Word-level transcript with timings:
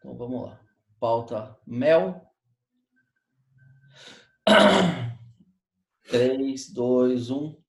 Então 0.00 0.16
vamos 0.16 0.44
lá. 0.44 0.58
Pauta 0.98 1.58
mel. 1.66 2.26
3, 6.08 6.72
2, 6.72 7.30
1. 7.30 7.62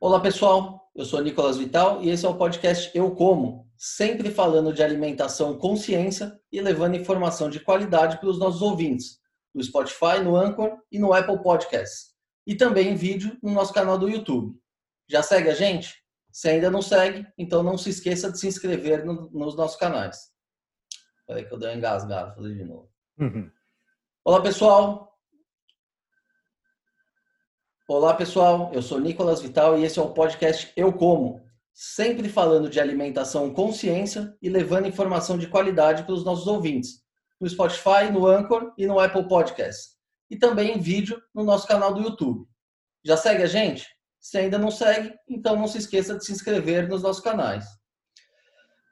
Olá 0.00 0.18
pessoal, 0.18 0.90
eu 0.94 1.04
sou 1.04 1.20
Nicolas 1.20 1.58
Vital 1.58 2.02
e 2.02 2.08
esse 2.08 2.24
é 2.24 2.28
o 2.28 2.38
podcast 2.38 2.90
Eu 2.96 3.14
Como, 3.14 3.70
sempre 3.76 4.30
falando 4.30 4.72
de 4.72 4.82
alimentação 4.82 5.58
com 5.58 5.76
ciência 5.76 6.40
e 6.50 6.58
levando 6.62 6.96
informação 6.96 7.50
de 7.50 7.60
qualidade 7.60 8.18
para 8.18 8.30
os 8.30 8.38
nossos 8.38 8.62
ouvintes, 8.62 9.20
no 9.54 9.62
Spotify, 9.62 10.22
no 10.24 10.36
Anchor 10.36 10.74
e 10.90 10.98
no 10.98 11.12
Apple 11.12 11.42
Podcasts. 11.42 12.14
E 12.46 12.54
também 12.54 12.88
em 12.88 12.96
vídeo 12.96 13.38
no 13.42 13.52
nosso 13.52 13.74
canal 13.74 13.98
do 13.98 14.08
YouTube. 14.08 14.58
Já 15.06 15.22
segue 15.22 15.50
a 15.50 15.54
gente? 15.54 16.05
Se 16.36 16.50
ainda 16.50 16.70
não 16.70 16.82
segue, 16.82 17.26
então 17.38 17.62
não 17.62 17.78
se 17.78 17.88
esqueça 17.88 18.30
de 18.30 18.38
se 18.38 18.46
inscrever 18.46 19.06
no, 19.06 19.30
nos 19.30 19.56
nossos 19.56 19.78
canais. 19.78 20.34
Espera 21.20 21.38
aí 21.38 21.46
que 21.46 21.54
eu 21.54 21.58
dei 21.58 21.70
uma 21.70 21.76
engasgada, 21.76 22.34
vou 22.34 22.42
fazer 22.42 22.56
de 22.56 22.62
novo. 22.62 22.92
Uhum. 23.18 23.50
Olá, 24.22 24.42
pessoal. 24.42 25.18
Olá, 27.88 28.12
pessoal. 28.12 28.70
Eu 28.74 28.82
sou 28.82 29.00
Nicolas 29.00 29.40
Vital 29.40 29.78
e 29.78 29.84
esse 29.84 29.98
é 29.98 30.02
o 30.02 30.12
podcast 30.12 30.70
Eu 30.76 30.92
Como, 30.92 31.40
sempre 31.72 32.28
falando 32.28 32.68
de 32.68 32.78
alimentação 32.78 33.50
com 33.54 33.72
ciência 33.72 34.36
e 34.42 34.50
levando 34.50 34.88
informação 34.88 35.38
de 35.38 35.48
qualidade 35.48 36.02
para 36.02 36.12
os 36.12 36.22
nossos 36.22 36.46
ouvintes, 36.46 37.02
no 37.40 37.48
Spotify, 37.48 38.12
no 38.12 38.26
Anchor 38.26 38.74
e 38.76 38.86
no 38.86 39.00
Apple 39.00 39.26
Podcasts. 39.26 39.96
E 40.28 40.36
também 40.36 40.76
em 40.76 40.80
vídeo 40.80 41.18
no 41.34 41.42
nosso 41.42 41.66
canal 41.66 41.94
do 41.94 42.02
YouTube. 42.02 42.46
Já 43.02 43.16
segue 43.16 43.42
a 43.42 43.46
gente? 43.46 43.95
Se 44.26 44.38
ainda 44.38 44.58
não 44.58 44.72
segue, 44.72 45.14
então 45.28 45.54
não 45.54 45.68
se 45.68 45.78
esqueça 45.78 46.16
de 46.16 46.24
se 46.24 46.32
inscrever 46.32 46.88
nos 46.88 47.00
nossos 47.00 47.22
canais. 47.22 47.64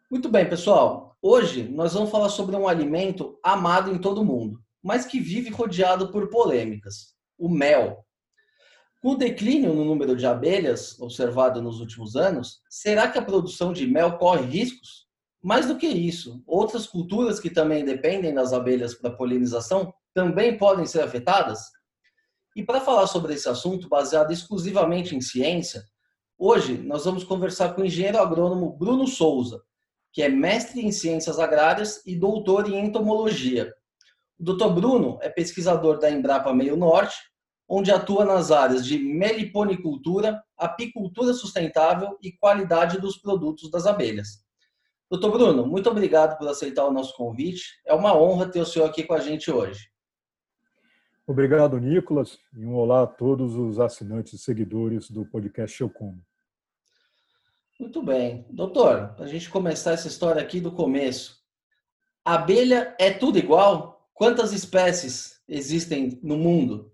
Muito 0.09 0.29
bem, 0.29 0.49
pessoal. 0.49 1.19
Hoje 1.21 1.65
nós 1.65 1.93
vamos 1.93 2.13
falar 2.13 2.29
sobre 2.29 2.55
um 2.55 2.69
alimento 2.69 3.37
amado 3.43 3.91
em 3.91 3.99
todo 3.99 4.25
mundo, 4.25 4.63
mas 4.81 5.05
que 5.05 5.19
vive 5.19 5.51
rodeado 5.51 6.13
por 6.13 6.31
polêmicas: 6.31 7.17
o 7.37 7.49
mel. 7.49 8.07
Com 9.03 9.15
o 9.15 9.17
declínio 9.17 9.75
no 9.75 9.85
número 9.85 10.15
de 10.15 10.25
abelhas 10.25 11.01
observado 11.01 11.61
nos 11.61 11.81
últimos 11.81 12.15
anos, 12.15 12.61
será 12.71 13.11
que 13.11 13.19
a 13.19 13.25
produção 13.25 13.73
de 13.73 13.89
mel 13.89 14.17
corre 14.19 14.47
riscos? 14.47 15.09
Mais 15.43 15.67
do 15.67 15.77
que 15.77 15.89
isso, 15.89 16.45
outras 16.47 16.87
culturas 16.87 17.41
que 17.41 17.51
também 17.51 17.85
dependem 17.85 18.33
das 18.33 18.53
abelhas 18.53 18.95
para 18.95 19.11
polinização 19.11 19.93
também 20.15 20.57
podem 20.57 20.87
ser 20.87 21.01
afetadas? 21.01 21.73
E 22.55 22.63
para 22.63 22.81
falar 22.81 23.07
sobre 23.09 23.35
esse 23.35 23.49
assunto, 23.49 23.89
baseado 23.89 24.33
exclusivamente 24.33 25.17
em 25.17 25.21
ciência, 25.21 25.85
hoje 26.39 26.79
nós 26.79 27.05
vamos 27.05 27.25
conversar 27.25 27.75
com 27.75 27.83
o 27.83 27.85
engenheiro 27.85 28.19
agrônomo 28.19 28.77
Bruno 28.77 29.07
Souza, 29.09 29.61
que 30.13 30.23
é 30.23 30.29
mestre 30.29 30.81
em 30.81 30.93
ciências 30.93 31.41
agrárias 31.41 32.01
e 32.07 32.15
doutor 32.17 32.71
em 32.71 32.85
entomologia. 32.87 33.75
O 34.39 34.45
Dr. 34.45 34.69
Bruno 34.69 35.19
é 35.21 35.29
pesquisador 35.29 35.99
da 35.99 36.09
Embrapa 36.09 36.53
Meio 36.55 36.77
Norte, 36.77 37.17
onde 37.69 37.91
atua 37.91 38.25
nas 38.25 38.53
áreas 38.53 38.87
de 38.87 38.99
meliponicultura, 38.99 40.41
apicultura 40.57 41.33
sustentável 41.33 42.17
e 42.23 42.31
qualidade 42.33 43.01
dos 43.01 43.17
produtos 43.17 43.71
das 43.71 43.87
abelhas. 43.87 44.45
Doutor 45.11 45.33
Bruno, 45.33 45.67
muito 45.67 45.91
obrigado 45.91 46.39
por 46.39 46.49
aceitar 46.49 46.85
o 46.85 46.93
nosso 46.93 47.17
convite. 47.17 47.63
É 47.87 47.95
uma 47.95 48.17
honra 48.17 48.49
ter 48.49 48.61
o 48.61 48.67
senhor 48.67 48.87
aqui 48.87 49.03
com 49.03 49.15
a 49.15 49.21
gente 49.21 49.51
hoje. 49.51 49.94
Obrigado, 51.27 51.81
Nicolas, 51.81 52.39
e 52.55 52.67
um 52.67 52.75
olá 52.75 53.05
a 53.05 53.07
todos 53.07 53.55
os 53.55 53.81
assinantes 53.81 54.35
e 54.35 54.39
seguidores 54.39 55.11
do 55.11 55.25
podcast 55.25 55.81
Eu 55.81 55.89
Como. 55.89 56.23
Muito 57.81 58.03
bem. 58.03 58.45
Doutor, 58.51 59.15
para 59.15 59.25
a 59.25 59.29
gente 59.29 59.49
começar 59.49 59.93
essa 59.93 60.07
história 60.07 60.43
aqui 60.43 60.61
do 60.61 60.71
começo, 60.71 61.43
abelha 62.23 62.95
é 63.01 63.11
tudo 63.11 63.39
igual? 63.39 64.07
Quantas 64.13 64.53
espécies 64.53 65.43
existem 65.49 66.21
no 66.23 66.37
mundo? 66.37 66.93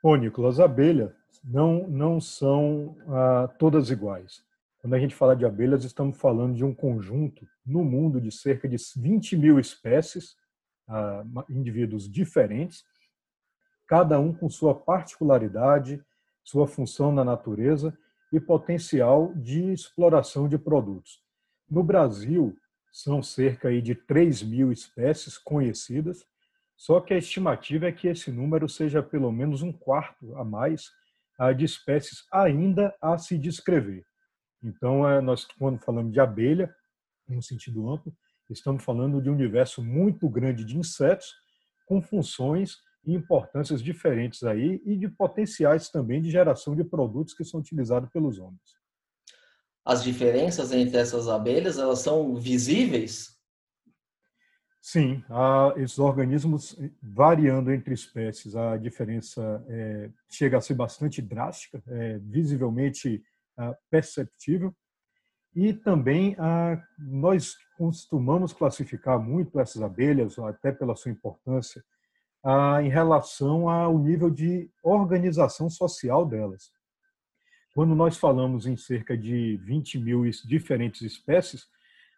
Bom, 0.00 0.14
Nicolas, 0.14 0.60
abelhas 0.60 1.12
não, 1.42 1.88
não 1.88 2.20
são 2.20 2.96
ah, 3.08 3.52
todas 3.58 3.90
iguais. 3.90 4.40
Quando 4.78 4.94
a 4.94 5.00
gente 5.00 5.16
fala 5.16 5.34
de 5.34 5.44
abelhas, 5.44 5.82
estamos 5.82 6.16
falando 6.16 6.54
de 6.54 6.64
um 6.64 6.72
conjunto 6.72 7.44
no 7.66 7.84
mundo 7.84 8.20
de 8.20 8.30
cerca 8.30 8.68
de 8.68 8.76
20 8.96 9.36
mil 9.36 9.58
espécies 9.58 10.36
indivíduos 11.48 12.10
diferentes, 12.10 12.84
cada 13.86 14.18
um 14.18 14.32
com 14.32 14.48
sua 14.48 14.74
particularidade, 14.74 16.02
sua 16.44 16.66
função 16.66 17.12
na 17.12 17.24
natureza 17.24 17.96
e 18.32 18.40
potencial 18.40 19.32
de 19.34 19.72
exploração 19.72 20.48
de 20.48 20.58
produtos. 20.58 21.22
No 21.68 21.82
Brasil, 21.82 22.56
são 22.92 23.22
cerca 23.22 23.70
de 23.82 23.94
3 23.94 24.42
mil 24.42 24.72
espécies 24.72 25.36
conhecidas, 25.36 26.26
só 26.76 27.00
que 27.00 27.14
a 27.14 27.18
estimativa 27.18 27.86
é 27.86 27.92
que 27.92 28.08
esse 28.08 28.30
número 28.30 28.68
seja 28.68 29.02
pelo 29.02 29.30
menos 29.30 29.62
um 29.62 29.72
quarto 29.72 30.34
a 30.36 30.44
mais 30.44 30.90
de 31.56 31.64
espécies 31.64 32.24
ainda 32.32 32.94
a 33.00 33.18
se 33.18 33.36
descrever. 33.36 34.06
Então, 34.62 35.08
é, 35.08 35.20
nós, 35.20 35.44
quando 35.44 35.78
falamos 35.78 36.12
de 36.12 36.20
abelha, 36.20 36.74
no 37.28 37.42
sentido 37.42 37.88
amplo, 37.90 38.14
Estamos 38.48 38.84
falando 38.84 39.20
de 39.20 39.28
um 39.28 39.34
universo 39.34 39.82
muito 39.82 40.28
grande 40.28 40.64
de 40.64 40.78
insetos 40.78 41.34
com 41.86 42.00
funções 42.00 42.76
e 43.04 43.14
importâncias 43.14 43.82
diferentes 43.82 44.42
aí 44.42 44.80
e 44.84 44.96
de 44.96 45.08
potenciais 45.08 45.88
também 45.88 46.20
de 46.20 46.30
geração 46.30 46.74
de 46.74 46.84
produtos 46.84 47.34
que 47.34 47.44
são 47.44 47.60
utilizados 47.60 48.10
pelos 48.10 48.38
homens. 48.38 48.76
As 49.84 50.02
diferenças 50.02 50.72
entre 50.72 50.98
essas 50.98 51.28
abelhas, 51.28 51.78
elas 51.78 52.00
são 52.00 52.34
visíveis? 52.34 53.36
Sim, 54.80 55.24
há 55.28 55.72
esses 55.76 55.98
organismos 55.98 56.76
variando 57.02 57.72
entre 57.72 57.94
espécies, 57.94 58.54
a 58.54 58.76
diferença 58.76 59.64
é, 59.68 60.10
chega 60.28 60.58
a 60.58 60.60
ser 60.60 60.74
bastante 60.74 61.20
drástica, 61.20 61.82
é, 61.88 62.18
visivelmente 62.18 63.22
é, 63.58 63.76
perceptível. 63.90 64.74
E 65.54 65.72
também 65.72 66.36
ah, 66.38 66.80
nós 66.98 67.56
costumamos 67.76 68.52
classificar 68.52 69.18
muito 69.18 69.60
essas 69.60 69.82
abelhas, 69.82 70.38
até 70.38 70.72
pela 70.72 70.96
sua 70.96 71.10
importância, 71.10 71.84
em 72.82 72.88
relação 72.88 73.68
ao 73.68 73.98
nível 73.98 74.30
de 74.30 74.70
organização 74.82 75.68
social 75.68 76.24
delas. 76.24 76.70
Quando 77.74 77.94
nós 77.94 78.16
falamos 78.16 78.66
em 78.66 78.76
cerca 78.76 79.16
de 79.16 79.56
20 79.58 79.98
mil 79.98 80.22
diferentes 80.44 81.02
espécies, 81.02 81.66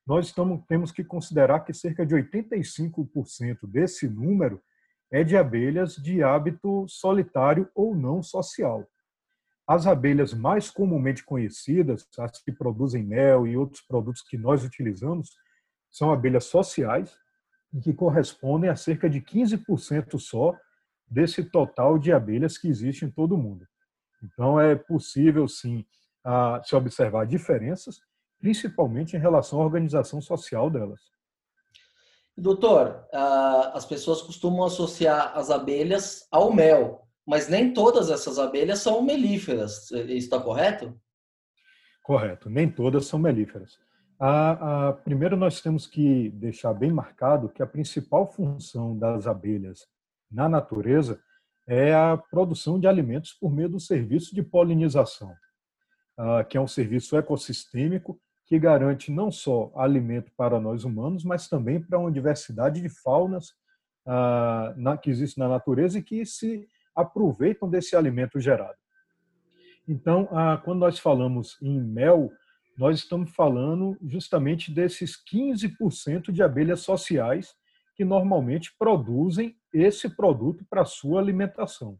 nós 0.06 0.26
estamos, 0.26 0.64
temos 0.66 0.92
que 0.92 1.02
considerar 1.02 1.60
que 1.60 1.74
cerca 1.74 2.06
de 2.06 2.14
85% 2.14 3.58
desse 3.64 4.08
número 4.08 4.62
é 5.10 5.24
de 5.24 5.36
abelhas 5.36 5.96
de 5.96 6.22
hábito 6.22 6.86
solitário 6.88 7.68
ou 7.74 7.94
não 7.94 8.22
social. 8.22 8.86
As 9.66 9.86
abelhas 9.86 10.32
mais 10.32 10.70
comumente 10.70 11.24
conhecidas, 11.24 12.06
as 12.18 12.42
que 12.42 12.52
produzem 12.52 13.02
mel 13.02 13.46
e 13.46 13.56
outros 13.56 13.82
produtos 13.82 14.22
que 14.22 14.38
nós 14.38 14.64
utilizamos, 14.64 15.30
são 15.98 16.12
abelhas 16.12 16.44
sociais, 16.44 17.18
e 17.74 17.80
que 17.80 17.92
correspondem 17.92 18.70
a 18.70 18.76
cerca 18.76 19.10
de 19.10 19.20
15% 19.20 20.18
só 20.18 20.56
desse 21.06 21.44
total 21.44 21.98
de 21.98 22.12
abelhas 22.12 22.56
que 22.56 22.68
existe 22.68 23.04
em 23.04 23.10
todo 23.10 23.34
o 23.34 23.38
mundo. 23.38 23.66
Então, 24.22 24.58
é 24.58 24.74
possível, 24.74 25.46
sim, 25.46 25.84
se 26.64 26.74
observar 26.74 27.26
diferenças, 27.26 28.00
principalmente 28.38 29.16
em 29.16 29.20
relação 29.20 29.60
à 29.60 29.64
organização 29.64 30.20
social 30.20 30.70
delas. 30.70 31.00
Doutor, 32.36 33.06
as 33.74 33.84
pessoas 33.84 34.22
costumam 34.22 34.64
associar 34.64 35.36
as 35.36 35.50
abelhas 35.50 36.26
ao 36.30 36.52
mel 36.52 37.08
mas 37.28 37.46
nem 37.46 37.74
todas 37.74 38.10
essas 38.10 38.38
abelhas 38.38 38.78
são 38.78 39.02
melíferas. 39.02 39.90
Está 39.90 40.40
correto? 40.40 40.98
Correto, 42.02 42.48
nem 42.48 42.70
todas 42.70 43.04
são 43.04 43.18
melíferas. 43.18 43.78
A, 44.20 44.88
a, 44.88 44.92
primeiro, 44.92 45.36
nós 45.36 45.60
temos 45.60 45.86
que 45.86 46.30
deixar 46.30 46.74
bem 46.74 46.92
marcado 46.92 47.48
que 47.48 47.62
a 47.62 47.66
principal 47.66 48.26
função 48.30 48.98
das 48.98 49.26
abelhas 49.26 49.86
na 50.30 50.48
natureza 50.48 51.20
é 51.66 51.94
a 51.94 52.16
produção 52.16 52.80
de 52.80 52.88
alimentos 52.88 53.32
por 53.32 53.52
meio 53.52 53.68
do 53.68 53.78
serviço 53.78 54.34
de 54.34 54.42
polinização, 54.42 55.34
que 56.48 56.56
é 56.56 56.60
um 56.60 56.66
serviço 56.66 57.16
ecossistêmico 57.16 58.18
que 58.46 58.58
garante 58.58 59.12
não 59.12 59.30
só 59.30 59.70
alimento 59.76 60.32
para 60.36 60.58
nós 60.58 60.82
humanos, 60.82 61.22
mas 61.24 61.46
também 61.46 61.80
para 61.80 61.98
uma 61.98 62.10
diversidade 62.10 62.80
de 62.80 62.88
faunas 62.88 63.52
que 65.02 65.10
existe 65.10 65.38
na 65.38 65.46
natureza 65.46 65.98
e 65.98 66.02
que 66.02 66.24
se 66.24 66.66
aproveitam 66.96 67.68
desse 67.68 67.94
alimento 67.94 68.40
gerado. 68.40 68.78
Então, 69.86 70.26
quando 70.64 70.80
nós 70.80 70.98
falamos 70.98 71.58
em 71.60 71.78
mel, 71.78 72.32
nós 72.78 73.00
estamos 73.00 73.32
falando 73.32 73.98
justamente 74.00 74.70
desses 74.70 75.16
15% 75.16 76.30
de 76.30 76.44
abelhas 76.44 76.80
sociais 76.80 77.52
que 77.96 78.04
normalmente 78.04 78.72
produzem 78.78 79.56
esse 79.74 80.08
produto 80.08 80.64
para 80.70 80.84
sua 80.84 81.20
alimentação. 81.20 81.98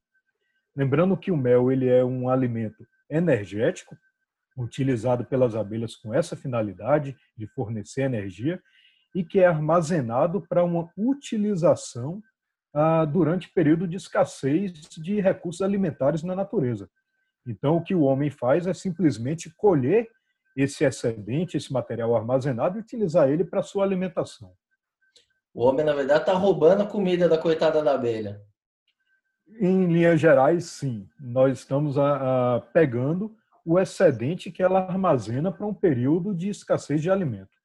Lembrando 0.76 1.16
que 1.16 1.32
o 1.32 1.36
mel 1.36 1.72
ele 1.72 1.88
é 1.88 2.04
um 2.04 2.28
alimento 2.28 2.86
energético, 3.10 3.96
utilizado 4.56 5.24
pelas 5.24 5.56
abelhas 5.56 5.96
com 5.96 6.14
essa 6.14 6.36
finalidade 6.36 7.16
de 7.36 7.48
fornecer 7.48 8.02
energia 8.02 8.62
e 9.12 9.24
que 9.24 9.40
é 9.40 9.46
armazenado 9.46 10.40
para 10.48 10.62
uma 10.62 10.88
utilização 10.96 12.22
ah, 12.72 13.04
durante 13.04 13.52
período 13.52 13.88
de 13.88 13.96
escassez 13.96 14.72
de 14.72 15.20
recursos 15.20 15.62
alimentares 15.62 16.22
na 16.22 16.36
natureza. 16.36 16.88
Então, 17.44 17.76
o 17.76 17.82
que 17.82 17.94
o 17.94 18.02
homem 18.02 18.30
faz 18.30 18.66
é 18.68 18.74
simplesmente 18.74 19.52
colher 19.56 20.08
esse 20.56 20.84
excedente, 20.84 21.56
esse 21.56 21.72
material 21.72 22.14
armazenado 22.16 22.78
e 22.78 22.80
utilizar 22.80 23.28
ele 23.28 23.44
para 23.44 23.62
sua 23.62 23.84
alimentação. 23.84 24.52
O 25.54 25.64
homem, 25.64 25.84
na 25.84 25.92
verdade, 25.92 26.20
está 26.20 26.32
roubando 26.32 26.82
a 26.82 26.86
comida 26.86 27.28
da 27.28 27.38
coitada 27.38 27.82
da 27.82 27.94
abelha. 27.94 28.40
Em 29.60 29.86
linhas 29.86 30.20
gerais, 30.20 30.64
sim. 30.66 31.08
Nós 31.18 31.58
estamos 31.58 31.96
a, 31.96 32.56
a, 32.56 32.60
pegando 32.60 33.34
o 33.64 33.78
excedente 33.78 34.50
que 34.50 34.62
ela 34.62 34.80
armazena 34.80 35.50
para 35.52 35.66
um 35.66 35.74
período 35.74 36.34
de 36.34 36.48
escassez 36.48 37.02
de 37.02 37.10
alimento. 37.10 37.56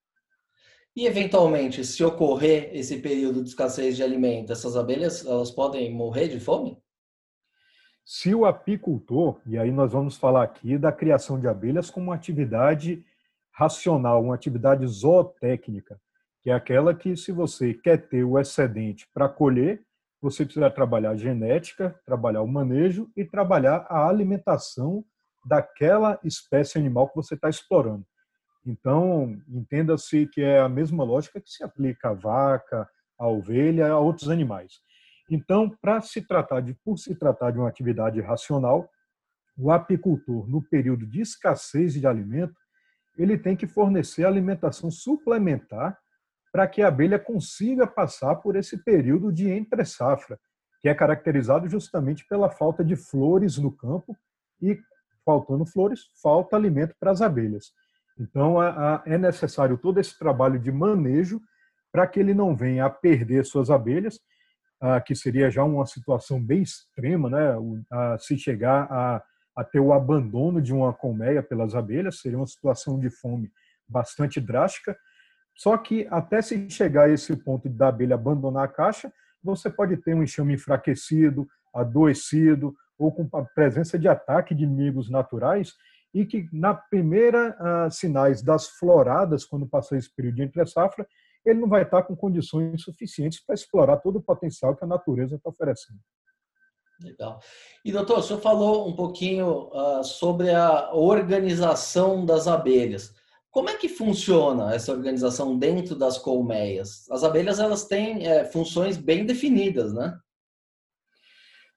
E, 0.95 1.05
eventualmente, 1.05 1.83
se 1.83 2.03
ocorrer 2.03 2.69
esse 2.73 2.97
período 2.99 3.41
de 3.41 3.49
escassez 3.49 3.95
de 3.95 4.03
alimento, 4.03 4.51
essas 4.51 4.75
abelhas 4.75 5.25
elas 5.25 5.49
podem 5.49 5.91
morrer 5.91 6.27
de 6.27 6.39
fome? 6.39 6.77
Se 8.05 8.35
o 8.35 8.45
apicultor, 8.45 9.39
e 9.45 9.57
aí 9.57 9.71
nós 9.71 9.93
vamos 9.93 10.17
falar 10.17 10.43
aqui 10.43 10.77
da 10.77 10.91
criação 10.91 11.39
de 11.39 11.47
abelhas 11.47 11.89
como 11.89 12.07
uma 12.07 12.15
atividade 12.15 13.03
racional, 13.51 14.21
uma 14.21 14.35
atividade 14.35 14.85
zootécnica, 14.85 15.99
que 16.41 16.49
é 16.49 16.53
aquela 16.53 16.93
que, 16.93 17.15
se 17.15 17.31
você 17.31 17.73
quer 17.73 18.09
ter 18.09 18.23
o 18.25 18.37
excedente 18.37 19.07
para 19.13 19.29
colher, 19.29 19.81
você 20.21 20.43
precisa 20.43 20.69
trabalhar 20.69 21.11
a 21.11 21.15
genética, 21.15 21.97
trabalhar 22.05 22.41
o 22.41 22.47
manejo 22.47 23.09
e 23.15 23.23
trabalhar 23.23 23.85
a 23.89 24.07
alimentação 24.07 25.05
daquela 25.45 26.19
espécie 26.23 26.77
animal 26.77 27.07
que 27.09 27.15
você 27.15 27.35
está 27.35 27.49
explorando. 27.49 28.05
Então, 28.65 29.37
entenda-se 29.49 30.27
que 30.27 30.41
é 30.41 30.59
a 30.59 30.69
mesma 30.69 31.03
lógica 31.03 31.39
que 31.39 31.49
se 31.49 31.63
aplica 31.63 32.09
à 32.09 32.13
vaca, 32.13 32.89
à 33.17 33.27
ovelha, 33.27 33.91
a 33.91 33.99
outros 33.99 34.29
animais. 34.29 34.81
Então, 35.29 35.69
para 35.81 36.01
se 36.01 36.21
tratar 36.21 36.61
de, 36.61 36.73
por 36.83 36.97
se 36.97 37.15
tratar 37.15 37.51
de 37.51 37.59
uma 37.59 37.69
atividade 37.69 38.19
racional, 38.21 38.89
o 39.57 39.71
apicultor, 39.71 40.49
no 40.49 40.61
período 40.61 41.05
de 41.05 41.21
escassez 41.21 41.93
de 41.93 42.05
alimento, 42.07 42.55
ele 43.17 43.37
tem 43.37 43.55
que 43.55 43.67
fornecer 43.67 44.25
alimentação 44.25 44.89
suplementar 44.89 45.97
para 46.51 46.67
que 46.67 46.81
a 46.81 46.87
abelha 46.87 47.17
consiga 47.17 47.87
passar 47.87 48.35
por 48.35 48.55
esse 48.55 48.77
período 48.77 49.31
de 49.31 49.49
entre-safra, 49.49 50.39
que 50.81 50.89
é 50.89 50.93
caracterizado 50.93 51.67
justamente 51.69 52.25
pela 52.27 52.49
falta 52.49 52.83
de 52.83 52.95
flores 52.95 53.57
no 53.57 53.71
campo 53.71 54.15
e, 54.61 54.79
faltando 55.25 55.65
flores, 55.65 56.01
falta 56.21 56.55
alimento 56.55 56.95
para 56.99 57.11
as 57.11 57.21
abelhas. 57.21 57.71
Então, 58.19 58.57
é 59.05 59.17
necessário 59.17 59.77
todo 59.77 59.99
esse 59.99 60.17
trabalho 60.17 60.59
de 60.59 60.71
manejo 60.71 61.41
para 61.91 62.05
que 62.05 62.19
ele 62.19 62.33
não 62.33 62.55
venha 62.55 62.85
a 62.85 62.89
perder 62.89 63.45
suas 63.45 63.69
abelhas 63.69 64.19
que 65.05 65.15
seria 65.15 65.49
já 65.49 65.63
uma 65.63 65.85
situação 65.85 66.41
bem 66.41 66.61
extrema, 66.61 67.29
né? 67.29 67.55
se 68.19 68.37
chegar 68.37 68.87
a, 68.91 69.23
a 69.55 69.63
ter 69.63 69.79
o 69.79 69.93
abandono 69.93 70.61
de 70.61 70.73
uma 70.73 70.93
colmeia 70.93 71.41
pelas 71.41 71.75
abelhas, 71.75 72.19
seria 72.19 72.37
uma 72.37 72.47
situação 72.47 72.99
de 72.99 73.09
fome 73.09 73.51
bastante 73.87 74.41
drástica. 74.41 74.97
Só 75.55 75.77
que 75.77 76.07
até 76.09 76.41
se 76.41 76.69
chegar 76.69 77.03
a 77.03 77.09
esse 77.09 77.35
ponto 77.35 77.69
da 77.69 77.89
abelha 77.89 78.15
abandonar 78.15 78.65
a 78.65 78.67
caixa, 78.67 79.11
você 79.43 79.69
pode 79.69 79.97
ter 79.97 80.15
um 80.15 80.23
enxame 80.23 80.53
enfraquecido, 80.53 81.47
adoecido, 81.73 82.75
ou 82.97 83.11
com 83.11 83.27
a 83.37 83.43
presença 83.43 83.97
de 83.97 84.07
ataque 84.07 84.55
de 84.55 84.63
inimigos 84.63 85.09
naturais, 85.09 85.73
e 86.13 86.25
que 86.25 86.47
na 86.51 86.73
primeira 86.73 87.55
ah, 87.59 87.89
sinais 87.89 88.41
das 88.41 88.67
floradas, 88.67 89.45
quando 89.45 89.67
passar 89.67 89.97
esse 89.97 90.13
período 90.13 90.35
de 90.35 90.43
entre-safra, 90.43 91.07
ele 91.49 91.59
não 91.59 91.69
vai 91.69 91.83
estar 91.83 92.03
com 92.03 92.15
condições 92.15 92.81
suficientes 92.81 93.43
para 93.45 93.55
explorar 93.55 93.97
todo 93.97 94.17
o 94.17 94.23
potencial 94.23 94.75
que 94.75 94.83
a 94.83 94.87
natureza 94.87 95.35
está 95.35 95.49
oferecendo. 95.49 95.99
Legal. 97.01 97.39
E 97.83 97.91
doutor, 97.91 98.19
o 98.19 98.23
senhor 98.23 98.39
falou 98.39 98.87
um 98.87 98.95
pouquinho 98.95 99.69
uh, 99.73 100.03
sobre 100.03 100.51
a 100.51 100.93
organização 100.93 102.25
das 102.25 102.47
abelhas. 102.47 103.13
Como 103.51 103.69
é 103.69 103.77
que 103.77 103.87
funciona 103.87 104.73
essa 104.73 104.91
organização 104.91 105.57
dentro 105.57 105.95
das 105.95 106.17
colmeias? 106.17 107.09
As 107.11 107.23
abelhas 107.23 107.59
elas 107.59 107.85
têm 107.85 108.25
é, 108.27 108.45
funções 108.45 108.97
bem 108.97 109.25
definidas, 109.25 109.93
né? 109.93 110.17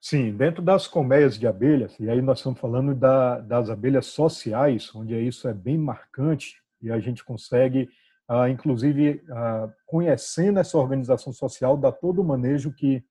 Sim, 0.01 0.37
dentro 0.37 0.63
das 0.63 0.87
colmeias 0.87 1.39
de 1.39 1.47
abelhas, 1.47 1.99
e 1.99 2.09
aí 2.09 2.23
nós 2.23 2.39
estamos 2.39 2.61
falando 2.61 2.95
da, 2.95 3.41
das 3.41 3.69
abelhas 3.69 4.07
sociais, 4.07 4.95
onde 4.95 5.19
isso 5.19 5.49
é 5.49 5.53
bem 5.53 5.77
marcante 5.77 6.63
e 6.81 6.91
a 6.91 6.99
gente 7.01 7.25
consegue 7.25 7.89
ah, 8.29 8.49
inclusive 8.49 9.23
ah, 9.31 9.69
conhecendo 9.87 10.59
essa 10.59 10.77
organização 10.79 11.33
social, 11.33 11.77
dá 11.77 11.93
todo 11.93 12.21
o 12.21 12.25
manejo 12.25 12.73
que, 12.73 13.05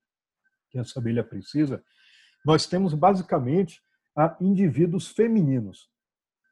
que 0.70 0.80
essa 0.80 1.00
abelha 1.00 1.24
precisa, 1.24 1.84
nós 2.46 2.68
temos 2.68 2.94
basicamente 2.94 3.82
ah, 4.16 4.36
indivíduos 4.40 5.08
femininos, 5.08 5.90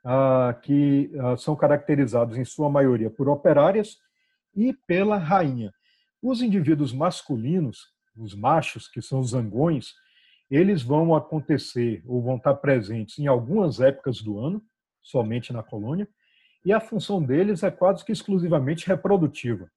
ah, 0.04 0.58
que 0.62 1.12
ah, 1.20 1.38
são 1.38 1.56
caracterizados 1.56 2.38
em 2.38 2.44
sua 2.44 2.70
maioria 2.70 3.10
por 3.10 3.30
operárias 3.30 3.98
e 4.56 4.74
pela 4.74 5.18
rainha. 5.18 5.74
Os 6.22 6.42
indivíduos 6.42 6.94
masculinos, 6.94 7.92
os 8.16 8.34
machos, 8.36 8.88
que 8.88 9.02
são 9.02 9.20
os 9.20 9.32
zangões, 9.32 9.94
eles 10.50 10.82
vão 10.82 11.16
acontecer 11.16 12.04
ou 12.06 12.22
vão 12.22 12.38
estar 12.38 12.56
presentes 12.56 13.18
em 13.20 13.28
algumas 13.28 13.80
épocas 13.80 14.22
do 14.22 14.40
ano, 14.40 14.64
somente 15.02 15.52
na 15.52 15.64
colônia, 15.64 16.08
e 16.66 16.72
a 16.72 16.80
função 16.80 17.22
deles 17.22 17.64
é 17.64 17.72
quase 17.72 18.06
que 18.06 18.12
exclusivamente 18.12 18.88
reprodutiva. 18.88 19.70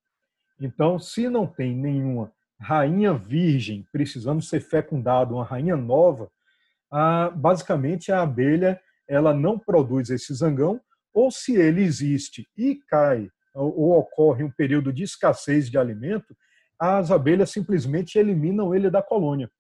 Então, 0.61 0.99
se 0.99 1.29
não 1.29 1.47
tem 1.47 1.75
nenhuma 1.75 2.33
rainha 2.59 3.13
virgem 3.13 3.87
precisando 3.93 4.41
ser 4.41 4.61
fecundada, 4.61 5.35
uma 5.35 5.45
rainha 5.45 5.77
nova, 5.77 6.31
basicamente 7.35 8.11
a 8.11 8.23
abelha 8.23 8.81
ela 9.09 9.35
não 9.35 9.59
produz 9.59 10.11
esse 10.11 10.33
zangão, 10.35 10.81
ou 11.13 11.31
se 11.31 11.57
ele 11.57 11.83
existe 11.83 12.49
e 12.57 12.77
cai 12.89 13.31
ou 13.55 13.99
ocorre 13.99 14.45
um 14.45 14.51
período 14.51 14.93
de 14.93 15.03
escassez 15.03 15.71
de 15.71 15.79
alimento, 15.79 16.37
as 16.79 17.11
abelhas 17.11 17.51
simplesmente 17.51 18.19
eliminam 18.19 18.75
ele 18.75 18.91
da 18.91 19.03
colônia, 19.03 19.51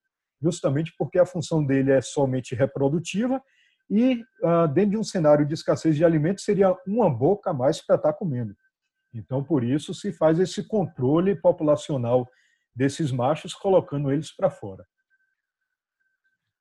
justamente 0.43 0.93
porque 0.99 1.19
a 1.19 1.25
função 1.25 1.65
dele 1.65 1.93
é 1.93 2.01
somente 2.03 2.55
reprodutiva 2.55 3.43
e 3.89 4.25
uh, 4.43 4.69
dentro 4.73 4.91
de 4.91 4.97
um 4.97 5.05
cenário 5.05 5.47
de 5.47 5.55
escassez 5.55 5.95
de 5.95 6.05
alimentos 6.05 6.45
seria 6.45 6.77
uma 6.87 7.09
boca 7.09 7.51
a 7.51 7.55
mais 7.55 7.81
para 7.81 7.97
estar 7.97 8.13
comendo. 8.13 8.55
Então, 9.15 9.43
por 9.43 9.65
isso 9.65 9.95
se 9.95 10.13
faz 10.13 10.39
esse 10.39 10.65
controle 10.65 11.35
populacional 11.35 12.29
desses 12.75 13.11
machos, 13.11 13.55
colocando 13.55 14.11
eles 14.11 14.31
para 14.35 14.51
fora. 14.51 14.87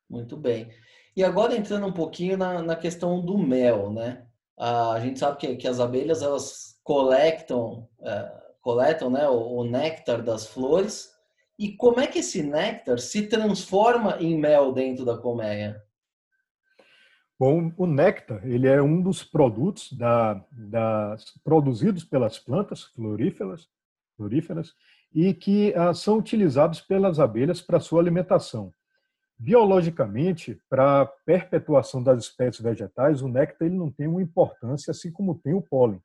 Muito 0.10 0.38
bem. 0.38 0.70
E 1.16 1.24
agora 1.24 1.56
entrando 1.56 1.88
um 1.88 1.92
pouquinho 1.92 2.38
na, 2.38 2.62
na 2.62 2.76
questão 2.76 3.20
do 3.20 3.38
mel, 3.38 3.92
né? 3.92 4.26
a 4.58 5.00
gente 5.02 5.20
sabe 5.20 5.38
que, 5.38 5.56
que 5.58 5.68
as 5.68 5.80
abelhas 5.80 6.22
elas 6.22 6.80
coletam, 6.84 7.90
é, 8.02 8.32
coletam 8.62 9.10
né, 9.10 9.28
o, 9.28 9.58
o 9.58 9.64
néctar 9.64 10.24
das 10.24 10.48
flores. 10.48 11.10
E 11.58 11.76
como 11.76 12.00
é 12.00 12.08
que 12.08 12.20
esse 12.20 12.42
néctar 12.44 13.00
se 13.00 13.28
transforma 13.28 14.18
em 14.20 14.38
mel 14.38 14.72
dentro 14.72 15.04
da 15.04 15.18
colmeia? 15.18 15.82
Bom, 17.38 17.70
o 17.76 17.86
néctar 17.86 18.48
ele 18.48 18.66
é 18.66 18.82
um 18.82 19.02
dos 19.02 19.22
produtos 19.22 19.92
da, 19.92 20.42
produzidos 21.44 22.06
pelas 22.06 22.40
plantas 22.40 22.84
floríferas, 22.84 23.68
floríferas 24.16 24.74
e 25.14 25.34
que 25.34 25.74
ah, 25.76 25.94
são 25.94 26.18
utilizados 26.18 26.80
pelas 26.80 27.20
abelhas 27.20 27.62
para 27.62 27.82
sua 27.82 28.00
alimentação. 28.00 28.74
Biologicamente, 29.38 30.62
para 30.70 31.02
a 31.02 31.06
perpetuação 31.06 32.02
das 32.02 32.24
espécies 32.24 32.62
vegetais, 32.62 33.22
o 33.22 33.28
néctar 33.28 33.68
ele 33.68 33.78
não 33.78 33.92
tem 33.92 34.08
uma 34.08 34.22
importância 34.22 34.92
assim 34.92 35.12
como 35.12 35.38
tem 35.38 35.54
o 35.54 35.62
pólen. 35.62 36.02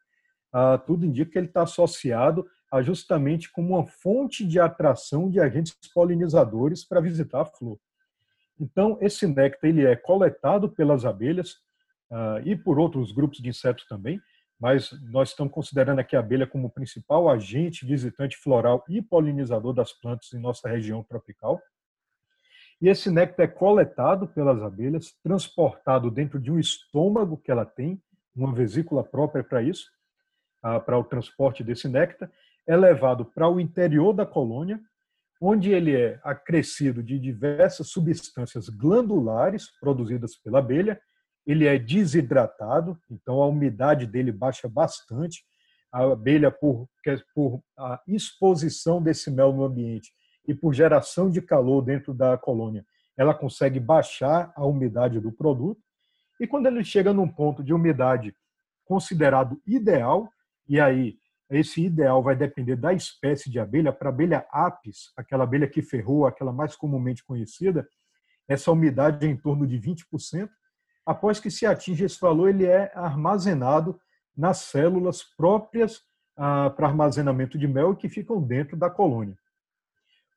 Ah, 0.52 0.78
tudo 0.78 1.06
indica 1.06 1.30
que 1.30 1.38
ele 1.38 1.46
está 1.46 1.62
associado 1.62 2.44
a 2.72 2.82
justamente 2.82 3.50
como 3.52 3.74
uma 3.74 3.86
fonte 3.86 4.44
de 4.44 4.58
atração 4.58 5.30
de 5.30 5.38
agentes 5.38 5.76
polinizadores 5.94 6.84
para 6.84 7.00
visitar 7.00 7.42
a 7.42 7.44
flor. 7.44 7.78
Então, 8.60 8.98
esse 9.00 9.26
néctar 9.26 9.70
ele 9.70 9.86
é 9.86 9.96
coletado 9.96 10.68
pelas 10.68 11.06
abelhas 11.06 11.52
uh, 12.10 12.38
e 12.44 12.54
por 12.54 12.78
outros 12.78 13.10
grupos 13.10 13.38
de 13.38 13.48
insetos 13.48 13.86
também, 13.86 14.20
mas 14.60 14.90
nós 15.10 15.30
estamos 15.30 15.52
considerando 15.52 16.00
aqui 16.00 16.14
a 16.14 16.20
abelha 16.20 16.46
como 16.46 16.66
o 16.66 16.70
principal 16.70 17.30
agente 17.30 17.86
visitante 17.86 18.36
floral 18.36 18.84
e 18.86 19.00
polinizador 19.00 19.72
das 19.72 19.92
plantas 19.94 20.30
em 20.34 20.38
nossa 20.38 20.68
região 20.68 21.02
tropical. 21.02 21.58
E 22.82 22.88
esse 22.88 23.10
néctar 23.10 23.46
é 23.46 23.48
coletado 23.48 24.28
pelas 24.28 24.62
abelhas, 24.62 25.14
transportado 25.22 26.10
dentro 26.10 26.38
de 26.38 26.52
um 26.52 26.58
estômago 26.58 27.38
que 27.38 27.50
ela 27.50 27.64
tem, 27.64 28.02
uma 28.36 28.54
vesícula 28.54 29.02
própria 29.02 29.42
para 29.42 29.62
isso, 29.62 29.90
uh, 30.62 30.78
para 30.80 30.98
o 30.98 31.04
transporte 31.04 31.64
desse 31.64 31.88
néctar, 31.88 32.30
é 32.66 32.76
levado 32.76 33.24
para 33.24 33.48
o 33.48 33.58
interior 33.58 34.12
da 34.12 34.26
colônia, 34.26 34.78
onde 35.40 35.70
ele 35.70 35.96
é 35.96 36.20
acrescido 36.22 37.02
de 37.02 37.18
diversas 37.18 37.88
substâncias 37.88 38.68
glandulares 38.68 39.70
produzidas 39.80 40.36
pela 40.36 40.58
abelha 40.58 41.00
ele 41.46 41.66
é 41.66 41.78
desidratado, 41.78 42.98
então 43.10 43.42
a 43.42 43.46
umidade 43.46 44.06
dele 44.06 44.30
baixa 44.30 44.68
bastante. 44.68 45.42
A 45.92 46.04
abelha, 46.04 46.50
por, 46.50 46.88
por 47.34 47.60
a 47.76 48.00
exposição 48.06 49.02
desse 49.02 49.30
mel 49.30 49.52
no 49.52 49.64
ambiente 49.64 50.12
e 50.46 50.54
por 50.54 50.72
geração 50.72 51.30
de 51.30 51.42
calor 51.42 51.82
dentro 51.82 52.14
da 52.14 52.36
colônia, 52.38 52.84
ela 53.16 53.34
consegue 53.34 53.80
baixar 53.80 54.52
a 54.54 54.64
umidade 54.64 55.18
do 55.18 55.32
produto. 55.32 55.80
E 56.38 56.46
quando 56.46 56.66
ele 56.66 56.84
chega 56.84 57.12
num 57.12 57.28
ponto 57.28 57.62
de 57.64 57.74
umidade 57.74 58.34
considerado 58.84 59.60
ideal, 59.66 60.30
e 60.68 60.78
aí 60.80 61.18
esse 61.50 61.82
ideal 61.82 62.22
vai 62.22 62.36
depender 62.36 62.76
da 62.76 62.92
espécie 62.92 63.50
de 63.50 63.58
abelha. 63.58 63.92
Para 63.92 64.08
a 64.08 64.12
abelha 64.12 64.46
apis, 64.50 65.12
aquela 65.16 65.44
abelha 65.44 65.68
que 65.68 65.82
ferrou, 65.82 66.26
aquela 66.26 66.52
mais 66.52 66.76
comumente 66.76 67.24
conhecida, 67.24 67.88
essa 68.48 68.70
umidade 68.70 69.26
é 69.26 69.30
em 69.30 69.36
torno 69.36 69.66
de 69.66 69.78
20%. 69.78 70.48
Após 71.04 71.40
que 71.40 71.50
se 71.50 71.66
atinge 71.66 72.04
esse 72.04 72.20
valor, 72.20 72.48
ele 72.48 72.66
é 72.66 72.92
armazenado 72.94 73.98
nas 74.36 74.58
células 74.58 75.22
próprias 75.22 76.02
ah, 76.36 76.70
para 76.70 76.86
armazenamento 76.86 77.58
de 77.58 77.66
mel 77.66 77.96
que 77.96 78.08
ficam 78.08 78.40
dentro 78.40 78.76
da 78.76 78.88
colônia. 78.88 79.36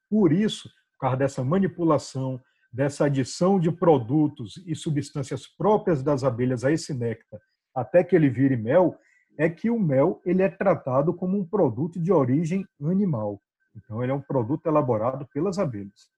Por 0.10 0.34
isso, 0.34 0.70
por 0.94 1.00
causa 1.00 1.18
dessa 1.18 1.44
manipulação, 1.44 2.42
dessa 2.72 3.06
adição 3.06 3.60
de 3.60 3.72
produtos 3.72 4.62
e 4.66 4.76
substâncias 4.76 5.48
próprias 5.48 6.02
das 6.02 6.24
abelhas 6.24 6.64
a 6.66 6.72
esse 6.72 6.94
néctar, 6.94 7.40
até 7.74 8.04
que 8.04 8.16
ele 8.16 8.30
vire 8.30 8.58
mel, 8.58 8.98
é 9.38 9.50
que 9.50 9.70
o 9.70 9.80
mel 9.80 10.22
ele 10.26 10.42
é 10.42 10.50
tratado 10.50 11.14
como 11.14 11.38
um 11.38 11.46
produto 11.46 12.00
de 12.00 12.12
origem 12.12 12.66
animal. 12.82 13.42
Então, 13.76 14.04
ele 14.04 14.12
é 14.12 14.16
um 14.16 14.22
produto 14.22 14.68
elaborado 14.68 15.28
pelas 15.34 15.58
abelhas. 15.58 16.12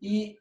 E 0.00 0.36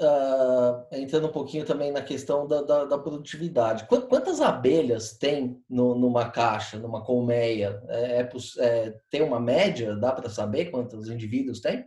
uh, 0.00 0.86
entrando 0.92 1.26
um 1.26 1.32
pouquinho 1.32 1.64
também 1.64 1.90
na 1.90 2.02
questão 2.02 2.46
da, 2.46 2.62
da, 2.62 2.84
da 2.84 2.98
produtividade, 2.98 3.86
quantas 3.86 4.40
abelhas 4.40 5.16
tem 5.18 5.62
no, 5.68 5.94
numa 5.94 6.30
caixa, 6.30 6.78
numa 6.78 7.02
colmeia? 7.02 7.82
É, 7.88 8.20
é, 8.20 8.30
é 8.58 9.00
tem 9.10 9.22
uma 9.22 9.40
média? 9.40 9.96
Dá 9.96 10.12
para 10.12 10.30
saber 10.30 10.66
quantos 10.66 11.08
indivíduos 11.08 11.60
tem? 11.60 11.84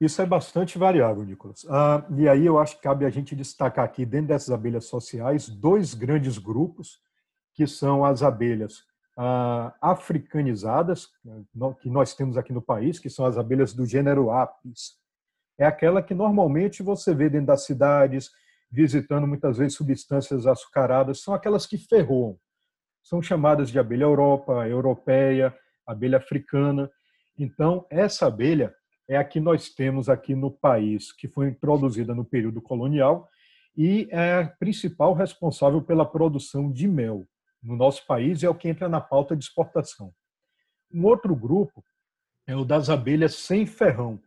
Isso 0.00 0.22
é 0.22 0.26
bastante 0.26 0.78
variável, 0.78 1.22
Nicolas. 1.24 1.66
Ah, 1.68 2.06
e 2.16 2.26
aí 2.26 2.46
eu 2.46 2.58
acho 2.58 2.76
que 2.76 2.82
cabe 2.82 3.04
a 3.04 3.10
gente 3.10 3.36
destacar 3.36 3.84
aqui, 3.84 4.06
dentro 4.06 4.28
dessas 4.28 4.50
abelhas 4.50 4.86
sociais, 4.86 5.48
dois 5.48 5.92
grandes 5.92 6.38
grupos 6.38 6.98
que 7.60 7.66
são 7.66 8.06
as 8.06 8.22
abelhas 8.22 8.84
ah, 9.14 9.74
africanizadas, 9.82 11.08
que 11.82 11.90
nós 11.90 12.14
temos 12.14 12.38
aqui 12.38 12.54
no 12.54 12.62
país, 12.62 12.98
que 12.98 13.10
são 13.10 13.26
as 13.26 13.36
abelhas 13.36 13.74
do 13.74 13.84
gênero 13.84 14.30
Apis. 14.30 14.94
É 15.58 15.66
aquela 15.66 16.02
que 16.02 16.14
normalmente 16.14 16.82
você 16.82 17.14
vê 17.14 17.28
dentro 17.28 17.48
das 17.48 17.66
cidades, 17.66 18.30
visitando 18.72 19.26
muitas 19.26 19.58
vezes 19.58 19.76
substâncias 19.76 20.46
açucaradas, 20.46 21.20
são 21.20 21.34
aquelas 21.34 21.66
que 21.66 21.76
ferroam. 21.76 22.38
São 23.02 23.20
chamadas 23.20 23.68
de 23.68 23.78
abelha 23.78 24.04
Europa, 24.04 24.66
europeia, 24.66 25.54
abelha 25.86 26.16
africana. 26.16 26.90
Então, 27.36 27.84
essa 27.90 28.26
abelha 28.26 28.74
é 29.06 29.18
a 29.18 29.24
que 29.24 29.38
nós 29.38 29.68
temos 29.68 30.08
aqui 30.08 30.34
no 30.34 30.50
país, 30.50 31.12
que 31.12 31.28
foi 31.28 31.48
introduzida 31.48 32.14
no 32.14 32.24
período 32.24 32.62
colonial 32.62 33.28
e 33.76 34.08
é 34.10 34.44
a 34.44 34.48
principal 34.48 35.12
responsável 35.12 35.82
pela 35.82 36.10
produção 36.10 36.72
de 36.72 36.88
mel 36.88 37.26
no 37.62 37.76
nosso 37.76 38.06
país 38.06 38.42
é 38.42 38.48
o 38.48 38.54
que 38.54 38.68
entra 38.68 38.88
na 38.88 39.00
pauta 39.00 39.36
de 39.36 39.44
exportação. 39.44 40.12
Um 40.92 41.04
outro 41.04 41.34
grupo 41.36 41.84
é 42.46 42.56
o 42.56 42.64
das 42.64 42.88
abelhas 42.88 43.34
sem 43.34 43.66
ferrão. 43.66 44.20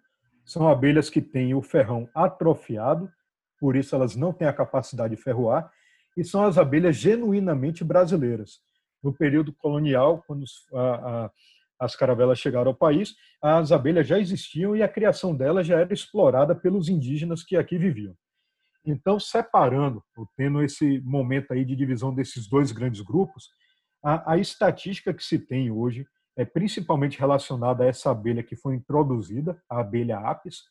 São 0.46 0.68
abelhas 0.68 1.10
que 1.10 1.22
têm 1.22 1.54
o 1.54 1.62
ferrão 1.62 2.08
atrofiado, 2.14 3.12
por 3.60 3.76
isso 3.76 3.96
elas 3.96 4.16
não 4.16 4.34
têm 4.34 4.48
a 4.48 4.54
capacidade 4.54 5.16
de 5.16 5.22
ferroar, 5.22 5.72
e 6.16 6.24
são 6.24 6.44
as 6.44 6.58
abelhas 6.58 6.96
genuinamente 6.96 7.84
brasileiras. 7.84 8.60
No 9.02 9.14
período 9.14 9.52
colonial, 9.54 10.24
quando 10.28 10.46
a, 10.74 11.26
a, 11.26 11.32
as 11.80 11.96
caravelas 11.96 12.40
chegaram 12.40 12.70
ao 12.70 12.76
país, 12.76 13.16
as 13.42 13.72
abelhas 13.72 14.08
já 14.08 14.20
existiam 14.20 14.76
e 14.76 14.84
a 14.84 14.88
criação 14.88 15.36
delas 15.36 15.68
já 15.68 15.80
era 15.80 15.94
explorada 15.94 16.56
pelos 16.56 16.88
indígenas 16.88 17.44
que 17.44 17.58
aqui 17.58 17.78
viviam. 17.78 18.16
Então, 18.86 19.20
separando, 19.20 20.04
tendo 20.36 20.62
esse 20.62 21.00
momento 21.02 21.54
aí 21.54 21.64
de 21.64 21.76
divisão 21.76 22.14
desses 22.14 22.48
dois 22.48 22.72
grandes 22.72 23.02
grupos, 23.02 23.50
a, 24.04 24.34
a 24.34 24.38
estatística 24.38 25.14
que 25.14 25.24
se 25.24 25.40
tem 25.40 25.72
hoje 25.72 26.06
é 26.36 26.44
principalmente 26.44 27.20
relacionada 27.20 27.84
a 27.84 27.88
essa 27.88 28.12
abelha 28.12 28.44
que 28.44 28.56
foi 28.56 28.76
introduzida, 28.76 29.62
a 29.70 29.80
abelha 29.80 30.20
apis, 30.20 30.64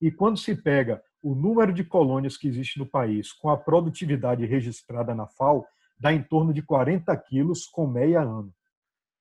e 0.00 0.10
quando 0.10 0.38
se 0.38 0.54
pega 0.54 1.02
o 1.22 1.34
número 1.34 1.72
de 1.72 1.82
colônias 1.82 2.36
que 2.36 2.46
existe 2.46 2.78
no 2.78 2.86
país 2.86 3.32
com 3.32 3.50
a 3.50 3.56
produtividade 3.56 4.46
registrada 4.46 5.14
na 5.14 5.26
FAO, 5.26 5.66
dá 5.98 6.12
em 6.12 6.22
torno 6.22 6.52
de 6.52 6.62
40 6.62 7.16
quilos 7.16 7.66
com 7.66 7.86
meia 7.86 8.20
ano. 8.20 8.52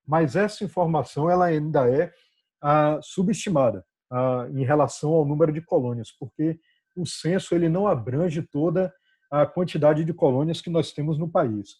Mas 0.05 0.35
essa 0.35 0.63
informação 0.63 1.29
ela 1.29 1.45
ainda 1.45 1.89
é 1.89 2.13
ah, 2.61 2.99
subestimada 3.01 3.83
ah, 4.11 4.47
em 4.53 4.63
relação 4.63 5.11
ao 5.11 5.25
número 5.25 5.51
de 5.51 5.61
colônias, 5.61 6.11
porque 6.11 6.59
o 6.97 7.05
censo 7.05 7.53
ele 7.53 7.69
não 7.69 7.87
abrange 7.87 8.41
toda 8.41 8.93
a 9.29 9.45
quantidade 9.45 10.03
de 10.03 10.13
colônias 10.13 10.61
que 10.61 10.69
nós 10.69 10.91
temos 10.91 11.17
no 11.17 11.29
país. 11.29 11.75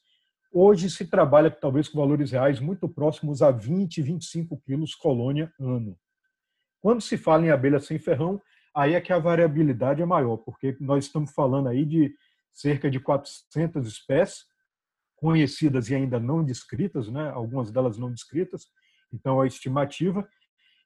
Hoje 0.52 0.90
se 0.90 1.06
trabalha 1.06 1.52
talvez 1.52 1.90
com 1.90 2.00
valores 2.00 2.32
reais 2.32 2.60
muito 2.60 2.88
próximos 2.88 3.42
a 3.42 3.52
20, 3.52 4.02
25 4.02 4.58
quilos 4.66 4.96
colônia 4.96 5.52
ano. 5.60 5.98
Quando 6.82 7.02
se 7.02 7.18
fala 7.18 7.46
em 7.46 7.50
abelha 7.50 7.80
sem 7.80 8.00
ferrão, 8.00 8.42
aí 8.74 8.94
é 8.94 9.02
que 9.02 9.12
a 9.12 9.20
variabilidade 9.20 10.02
é 10.02 10.06
maior, 10.06 10.38
porque 10.38 10.78
nós 10.80 11.06
estamos 11.06 11.32
falando 11.32 11.68
aí 11.68 11.84
de 11.84 12.14
cerca 12.54 12.90
de 12.90 13.00
400 13.00 13.88
espécies 13.88 14.46
conhecidas 15.16 15.90
e 15.90 15.96
ainda 15.96 16.20
não 16.20 16.44
descritas, 16.44 17.10
né? 17.10 17.30
algumas 17.30 17.72
delas 17.72 17.98
não 17.98 18.12
descritas, 18.12 18.68
então 19.12 19.42
a 19.42 19.48
estimativa, 19.48 20.28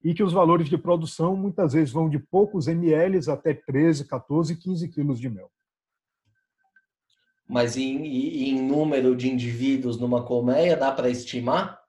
e 0.03 0.13
que 0.13 0.23
os 0.23 0.33
valores 0.33 0.67
de 0.67 0.77
produção 0.77 1.35
muitas 1.35 1.73
vezes 1.73 1.91
vão 1.91 2.09
de 2.09 2.17
poucos 2.17 2.67
ml 2.67 3.29
até 3.29 3.53
13, 3.53 4.05
14, 4.05 4.55
15 4.55 4.87
quilos 4.87 5.19
de 5.19 5.29
mel. 5.29 5.51
Mas 7.47 7.75
em, 7.75 8.05
em 8.05 8.61
número 8.61 9.15
de 9.15 9.29
indivíduos 9.29 9.99
numa 9.99 10.23
colmeia, 10.23 10.77
dá 10.77 10.91
para 10.91 11.09
estimar? 11.09 11.81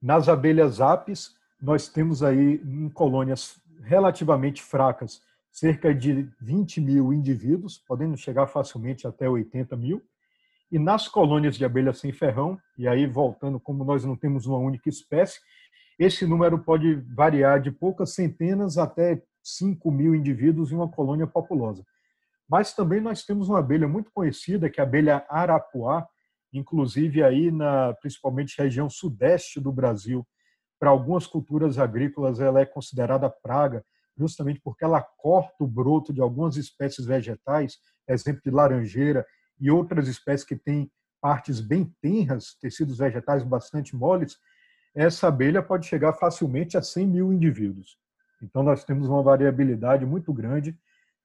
Nas 0.00 0.28
abelhas 0.28 0.80
apis, 0.80 1.34
nós 1.60 1.88
temos 1.88 2.22
aí 2.22 2.60
em 2.64 2.88
colônias 2.88 3.60
relativamente 3.82 4.62
fracas, 4.62 5.20
cerca 5.50 5.94
de 5.94 6.28
20 6.40 6.80
mil 6.80 7.12
indivíduos, 7.12 7.78
podendo 7.78 8.16
chegar 8.16 8.46
facilmente 8.46 9.06
até 9.06 9.28
80 9.28 9.76
mil. 9.76 10.02
E 10.70 10.78
nas 10.78 11.06
colônias 11.06 11.56
de 11.56 11.64
abelha 11.64 11.92
sem 11.92 12.12
ferrão, 12.12 12.58
e 12.76 12.88
aí 12.88 13.06
voltando, 13.06 13.60
como 13.60 13.84
nós 13.84 14.04
não 14.04 14.16
temos 14.16 14.46
uma 14.46 14.58
única 14.58 14.88
espécie, 14.88 15.40
esse 15.98 16.26
número 16.26 16.58
pode 16.58 16.94
variar 17.14 17.60
de 17.60 17.70
poucas 17.70 18.14
centenas 18.14 18.78
até 18.78 19.22
5 19.42 19.90
mil 19.90 20.14
indivíduos 20.14 20.72
em 20.72 20.74
uma 20.74 20.88
colônia 20.88 21.26
populosa. 21.26 21.84
Mas 22.48 22.74
também 22.74 23.00
nós 23.00 23.24
temos 23.24 23.48
uma 23.48 23.58
abelha 23.58 23.88
muito 23.88 24.10
conhecida, 24.12 24.68
que 24.68 24.80
é 24.80 24.82
a 24.82 24.86
abelha 24.86 25.24
arapuá, 25.28 26.06
inclusive 26.52 27.22
aí 27.22 27.50
na 27.50 27.94
principalmente 27.94 28.60
região 28.60 28.88
sudeste 28.88 29.60
do 29.60 29.72
Brasil. 29.72 30.26
Para 30.78 30.90
algumas 30.90 31.26
culturas 31.26 31.78
agrícolas 31.78 32.40
ela 32.40 32.60
é 32.60 32.66
considerada 32.66 33.30
praga, 33.30 33.84
justamente 34.16 34.60
porque 34.62 34.84
ela 34.84 35.00
corta 35.00 35.64
o 35.64 35.66
broto 35.66 36.12
de 36.12 36.20
algumas 36.20 36.56
espécies 36.56 37.06
vegetais, 37.06 37.78
exemplo 38.08 38.42
de 38.44 38.50
laranjeira 38.50 39.26
e 39.60 39.70
outras 39.70 40.08
espécies 40.08 40.46
que 40.46 40.56
têm 40.56 40.90
partes 41.20 41.60
bem 41.60 41.92
tenras, 42.02 42.54
tecidos 42.60 42.98
vegetais 42.98 43.42
bastante 43.42 43.96
moles, 43.96 44.36
essa 44.94 45.28
abelha 45.28 45.62
pode 45.62 45.86
chegar 45.86 46.12
facilmente 46.12 46.76
a 46.76 46.82
100 46.82 47.06
mil 47.06 47.32
indivíduos. 47.32 47.98
Então, 48.42 48.62
nós 48.62 48.84
temos 48.84 49.08
uma 49.08 49.22
variabilidade 49.22 50.04
muito 50.06 50.32
grande 50.32 50.76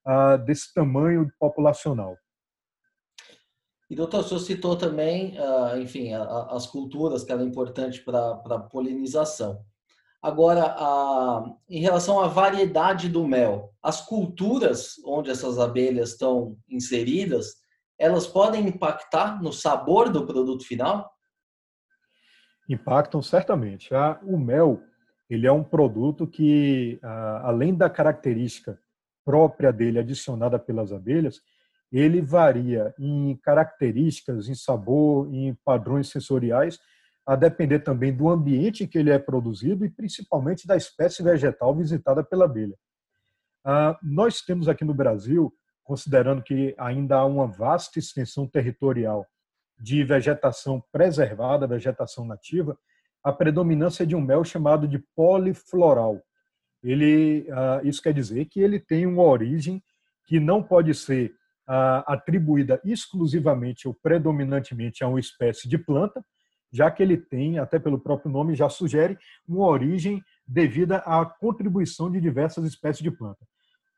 uh, 0.06 0.38
desse 0.44 0.74
tamanho 0.74 1.32
populacional. 1.40 2.18
E, 3.90 3.96
doutor, 3.96 4.20
o 4.20 4.24
senhor 4.24 4.40
citou 4.40 4.76
também, 4.76 5.38
uh, 5.40 5.78
enfim, 5.80 6.14
a, 6.14 6.24
a, 6.24 6.56
as 6.56 6.68
culturas, 6.68 7.24
que 7.24 7.32
ela 7.32 7.42
é 7.42 7.46
importante 7.46 8.02
para 8.02 8.42
a 8.46 8.60
polinização. 8.60 9.64
Agora, 10.22 10.76
uh, 10.78 11.58
em 11.70 11.82
relação 11.82 12.20
à 12.20 12.28
variedade 12.28 13.08
do 13.08 13.26
mel, 13.26 13.74
as 13.82 14.02
culturas 14.02 14.96
onde 15.06 15.32
essas 15.32 15.58
abelhas 15.58 16.12
estão 16.12 16.58
inseridas, 16.70 17.56
elas 17.98 18.28
podem 18.28 18.68
impactar 18.68 19.42
no 19.42 19.52
sabor 19.52 20.10
do 20.10 20.26
produto 20.26 20.66
final? 20.66 21.10
Impactam 22.70 23.22
certamente. 23.22 23.90
O 24.24 24.38
mel 24.38 24.82
ele 25.30 25.46
é 25.46 25.52
um 25.52 25.64
produto 25.64 26.26
que, 26.26 27.00
além 27.44 27.76
da 27.76 27.90
característica 27.90 28.80
própria 29.26 29.72
dele 29.72 30.00
adicionada 30.00 30.58
pelas 30.58 30.92
abelhas, 30.92 31.42
ele 31.92 32.22
varia 32.22 32.94
em 33.00 33.36
características, 33.44 34.48
em 34.48 34.56
sabor, 34.56 35.28
em 35.34 35.56
padrões 35.66 36.10
sensoriais, 36.10 36.80
a 37.26 37.36
depender 37.36 37.80
também 37.80 38.12
do 38.12 38.28
ambiente 38.30 38.84
em 38.84 38.88
que 38.88 38.98
ele 38.98 39.12
é 39.12 39.20
produzido 39.20 39.86
e 39.86 39.90
principalmente 39.90 40.66
da 40.66 40.76
espécie 40.76 41.22
vegetal 41.22 41.76
visitada 41.76 42.24
pela 42.24 42.46
abelha. 42.46 42.76
nós 44.02 44.42
temos 44.42 44.68
aqui 44.68 44.84
no 44.84 44.94
Brasil 44.94 45.54
considerando 45.84 46.42
que 46.42 46.76
ainda 46.78 47.18
há 47.18 47.26
uma 47.26 47.48
vasta 47.48 48.00
extensão 48.00 48.48
territorial 48.48 49.26
de 49.80 50.04
vegetação 50.04 50.84
preservada, 50.92 51.66
vegetação 51.66 52.26
nativa, 52.26 52.78
a 53.24 53.32
predominância 53.32 54.06
de 54.06 54.16
um 54.16 54.22
mel 54.22 54.44
chamado 54.44 54.88
de 54.88 55.00
polifloral. 55.16 56.22
Ele, 56.84 57.48
ah, 57.52 57.82
isso 57.84 58.02
quer 58.02 58.14
dizer 58.14 58.46
que 58.46 58.60
ele 58.60 58.80
tem 58.80 59.06
uma 59.06 59.24
origem 59.24 59.82
que 60.26 60.40
não 60.40 60.62
pode 60.62 60.94
ser 60.94 61.34
ah, 61.68 62.04
atribuída 62.08 62.80
exclusivamente 62.84 63.88
ou 63.88 63.94
predominantemente 63.94 65.04
a 65.04 65.08
uma 65.08 65.20
espécie 65.20 65.68
de 65.68 65.78
planta, 65.78 66.24
já 66.72 66.90
que 66.92 67.02
ele 67.02 67.18
tem, 67.18 67.58
até 67.58 67.80
pelo 67.80 68.00
próprio 68.00 68.32
nome 68.32 68.56
já 68.56 68.70
sugere, 68.70 69.18
uma 69.48 69.66
origem 69.66 70.22
devida 70.48 70.98
à 70.98 71.26
contribuição 71.26 72.12
de 72.12 72.22
diversas 72.22 72.66
espécies 72.66 73.02
de 73.02 73.12
planta. 73.12 73.46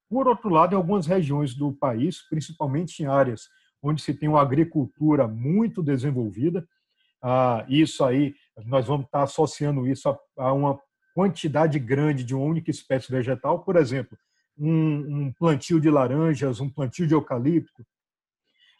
Por 0.09 0.27
outro 0.27 0.49
lado, 0.49 0.73
em 0.73 0.75
algumas 0.75 1.05
regiões 1.05 1.53
do 1.53 1.71
país, 1.73 2.21
principalmente 2.29 3.01
em 3.01 3.05
áreas 3.05 3.47
onde 3.81 4.01
se 4.01 4.13
tem 4.13 4.29
uma 4.29 4.41
agricultura 4.41 5.27
muito 5.27 5.81
desenvolvida, 5.81 6.67
ah, 7.21 7.65
isso 7.69 8.03
aí, 8.03 8.33
nós 8.65 8.87
vamos 8.87 9.05
estar 9.05 9.23
associando 9.23 9.87
isso 9.87 10.09
a, 10.37 10.53
uma 10.53 10.79
quantidade 11.13 11.77
grande 11.77 12.23
de 12.23 12.33
uma 12.33 12.45
única 12.45 12.71
espécie 12.71 13.11
vegetal, 13.11 13.63
por 13.63 13.75
exemplo, 13.75 14.17
um, 14.57 15.31
plantio 15.33 15.79
de 15.79 15.89
laranjas, 15.89 16.59
um 16.59 16.69
plantio 16.69 17.07
de 17.07 17.13
eucalipto, 17.13 17.85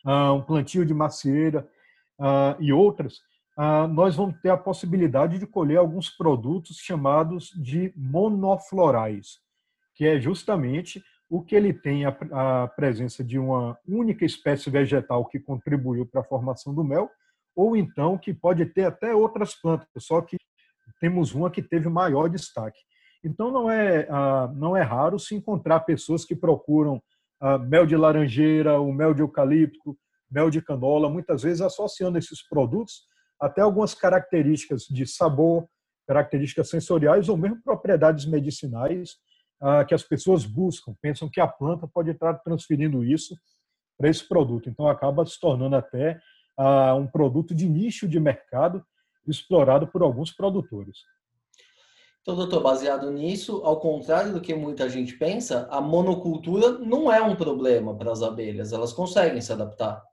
ah, 0.06 0.34
um 0.34 0.42
plantio 0.42 0.86
de 0.86 0.94
macieira 0.94 1.68
ah, 2.20 2.56
e 2.60 2.74
outras, 2.74 3.20
nós 3.94 4.16
vamos 4.16 4.40
ter 4.42 4.50
a 4.50 4.58
possibilidade 4.58 5.38
de 5.38 5.46
colher 5.46 5.78
alguns 5.78 6.10
produtos 6.10 6.78
chamados 6.78 7.52
de 7.56 7.94
monoflorais, 7.96 9.40
que 9.94 10.08
é 10.08 10.20
justamente 10.20 11.04
o 11.32 11.42
que 11.42 11.56
ele 11.56 11.74
tem 11.74 12.06
a, 12.06 12.10
a 12.34 12.68
presença 12.68 13.24
de 13.24 13.40
uma 13.40 13.80
única 13.88 14.26
espécie 14.26 14.70
vegetal 14.70 15.26
que 15.26 15.40
contribuiu 15.40 16.06
para 16.06 16.20
a 16.20 16.26
formação 16.26 16.76
do 16.76 16.84
mel, 16.84 17.10
ou 17.56 17.74
então 17.78 18.18
que 18.18 18.34
pode 18.34 18.66
ter 18.66 18.84
até 18.84 19.16
outras 19.16 19.56
plantas, 19.56 19.88
só 19.98 20.22
que 20.22 20.36
temos 21.00 21.34
uma 21.34 21.50
que 21.50 21.62
teve 21.62 21.88
maior 21.88 22.28
destaque. 22.30 22.78
Então 23.24 23.50
não 23.50 23.72
é 23.72 24.10
não 24.56 24.76
é 24.76 24.82
raro 24.82 25.18
se 25.18 25.34
encontrar 25.34 25.80
pessoas 25.82 26.26
que 26.26 26.36
procuram 26.36 27.02
mel 27.66 27.86
de 27.86 27.96
laranjeira, 27.96 28.82
o 28.82 28.92
mel 28.92 29.14
de 29.14 29.22
eucalipto, 29.22 29.98
mel 30.30 30.50
de 30.50 30.62
canola, 30.62 31.10
muitas 31.10 31.44
vezes 31.44 31.62
associando 31.62 32.18
esses 32.18 32.46
produtos 32.46 33.04
até 33.40 33.62
algumas 33.62 33.94
características 33.94 34.84
de 34.84 35.08
sabor, 35.08 35.66
características 36.06 36.70
sensoriais 36.70 37.30
ou 37.30 37.38
mesmo 37.38 37.62
propriedades 37.64 38.26
medicinais 38.26 39.12
ah, 39.62 39.86
que 39.86 39.94
as 39.94 40.04
pessoas 40.04 40.46
buscam, 40.46 40.96
pensam 41.02 41.30
que 41.30 41.40
a 41.40 41.48
planta 41.48 41.88
pode 41.88 42.10
estar 42.10 42.34
transferindo 42.36 43.04
isso 43.04 43.36
para 43.98 44.10
esse 44.10 44.28
produto. 44.28 44.70
Então, 44.70 44.88
acaba 44.88 45.26
se 45.26 45.40
tornando 45.40 45.76
até 45.76 46.20
ah, 46.58 46.96
um 46.96 47.06
produto 47.06 47.54
de 47.54 47.70
nicho 47.70 48.08
de 48.08 48.20
mercado 48.20 48.84
explorado 49.28 49.88
por 49.88 50.02
alguns 50.02 50.32
produtores. 50.32 50.98
Então, 52.22 52.36
doutor, 52.36 52.62
baseado 52.62 53.10
nisso, 53.12 53.62
ao 53.64 53.80
contrário 53.80 54.34
do 54.34 54.42
que 54.42 54.54
muita 54.54 54.88
gente 54.88 55.18
pensa, 55.18 55.68
a 55.72 55.82
monocultura 55.82 56.78
não 56.78 57.12
é 57.12 57.22
um 57.22 57.36
problema 57.36 57.96
para 57.96 58.12
as 58.12 58.22
abelhas, 58.22 58.72
elas 58.72 58.94
conseguem 58.94 59.42
se 59.42 59.52
adaptar. 59.52 60.04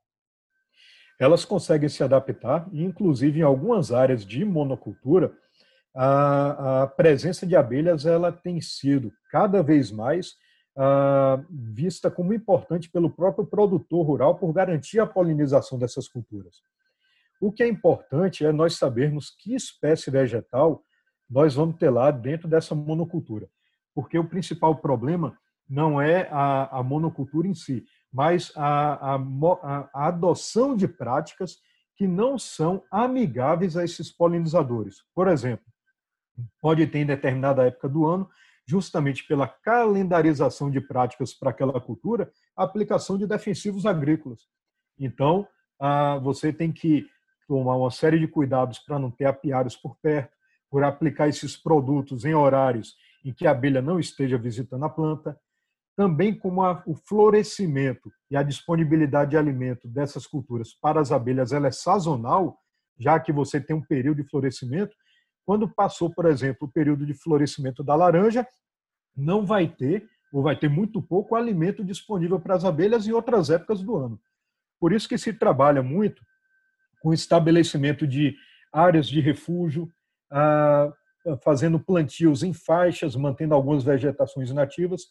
Elas 1.20 1.44
conseguem 1.44 1.88
se 1.88 2.02
adaptar, 2.02 2.66
inclusive 2.72 3.40
em 3.40 3.42
algumas 3.42 3.92
áreas 3.92 4.24
de 4.24 4.44
monocultura, 4.44 5.36
a, 5.94 6.82
a 6.82 6.86
presença 6.86 7.46
de 7.46 7.56
abelhas 7.56 8.06
ela 8.06 8.30
tem 8.30 8.60
sido 8.60 9.12
cada 9.30 9.62
vez 9.62 9.90
mais 9.90 10.36
vista 11.50 12.08
como 12.10 12.32
importante 12.32 12.88
pelo 12.88 13.10
próprio 13.10 13.44
produtor 13.44 14.06
rural 14.06 14.36
por 14.36 14.52
garantir 14.52 15.00
a 15.00 15.06
polinização 15.06 15.76
dessas 15.76 16.06
culturas. 16.06 16.56
O 17.40 17.50
que 17.50 17.62
é 17.62 17.68
importante 17.68 18.44
é 18.44 18.52
nós 18.52 18.76
sabermos 18.76 19.30
que 19.30 19.54
espécie 19.54 20.10
vegetal 20.10 20.82
nós 21.28 21.54
vamos 21.54 21.76
ter 21.76 21.90
lá 21.90 22.10
dentro 22.10 22.48
dessa 22.48 22.74
monocultura, 22.74 23.48
porque 23.94 24.18
o 24.18 24.28
principal 24.28 24.76
problema 24.76 25.36
não 25.68 26.00
é 26.00 26.28
a, 26.30 26.78
a 26.78 26.82
monocultura 26.82 27.46
em 27.46 27.54
si, 27.54 27.84
mas 28.10 28.50
a, 28.56 29.14
a, 29.14 29.88
a, 29.94 30.08
adoção 30.08 30.74
de 30.74 30.88
práticas 30.88 31.58
que 31.94 32.06
não 32.06 32.38
são 32.38 32.82
amigáveis 32.90 33.76
a 33.76 33.84
esses 33.84 34.10
polinizadores. 34.10 35.02
Por 35.14 35.28
exemplo, 35.28 35.66
pode 36.60 36.86
ter 36.86 36.98
em 36.98 37.06
determinada 37.06 37.66
época 37.66 37.88
do 37.88 38.06
ano, 38.06 38.28
justamente 38.66 39.26
pela 39.26 39.48
calendarização 39.48 40.70
de 40.70 40.80
práticas 40.80 41.32
para 41.32 41.50
aquela 41.50 41.80
cultura, 41.80 42.30
a 42.56 42.64
aplicação 42.64 43.16
de 43.16 43.26
defensivos 43.26 43.86
agrícolas. 43.86 44.42
Então, 44.98 45.46
você 46.22 46.52
tem 46.52 46.70
que 46.70 47.06
tomar 47.46 47.76
uma 47.76 47.90
série 47.90 48.18
de 48.18 48.28
cuidados 48.28 48.78
para 48.78 48.98
não 48.98 49.10
ter 49.10 49.24
apiários 49.24 49.74
por 49.74 49.96
perto, 50.02 50.36
por 50.70 50.84
aplicar 50.84 51.28
esses 51.28 51.56
produtos 51.56 52.26
em 52.26 52.34
horários 52.34 52.94
em 53.24 53.32
que 53.32 53.46
a 53.46 53.52
abelha 53.52 53.80
não 53.80 53.98
esteja 53.98 54.36
visitando 54.36 54.84
a 54.84 54.90
planta, 54.90 55.38
também 55.96 56.32
como 56.32 56.62
o 56.86 56.94
florescimento 56.94 58.12
e 58.30 58.36
a 58.36 58.42
disponibilidade 58.42 59.30
de 59.30 59.36
alimento 59.36 59.88
dessas 59.88 60.26
culturas 60.26 60.74
para 60.74 61.00
as 61.00 61.10
abelhas 61.10 61.52
ela 61.52 61.68
é 61.68 61.72
sazonal, 61.72 62.58
já 62.98 63.18
que 63.18 63.32
você 63.32 63.60
tem 63.60 63.74
um 63.74 63.82
período 63.82 64.22
de 64.22 64.28
florescimento, 64.28 64.94
quando 65.48 65.66
passou, 65.66 66.10
por 66.10 66.26
exemplo, 66.26 66.68
o 66.68 66.70
período 66.70 67.06
de 67.06 67.14
florescimento 67.14 67.82
da 67.82 67.94
laranja, 67.94 68.46
não 69.16 69.46
vai 69.46 69.66
ter, 69.66 70.06
ou 70.30 70.42
vai 70.42 70.54
ter 70.54 70.68
muito 70.68 71.00
pouco 71.00 71.34
alimento 71.34 71.82
disponível 71.82 72.38
para 72.38 72.54
as 72.54 72.66
abelhas 72.66 73.06
em 73.06 73.12
outras 73.12 73.48
épocas 73.48 73.80
do 73.80 73.96
ano. 73.96 74.20
Por 74.78 74.92
isso 74.92 75.08
que 75.08 75.16
se 75.16 75.32
trabalha 75.32 75.82
muito 75.82 76.22
com 77.00 77.08
o 77.08 77.14
estabelecimento 77.14 78.06
de 78.06 78.36
áreas 78.70 79.08
de 79.08 79.22
refúgio, 79.22 79.90
fazendo 81.42 81.80
plantios 81.80 82.42
em 82.42 82.52
faixas, 82.52 83.16
mantendo 83.16 83.54
algumas 83.54 83.82
vegetações 83.82 84.52
nativas, 84.52 85.06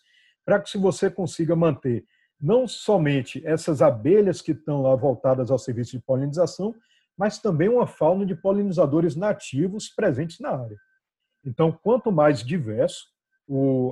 para 0.46 0.62
que 0.62 0.70
se 0.70 0.78
você 0.78 1.10
consiga 1.10 1.56
manter 1.56 2.06
não 2.40 2.68
somente 2.68 3.42
essas 3.44 3.82
abelhas 3.82 4.40
que 4.40 4.52
estão 4.52 4.84
lá 4.84 4.96
voltadas 4.96 5.50
ao 5.50 5.58
serviço 5.58 5.94
de 5.94 6.04
polinização, 6.04 6.76
mas 7.18 7.40
também 7.40 7.68
uma 7.68 7.88
fauna 7.88 8.26
de 8.26 8.36
polinizadores 8.36 9.16
nativos 9.16 9.90
presentes 9.90 10.40
na 10.40 10.52
área. 10.52 10.78
Então, 11.44 11.72
quanto 11.72 12.12
mais 12.12 12.44
diverso 12.44 13.06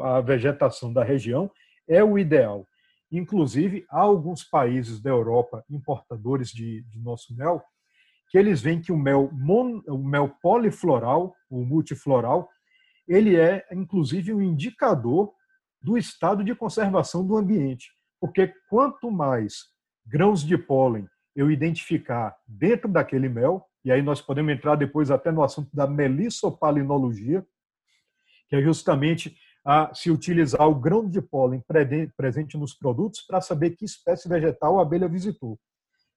a 0.03 0.19
vegetação 0.19 0.91
da 0.91 1.03
região, 1.03 1.49
é 1.87 2.03
o 2.03 2.17
ideal. 2.17 2.67
Inclusive, 3.11 3.85
há 3.89 4.01
alguns 4.01 4.43
países 4.43 4.99
da 4.99 5.09
Europa 5.09 5.63
importadores 5.69 6.49
de, 6.49 6.83
de 6.83 6.99
nosso 6.99 7.33
mel 7.35 7.63
que 8.29 8.37
eles 8.37 8.59
veem 8.59 8.81
que 8.81 8.91
o 8.91 8.97
mel, 8.97 9.29
mon, 9.31 9.81
o 9.87 9.97
mel 9.97 10.35
polifloral, 10.41 11.33
o 11.49 11.63
multifloral, 11.63 12.49
ele 13.07 13.35
é, 13.35 13.65
inclusive, 13.71 14.33
um 14.33 14.41
indicador 14.41 15.31
do 15.81 15.97
estado 15.97 16.43
de 16.43 16.55
conservação 16.55 17.25
do 17.25 17.37
ambiente. 17.37 17.91
Porque 18.19 18.51
quanto 18.67 19.11
mais 19.11 19.69
grãos 20.05 20.43
de 20.43 20.57
pólen 20.57 21.07
eu 21.35 21.51
identificar 21.51 22.35
dentro 22.47 22.89
daquele 22.89 23.27
mel, 23.27 23.67
e 23.83 23.91
aí 23.91 24.01
nós 24.01 24.21
podemos 24.21 24.53
entrar 24.53 24.75
depois 24.75 25.11
até 25.11 25.31
no 25.31 25.43
assunto 25.43 25.69
da 25.75 25.85
melissopalinologia, 25.85 27.45
que 28.47 28.55
é 28.55 28.61
justamente 28.61 29.37
a 29.63 29.93
se 29.93 30.09
utilizar 30.09 30.67
o 30.67 30.75
grão 30.75 31.09
de 31.09 31.21
pólen 31.21 31.61
presente 32.15 32.57
nos 32.57 32.73
produtos 32.73 33.21
para 33.21 33.41
saber 33.41 33.71
que 33.71 33.83
espécie 33.83 34.29
vegetal 34.29 34.79
a 34.79 34.83
abelha 34.83 35.07
visitou. 35.07 35.59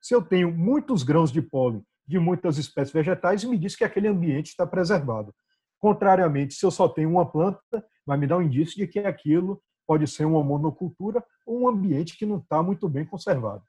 Se 0.00 0.14
eu 0.14 0.22
tenho 0.22 0.52
muitos 0.52 1.02
grãos 1.02 1.33
de 1.33 1.42
pólen 1.42 1.83
de 2.07 2.18
muitas 2.18 2.57
espécies 2.57 2.92
vegetais, 2.92 3.44
me 3.44 3.59
diz 3.59 3.76
que 3.76 3.85
aquele 3.85 4.09
ambiente 4.09 4.46
está 4.46 4.66
preservado. 4.66 5.35
Contrariamente, 5.78 6.54
se 6.54 6.64
eu 6.64 6.70
só 6.70 6.88
tenho 6.88 7.11
uma 7.11 7.31
planta, 7.31 7.85
vai 8.07 8.16
me 8.16 8.26
dar 8.26 8.38
um 8.38 8.42
indício 8.42 8.76
de 8.76 8.87
que 8.87 9.00
aquilo 9.00 9.61
pode 9.87 10.07
ser 10.07 10.24
uma 10.24 10.42
monocultura 10.42 11.22
ou 11.44 11.62
um 11.62 11.68
ambiente 11.68 12.16
que 12.16 12.24
não 12.24 12.38
está 12.38 12.62
muito 12.62 12.88
bem 12.88 13.04
conservado 13.04 13.62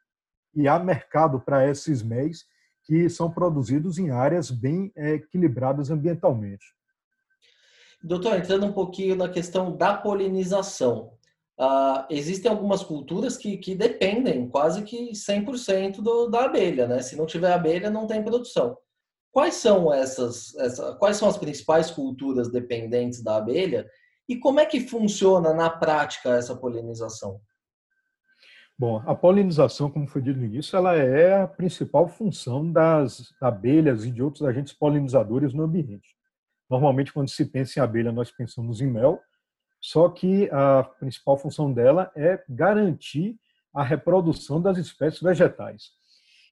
e 0.55 0.67
há 0.67 0.79
mercado 0.79 1.39
para 1.39 1.67
esses 1.69 2.01
MEIs 2.01 2.45
que 2.83 3.09
são 3.09 3.31
produzidos 3.31 3.97
em 3.97 4.09
áreas 4.09 4.49
bem 4.49 4.91
é, 4.95 5.13
equilibradas 5.13 5.91
ambientalmente. 5.91 6.65
Doutor, 8.01 8.37
entrando 8.37 8.65
um 8.65 8.73
pouquinho 8.73 9.15
na 9.15 9.29
questão 9.29 9.75
da 9.75 9.95
polinização. 9.95 11.13
Uh, 11.59 12.05
existem 12.09 12.49
algumas 12.49 12.81
culturas 12.81 13.35
que, 13.35 13.57
que 13.57 13.75
dependem 13.75 14.47
quase 14.47 14.81
que 14.83 15.11
100% 15.11 16.01
do, 16.01 16.27
da 16.27 16.45
abelha, 16.45 16.87
né? 16.87 17.01
Se 17.01 17.17
não 17.17 17.25
tiver 17.25 17.51
abelha, 17.51 17.89
não 17.89 18.07
tem 18.07 18.23
produção. 18.23 18.77
Quais 19.31 19.55
são 19.55 19.93
essas, 19.93 20.55
essa, 20.55 20.95
quais 20.95 21.17
são 21.17 21.27
as 21.27 21.37
principais 21.37 21.91
culturas 21.91 22.49
dependentes 22.49 23.21
da 23.21 23.35
abelha 23.35 23.85
e 24.27 24.37
como 24.37 24.59
é 24.59 24.65
que 24.65 24.87
funciona 24.87 25.53
na 25.53 25.69
prática 25.69 26.29
essa 26.29 26.55
polinização? 26.55 27.41
Bom, 28.79 29.03
a 29.05 29.13
polinização, 29.13 29.91
como 29.91 30.07
foi 30.07 30.21
dito 30.21 30.39
no 30.39 30.45
início, 30.45 30.77
ela 30.77 30.95
é 30.95 31.41
a 31.41 31.45
principal 31.45 32.07
função 32.07 32.71
das 32.71 33.33
abelhas 33.41 34.05
e 34.05 34.11
de 34.11 34.23
outros 34.23 34.41
agentes 34.47 34.71
polinizadores 34.71 35.53
no 35.53 35.63
ambiente. 35.63 36.15
Normalmente, 36.69 37.11
quando 37.11 37.29
se 37.29 37.43
pensa 37.43 37.77
em 37.77 37.83
abelha, 37.83 38.09
nós 38.09 38.31
pensamos 38.31 38.79
em 38.79 38.87
mel, 38.87 39.19
só 39.81 40.07
que 40.07 40.49
a 40.49 40.83
principal 40.97 41.37
função 41.37 41.73
dela 41.73 42.09
é 42.15 42.41
garantir 42.47 43.37
a 43.73 43.83
reprodução 43.83 44.61
das 44.61 44.77
espécies 44.77 45.21
vegetais. 45.21 45.89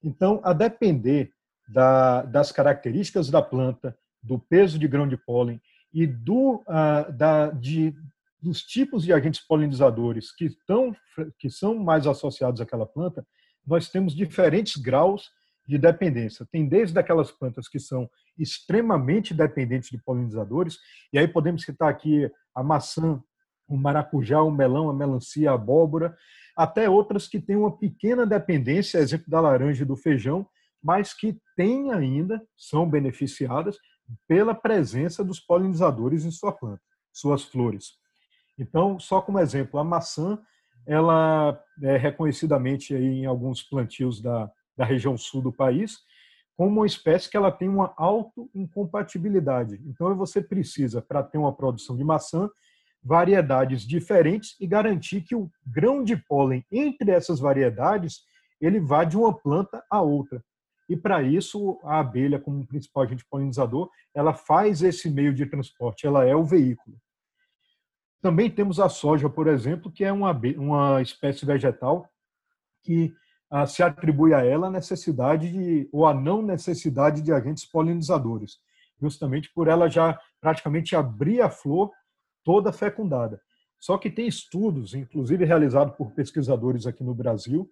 Então, 0.03 0.41
a 0.43 0.51
depender 0.51 1.31
da, 1.65 2.23
das 2.23 2.51
características 2.51 3.29
da 3.29 3.41
planta, 3.41 3.97
do 4.21 4.37
peso 4.37 4.77
de 4.77 4.85
grão 4.85 5.07
de 5.07 5.15
pólen 5.15 5.61
e 5.93 6.05
do, 6.05 6.61
uh, 6.67 7.09
da, 7.13 7.51
de, 7.51 7.95
dos 8.41 8.61
tipos 8.61 9.03
de 9.03 9.11
agentes 9.11 9.41
polinizadores 9.41 10.33
que, 10.33 10.45
estão, 10.45 10.95
que 11.39 11.49
são 11.49 11.75
mais 11.75 12.05
associados 12.05 12.61
àquela 12.61 12.85
planta, 12.85 13.25
nós 13.65 13.89
temos 13.89 14.15
diferentes 14.15 14.81
graus 14.81 15.29
de 15.67 15.77
dependência. 15.77 16.47
Tem 16.51 16.67
desde 16.67 16.97
aquelas 16.97 17.31
plantas 17.31 17.67
que 17.67 17.79
são 17.79 18.09
extremamente 18.37 19.33
dependentes 19.33 19.89
de 19.89 19.97
polinizadores, 19.97 20.77
e 21.11 21.19
aí 21.19 21.27
podemos 21.27 21.63
citar 21.63 21.89
aqui 21.89 22.31
a 22.55 22.63
maçã, 22.63 23.21
o 23.67 23.75
maracujá, 23.75 24.41
o 24.41 24.51
melão, 24.51 24.89
a 24.89 24.93
melancia, 24.93 25.51
a 25.51 25.55
abóbora, 25.55 26.15
até 26.55 26.89
outras 26.89 27.27
que 27.27 27.39
têm 27.39 27.57
uma 27.57 27.77
pequena 27.77 28.25
dependência, 28.25 28.99
exemplo 28.99 29.29
da 29.29 29.41
laranja 29.41 29.83
e 29.83 29.85
do 29.85 29.97
feijão, 29.97 30.47
mas 30.81 31.13
que 31.13 31.37
têm 31.55 31.91
ainda, 31.91 32.41
são 32.55 32.89
beneficiadas 32.89 33.77
pela 34.27 34.55
presença 34.55 35.23
dos 35.23 35.39
polinizadores 35.39 36.23
em 36.23 36.31
sua 36.31 36.53
planta, 36.53 36.81
suas 37.11 37.43
flores. 37.43 37.97
Então, 38.57 38.99
só 38.99 39.21
como 39.21 39.39
exemplo, 39.39 39.79
a 39.79 39.83
maçã, 39.83 40.39
ela 40.85 41.61
é 41.81 41.97
reconhecidamente 41.97 42.95
aí 42.95 43.19
em 43.19 43.25
alguns 43.25 43.61
plantios 43.61 44.21
da, 44.21 44.49
da 44.75 44.85
região 44.85 45.17
sul 45.17 45.41
do 45.41 45.51
país, 45.51 45.99
como 46.55 46.79
uma 46.79 46.87
espécie 46.87 47.29
que 47.29 47.37
ela 47.37 47.51
tem 47.51 47.69
uma 47.69 47.93
autoincompatibilidade. 47.97 49.79
Então, 49.85 50.15
você 50.15 50.41
precisa, 50.41 51.01
para 51.01 51.21
ter 51.21 51.37
uma 51.37 51.53
produção 51.53 51.95
de 51.95 52.03
maçã, 52.03 52.49
variedades 53.03 53.83
diferentes 53.83 54.55
e 54.59 54.65
garantir 54.65 55.21
que 55.21 55.35
o 55.35 55.49
grão 55.65 56.03
de 56.03 56.17
pólen 56.17 56.65
entre 56.71 57.11
essas 57.11 57.39
variedades 57.39 58.21
ele 58.59 58.79
vá 58.79 59.03
de 59.03 59.15
uma 59.15 59.33
planta 59.33 59.83
a 59.89 60.01
outra. 60.01 60.43
E 60.89 60.95
para 60.95 61.21
isso, 61.21 61.79
a 61.83 61.99
abelha, 61.99 62.39
como 62.39 62.65
principal 62.65 63.03
agente 63.03 63.25
polinizador, 63.29 63.89
ela 64.13 64.33
faz 64.33 64.81
esse 64.81 65.09
meio 65.09 65.33
de 65.33 65.45
transporte, 65.45 66.07
ela 66.07 66.25
é 66.25 66.35
o 66.35 66.45
veículo. 66.45 66.97
Também 68.21 68.49
temos 68.49 68.79
a 68.79 68.89
soja, 68.89 69.29
por 69.29 69.47
exemplo, 69.47 69.91
que 69.91 70.03
é 70.03 70.11
uma, 70.11 70.31
uma 70.57 71.01
espécie 71.01 71.45
vegetal 71.45 72.09
que 72.83 73.13
ah, 73.49 73.65
se 73.65 73.83
atribui 73.83 74.33
a 74.33 74.43
ela 74.43 74.67
a 74.67 74.71
necessidade 74.71 75.51
de, 75.51 75.89
ou 75.91 76.05
a 76.05 76.13
não 76.13 76.41
necessidade 76.41 77.21
de 77.21 77.31
agentes 77.31 77.65
polinizadores, 77.65 78.57
justamente 78.99 79.51
por 79.53 79.67
ela 79.67 79.87
já 79.89 80.19
praticamente 80.41 80.95
abrir 80.95 81.41
a 81.41 81.49
flor 81.49 81.91
toda 82.43 82.73
fecundada. 82.73 83.41
Só 83.79 83.97
que 83.97 84.09
tem 84.09 84.27
estudos, 84.27 84.93
inclusive 84.93 85.45
realizados 85.45 85.95
por 85.95 86.11
pesquisadores 86.11 86.87
aqui 86.87 87.03
no 87.03 87.13
Brasil, 87.13 87.69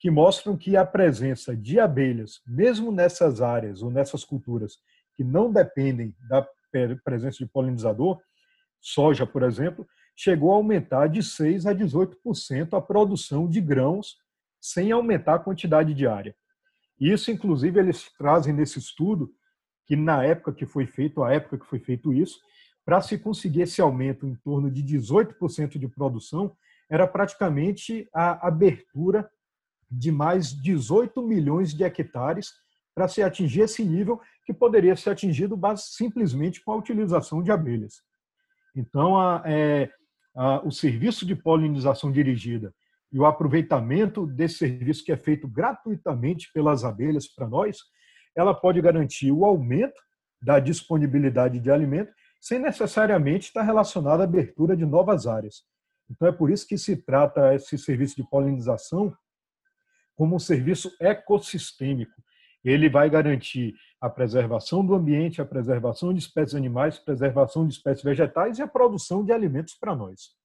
que 0.00 0.10
mostram 0.10 0.56
que 0.56 0.76
a 0.76 0.84
presença 0.84 1.54
de 1.56 1.78
abelhas, 1.78 2.40
mesmo 2.46 2.90
nessas 2.90 3.40
áreas 3.40 3.82
ou 3.82 3.90
nessas 3.90 4.24
culturas 4.24 4.78
que 5.14 5.22
não 5.22 5.52
dependem 5.52 6.14
da 6.28 6.46
presença 7.04 7.38
de 7.38 7.46
polinizador, 7.46 8.20
soja, 8.82 9.24
por 9.24 9.42
exemplo, 9.42 9.86
chegou 10.14 10.52
a 10.52 10.56
aumentar 10.56 11.06
de 11.06 11.22
6 11.22 11.64
a 11.64 11.74
18% 11.74 12.76
a 12.76 12.80
produção 12.80 13.48
de 13.48 13.60
grãos 13.60 14.16
sem 14.60 14.92
aumentar 14.92 15.36
a 15.36 15.38
quantidade 15.38 15.94
diária. 15.94 16.34
Isso, 17.00 17.30
inclusive, 17.30 17.80
eles 17.80 18.10
trazem 18.18 18.52
nesse 18.52 18.78
estudo 18.78 19.32
que 19.86 19.96
na 19.96 20.24
época 20.24 20.52
que 20.52 20.66
foi 20.66 20.86
feito, 20.86 21.22
a 21.22 21.32
época 21.32 21.58
que 21.58 21.66
foi 21.66 21.78
feito 21.78 22.12
isso, 22.12 22.38
para 22.84 23.00
se 23.00 23.18
conseguir 23.18 23.62
esse 23.62 23.80
aumento 23.80 24.26
em 24.26 24.34
torno 24.36 24.70
de 24.70 24.82
18% 24.82 25.78
de 25.78 25.88
produção, 25.88 26.56
era 26.88 27.06
praticamente 27.06 28.08
a 28.12 28.46
abertura 28.46 29.30
de 29.90 30.10
mais 30.10 30.52
18 30.52 31.22
milhões 31.22 31.74
de 31.74 31.84
hectares 31.84 32.52
para 32.94 33.08
se 33.08 33.22
atingir 33.22 33.62
esse 33.62 33.84
nível 33.84 34.20
que 34.44 34.52
poderia 34.52 34.96
ser 34.96 35.10
atingido 35.10 35.58
simplesmente 35.76 36.62
com 36.62 36.72
a 36.72 36.76
utilização 36.76 37.42
de 37.42 37.50
abelhas. 37.50 38.02
Então, 38.74 39.16
a, 39.16 39.42
é, 39.44 39.90
a, 40.34 40.66
o 40.66 40.70
serviço 40.70 41.26
de 41.26 41.34
polinização 41.34 42.10
dirigida 42.10 42.74
e 43.12 43.18
o 43.18 43.26
aproveitamento 43.26 44.26
desse 44.26 44.58
serviço 44.58 45.04
que 45.04 45.12
é 45.12 45.16
feito 45.16 45.46
gratuitamente 45.46 46.50
pelas 46.52 46.84
abelhas 46.84 47.28
para 47.28 47.46
nós, 47.46 47.78
ela 48.34 48.54
pode 48.54 48.80
garantir 48.80 49.30
o 49.30 49.44
aumento 49.44 50.00
da 50.42 50.58
disponibilidade 50.58 51.60
de 51.60 51.70
alimento 51.70 52.12
sem 52.40 52.58
necessariamente 52.58 53.48
estar 53.48 53.62
relacionado 53.62 54.20
à 54.20 54.24
abertura 54.24 54.76
de 54.76 54.84
novas 54.84 55.26
áreas. 55.26 55.62
Então 56.10 56.26
é 56.26 56.32
por 56.32 56.50
isso 56.50 56.66
que 56.66 56.76
se 56.76 56.96
trata 56.96 57.54
esse 57.54 57.78
serviço 57.78 58.16
de 58.16 58.28
polinização 58.28 59.14
como 60.16 60.36
um 60.36 60.40
serviço 60.40 60.90
ecossistêmico. 61.00 62.12
Ele 62.64 62.88
vai 62.88 63.10
garantir 63.10 63.74
a 64.00 64.08
preservação 64.08 64.84
do 64.84 64.94
ambiente, 64.94 65.40
a 65.40 65.44
preservação 65.44 66.12
de 66.12 66.20
espécies 66.20 66.54
animais, 66.54 66.98
preservação 66.98 67.66
de 67.66 67.74
espécies 67.74 68.04
vegetais 68.04 68.58
e 68.58 68.62
a 68.62 68.68
produção 68.68 69.24
de 69.24 69.32
alimentos 69.32 69.74
para 69.74 69.94
nós 69.94 70.40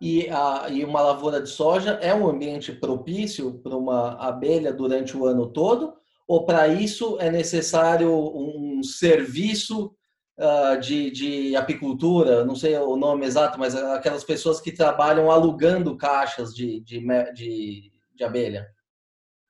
e, 0.00 0.28
a, 0.30 0.68
e 0.70 0.84
uma 0.84 1.00
lavoura 1.00 1.40
de 1.40 1.48
soja 1.48 1.92
é 2.00 2.14
um 2.14 2.28
ambiente 2.28 2.72
propício 2.72 3.58
para 3.58 3.76
uma 3.76 4.12
abelha 4.14 4.72
durante 4.72 5.16
o 5.16 5.26
ano 5.26 5.48
todo? 5.48 5.94
Ou 6.26 6.44
para 6.44 6.68
isso 6.68 7.18
é 7.20 7.30
necessário 7.30 8.12
um 8.12 8.82
serviço 8.82 9.92
uh, 10.38 10.78
de, 10.80 11.10
de 11.10 11.56
apicultura? 11.56 12.44
Não 12.44 12.54
sei 12.54 12.76
o 12.76 12.96
nome 12.96 13.26
exato, 13.26 13.58
mas 13.58 13.74
aquelas 13.74 14.22
pessoas 14.22 14.60
que 14.60 14.70
trabalham 14.70 15.30
alugando 15.30 15.96
caixas 15.96 16.54
de, 16.54 16.80
de, 16.80 17.00
de, 17.34 17.90
de 18.14 18.24
abelha. 18.24 18.66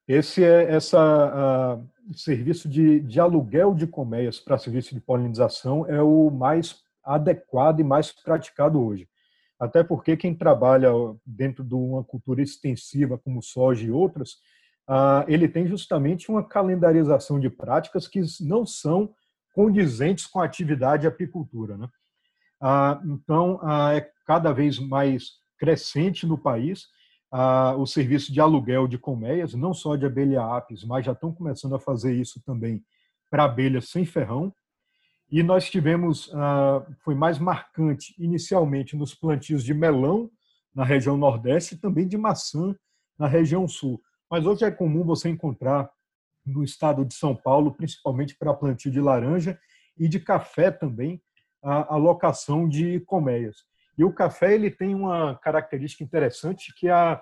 Esse 0.08 0.42
é 0.42 0.72
essa 0.74 1.76
uh, 1.76 2.16
serviço 2.16 2.68
de, 2.68 3.00
de 3.00 3.20
aluguel 3.20 3.74
de 3.74 3.86
colmeias 3.86 4.40
para 4.40 4.58
serviço 4.58 4.94
de 4.94 5.00
polinização 5.00 5.86
é 5.86 6.02
o 6.02 6.30
mais 6.30 6.80
adequado 7.04 7.80
e 7.80 7.84
mais 7.84 8.10
praticado 8.10 8.82
hoje 8.82 9.06
até 9.58 9.82
porque 9.82 10.16
quem 10.16 10.34
trabalha 10.34 10.90
dentro 11.26 11.64
de 11.64 11.74
uma 11.74 12.04
cultura 12.04 12.40
extensiva 12.40 13.18
como 13.18 13.42
soja 13.42 13.84
e 13.84 13.90
outras, 13.90 14.36
ah, 14.86 15.24
ele 15.26 15.48
tem 15.48 15.66
justamente 15.66 16.30
uma 16.30 16.44
calendarização 16.44 17.40
de 17.40 17.50
práticas 17.50 18.06
que 18.06 18.22
não 18.40 18.64
são 18.64 19.12
condizentes 19.52 20.26
com 20.26 20.40
a 20.40 20.44
atividade 20.44 21.06
apicultura. 21.06 21.76
Né? 21.76 21.88
Ah, 22.60 23.00
então, 23.04 23.58
ah, 23.62 23.94
é 23.94 24.08
cada 24.24 24.52
vez 24.52 24.78
mais 24.78 25.32
crescente 25.58 26.24
no 26.24 26.38
país 26.38 26.86
o 27.76 27.86
serviço 27.86 28.32
de 28.32 28.40
aluguel 28.40 28.88
de 28.88 28.98
colmeias, 28.98 29.54
não 29.54 29.74
só 29.74 29.96
de 29.96 30.06
abelha 30.06 30.42
apis, 30.42 30.84
mas 30.84 31.04
já 31.04 31.12
estão 31.12 31.32
começando 31.32 31.74
a 31.74 31.78
fazer 31.78 32.14
isso 32.14 32.40
também 32.44 32.82
para 33.30 33.44
abelhas 33.44 33.90
sem 33.90 34.06
ferrão, 34.06 34.52
e 35.30 35.42
nós 35.42 35.68
tivemos, 35.68 36.30
ah, 36.34 36.82
foi 37.04 37.14
mais 37.14 37.38
marcante 37.38 38.14
inicialmente 38.18 38.96
nos 38.96 39.14
plantios 39.14 39.62
de 39.62 39.74
melão 39.74 40.30
na 40.74 40.84
região 40.84 41.18
nordeste 41.18 41.74
e 41.74 41.78
também 41.78 42.08
de 42.08 42.16
maçã 42.16 42.74
na 43.18 43.26
região 43.26 43.68
sul. 43.68 44.00
Mas 44.30 44.46
hoje 44.46 44.64
é 44.64 44.70
comum 44.70 45.04
você 45.04 45.28
encontrar 45.28 45.90
no 46.46 46.64
estado 46.64 47.04
de 47.04 47.12
São 47.12 47.36
Paulo, 47.36 47.74
principalmente 47.74 48.34
para 48.38 48.54
plantio 48.54 48.90
de 48.90 49.00
laranja 49.00 49.58
e 49.98 50.08
de 50.08 50.18
café 50.18 50.70
também, 50.70 51.20
a 51.62 51.94
alocação 51.94 52.66
de 52.66 53.00
colmeias. 53.00 53.67
E 53.98 54.04
o 54.04 54.12
café 54.12 54.54
ele 54.54 54.70
tem 54.70 54.94
uma 54.94 55.36
característica 55.36 56.04
interessante 56.04 56.72
que 56.72 56.88
a, 56.88 57.20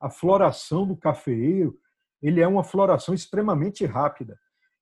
a 0.00 0.10
floração 0.10 0.84
do 0.84 0.96
cafeeiro 0.96 1.78
ele 2.20 2.40
é 2.40 2.48
uma 2.48 2.64
floração 2.64 3.14
extremamente 3.14 3.86
rápida. 3.86 4.36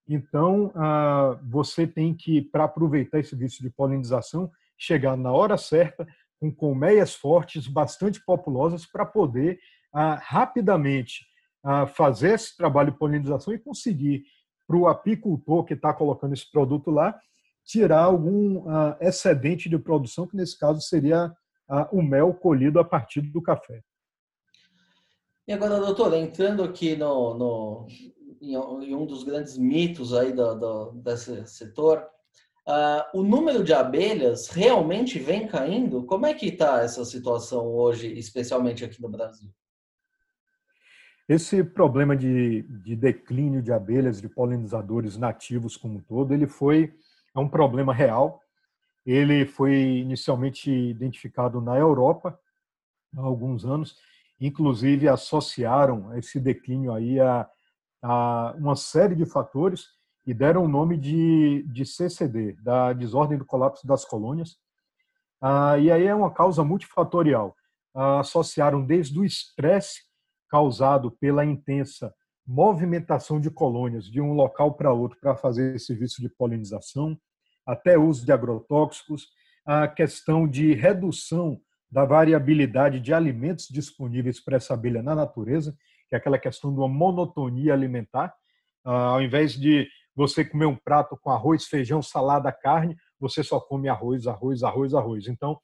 Então, 0.08 0.72
ah, 0.74 1.38
você 1.42 1.86
tem 1.86 2.14
que, 2.14 2.40
para 2.40 2.64
aproveitar 2.64 3.18
esse 3.18 3.30
serviço 3.30 3.62
de 3.62 3.70
polinização, 3.70 4.50
chegar 4.78 5.16
na 5.16 5.32
hora 5.32 5.56
certa, 5.56 6.06
com 6.40 6.52
colmeias 6.52 7.14
fortes, 7.14 7.66
bastante 7.66 8.24
populosas, 8.24 8.86
para 8.86 9.04
poder 9.04 9.58
ah, 9.92 10.18
rapidamente 10.22 11.26
ah, 11.62 11.86
fazer 11.86 12.34
esse 12.34 12.56
trabalho 12.56 12.92
de 12.92 12.98
polinização 12.98 13.52
e 13.52 13.58
conseguir, 13.58 14.24
para 14.66 14.76
o 14.76 14.88
apicultor 14.88 15.64
que 15.64 15.74
está 15.74 15.92
colocando 15.92 16.32
esse 16.32 16.50
produto 16.50 16.90
lá, 16.90 17.18
tirar 17.64 18.04
algum 18.04 18.64
excedente 19.00 19.68
de 19.68 19.78
produção, 19.78 20.26
que 20.26 20.36
nesse 20.36 20.58
caso 20.58 20.80
seria 20.80 21.32
o 21.90 22.02
mel 22.02 22.34
colhido 22.34 22.78
a 22.78 22.84
partir 22.84 23.22
do 23.22 23.42
café. 23.42 23.82
E 25.46 25.52
agora, 25.52 25.78
doutor, 25.78 26.14
entrando 26.14 26.62
aqui 26.62 26.96
no, 26.96 27.34
no, 27.34 27.86
em 28.40 28.94
um 28.94 29.06
dos 29.06 29.24
grandes 29.24 29.58
mitos 29.58 30.14
aí 30.14 30.32
do, 30.32 30.54
do 30.54 30.92
desse 30.92 31.46
setor, 31.46 32.06
uh, 32.66 33.18
o 33.18 33.22
número 33.22 33.62
de 33.62 33.72
abelhas 33.72 34.48
realmente 34.48 35.18
vem 35.18 35.46
caindo? 35.46 36.04
Como 36.04 36.26
é 36.26 36.34
que 36.34 36.46
está 36.46 36.82
essa 36.82 37.04
situação 37.04 37.66
hoje, 37.66 38.12
especialmente 38.18 38.84
aqui 38.84 39.00
no 39.00 39.08
Brasil? 39.08 39.50
Esse 41.28 41.64
problema 41.64 42.14
de, 42.14 42.62
de 42.62 42.94
declínio 42.94 43.62
de 43.62 43.72
abelhas, 43.72 44.20
de 44.20 44.28
polinizadores 44.28 45.16
nativos 45.16 45.76
como 45.76 45.98
um 45.98 46.02
todo, 46.02 46.34
ele 46.34 46.46
foi 46.46 46.94
é 47.34 47.38
um 47.38 47.48
problema 47.48 47.92
real. 47.92 48.40
Ele 49.04 49.44
foi 49.44 49.74
inicialmente 49.98 50.70
identificado 50.70 51.60
na 51.60 51.76
Europa 51.76 52.38
há 53.16 53.20
alguns 53.20 53.64
anos 53.64 53.96
inclusive 54.40 55.08
associaram 55.08 56.16
esse 56.16 56.40
declínio 56.40 56.92
aí 56.92 57.20
a, 57.20 57.48
a 58.02 58.54
uma 58.58 58.76
série 58.76 59.14
de 59.14 59.24
fatores 59.24 59.86
e 60.26 60.32
deram 60.32 60.64
o 60.64 60.68
nome 60.68 60.96
de, 60.96 61.62
de 61.68 61.84
CCD, 61.84 62.52
da 62.62 62.92
desordem 62.92 63.38
do 63.38 63.44
colapso 63.44 63.86
das 63.86 64.04
colônias. 64.04 64.56
Ah, 65.40 65.78
e 65.78 65.90
aí 65.90 66.06
é 66.06 66.14
uma 66.14 66.32
causa 66.32 66.64
multifatorial. 66.64 67.54
Ah, 67.94 68.20
associaram 68.20 68.84
desde 68.84 69.18
o 69.18 69.24
estresse 69.24 70.02
causado 70.48 71.10
pela 71.10 71.44
intensa 71.44 72.14
movimentação 72.46 73.40
de 73.40 73.50
colônias 73.50 74.04
de 74.04 74.20
um 74.20 74.32
local 74.32 74.74
para 74.74 74.92
outro 74.92 75.18
para 75.20 75.36
fazer 75.36 75.78
serviço 75.80 76.20
de 76.20 76.28
polinização, 76.28 77.18
até 77.66 77.96
uso 77.98 78.24
de 78.24 78.32
agrotóxicos, 78.32 79.28
a 79.64 79.88
questão 79.88 80.46
de 80.46 80.74
redução 80.74 81.58
da 81.90 82.04
variabilidade 82.04 83.00
de 83.00 83.14
alimentos 83.14 83.68
disponíveis 83.70 84.42
para 84.42 84.56
essa 84.56 84.74
abelha 84.74 85.02
na 85.02 85.14
natureza, 85.14 85.74
que 86.08 86.14
é 86.14 86.18
aquela 86.18 86.38
questão 86.38 86.72
de 86.72 86.78
uma 86.78 86.88
monotonia 86.88 87.72
alimentar. 87.72 88.34
Ah, 88.84 89.12
ao 89.12 89.22
invés 89.22 89.52
de 89.54 89.88
você 90.14 90.44
comer 90.44 90.66
um 90.66 90.76
prato 90.76 91.16
com 91.16 91.30
arroz, 91.30 91.64
feijão, 91.64 92.02
salada, 92.02 92.52
carne, 92.52 92.96
você 93.18 93.42
só 93.42 93.58
come 93.58 93.88
arroz, 93.88 94.26
arroz, 94.26 94.62
arroz, 94.62 94.94
arroz. 94.94 95.28
Então, 95.28 95.58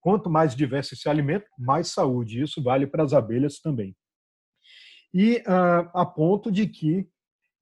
quanto 0.00 0.30
mais 0.30 0.54
diverso 0.54 0.94
esse 0.94 1.08
alimento, 1.08 1.46
mais 1.58 1.88
saúde. 1.88 2.42
Isso 2.42 2.62
vale 2.62 2.86
para 2.86 3.02
as 3.02 3.12
abelhas 3.12 3.58
também. 3.58 3.94
E 5.12 5.42
ah, 5.46 5.90
a 5.94 6.06
ponto 6.06 6.50
de 6.50 6.66
que, 6.66 7.08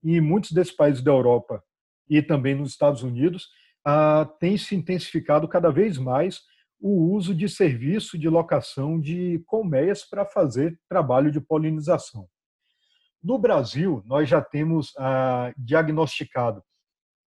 em 0.05 0.21
muitos 0.21 0.53
desses 0.53 0.75
países 0.75 1.03
da 1.03 1.11
Europa 1.11 1.63
e 2.09 2.23
também 2.23 2.55
nos 2.55 2.71
Estados 2.71 3.03
Unidos, 3.03 3.49
ah, 3.85 4.29
tem 4.39 4.57
se 4.57 4.75
intensificado 4.75 5.49
cada 5.49 5.71
vez 5.71 5.99
mais 5.99 6.43
o 6.81 7.13
uso 7.13 7.35
de 7.35 7.49
serviço 7.49 8.19
de 8.19 8.29
locação 8.29 9.01
de 9.01 9.43
colmeias 9.47 10.05
para 10.05 10.25
fazer 10.25 10.79
trabalho 10.89 11.31
de 11.31 11.41
polinização. 11.41 12.29
No 13.23 13.39
Brasil, 13.39 14.03
nós 14.07 14.29
já 14.29 14.41
temos 14.41 14.93
ah, 14.97 15.53
diagnosticado, 15.57 16.63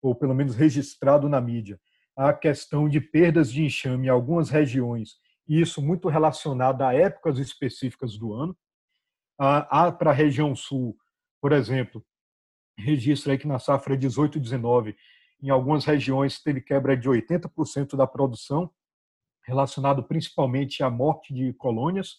ou 0.01 0.15
pelo 0.15 0.33
menos 0.33 0.55
registrado 0.55 1.27
na 1.27 1.41
mídia, 1.41 1.79
a 2.15 2.33
questão 2.33 2.87
de 2.87 3.01
perdas 3.01 3.51
de 3.51 3.63
enxame 3.63 4.07
em 4.07 4.09
algumas 4.09 4.49
regiões, 4.49 5.15
e 5.47 5.59
isso 5.59 5.81
muito 5.81 6.07
relacionado 6.07 6.81
a 6.81 6.93
épocas 6.93 7.37
específicas 7.39 8.17
do 8.17 8.33
ano. 8.33 8.55
Ah, 9.37 9.91
para 9.91 10.11
a 10.11 10.13
região 10.13 10.55
sul, 10.55 10.95
por 11.41 11.51
exemplo, 11.51 12.05
registra 12.77 13.33
aí 13.33 13.37
que 13.37 13.47
na 13.47 13.59
safra 13.59 13.97
18 13.97 14.39
19, 14.39 14.95
em 15.41 15.49
algumas 15.49 15.85
regiões 15.85 16.41
teve 16.41 16.61
quebra 16.61 16.95
de 16.95 17.09
80% 17.09 17.95
da 17.95 18.05
produção, 18.05 18.71
relacionado 19.43 20.03
principalmente 20.03 20.83
à 20.83 20.89
morte 20.89 21.33
de 21.33 21.53
colônias, 21.53 22.17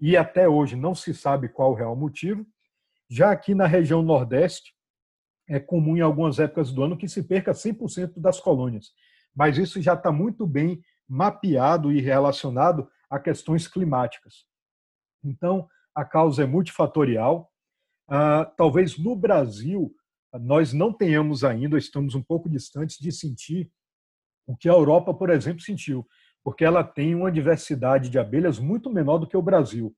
e 0.00 0.16
até 0.16 0.48
hoje 0.48 0.76
não 0.76 0.94
se 0.94 1.14
sabe 1.14 1.48
qual 1.48 1.72
o 1.72 1.74
real 1.74 1.94
motivo. 1.94 2.46
Já 3.08 3.30
aqui 3.30 3.54
na 3.54 3.66
região 3.66 4.02
Nordeste, 4.02 4.74
é 5.48 5.60
comum 5.60 5.96
em 5.96 6.00
algumas 6.00 6.38
épocas 6.38 6.72
do 6.72 6.82
ano 6.82 6.96
que 6.96 7.08
se 7.08 7.22
perca 7.22 7.52
100% 7.52 8.18
das 8.18 8.40
colônias, 8.40 8.90
mas 9.34 9.58
isso 9.58 9.80
já 9.80 9.94
está 9.94 10.10
muito 10.10 10.46
bem 10.46 10.82
mapeado 11.08 11.92
e 11.92 12.00
relacionado 12.00 12.90
a 13.08 13.18
questões 13.18 13.68
climáticas. 13.68 14.44
Então, 15.22 15.68
a 15.96 16.04
causa 16.04 16.42
é 16.42 16.46
multifatorial. 16.46 17.50
Ah, 18.06 18.44
talvez 18.56 18.98
no 18.98 19.16
Brasil 19.16 19.92
nós 20.38 20.72
não 20.72 20.92
tenhamos 20.92 21.42
ainda, 21.42 21.78
estamos 21.78 22.14
um 22.14 22.22
pouco 22.22 22.48
distantes 22.48 22.98
de 22.98 23.10
sentir 23.10 23.70
o 24.46 24.54
que 24.54 24.68
a 24.68 24.72
Europa, 24.72 25.14
por 25.14 25.30
exemplo, 25.30 25.62
sentiu, 25.62 26.06
porque 26.44 26.64
ela 26.64 26.84
tem 26.84 27.14
uma 27.14 27.32
diversidade 27.32 28.10
de 28.10 28.18
abelhas 28.18 28.58
muito 28.58 28.90
menor 28.90 29.18
do 29.18 29.26
que 29.26 29.36
o 29.36 29.42
Brasil. 29.42 29.94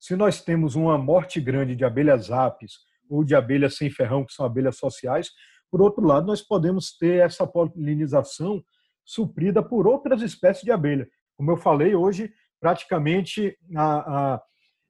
Se 0.00 0.16
nós 0.16 0.42
temos 0.42 0.74
uma 0.74 0.96
morte 0.96 1.40
grande 1.40 1.76
de 1.76 1.84
abelhas 1.84 2.30
apis 2.30 2.78
ou 3.08 3.22
de 3.22 3.34
abelhas 3.34 3.76
sem 3.76 3.90
ferrão, 3.90 4.24
que 4.24 4.32
são 4.32 4.46
abelhas 4.46 4.78
sociais, 4.78 5.30
por 5.70 5.82
outro 5.82 6.04
lado, 6.04 6.26
nós 6.26 6.40
podemos 6.40 6.96
ter 6.96 7.20
essa 7.20 7.46
polinização 7.46 8.64
suprida 9.04 9.62
por 9.62 9.86
outras 9.86 10.22
espécies 10.22 10.64
de 10.64 10.72
abelha. 10.72 11.08
Como 11.36 11.50
eu 11.50 11.56
falei, 11.56 11.94
hoje, 11.94 12.32
praticamente 12.58 13.56
a, 13.76 14.34
a, 14.34 14.42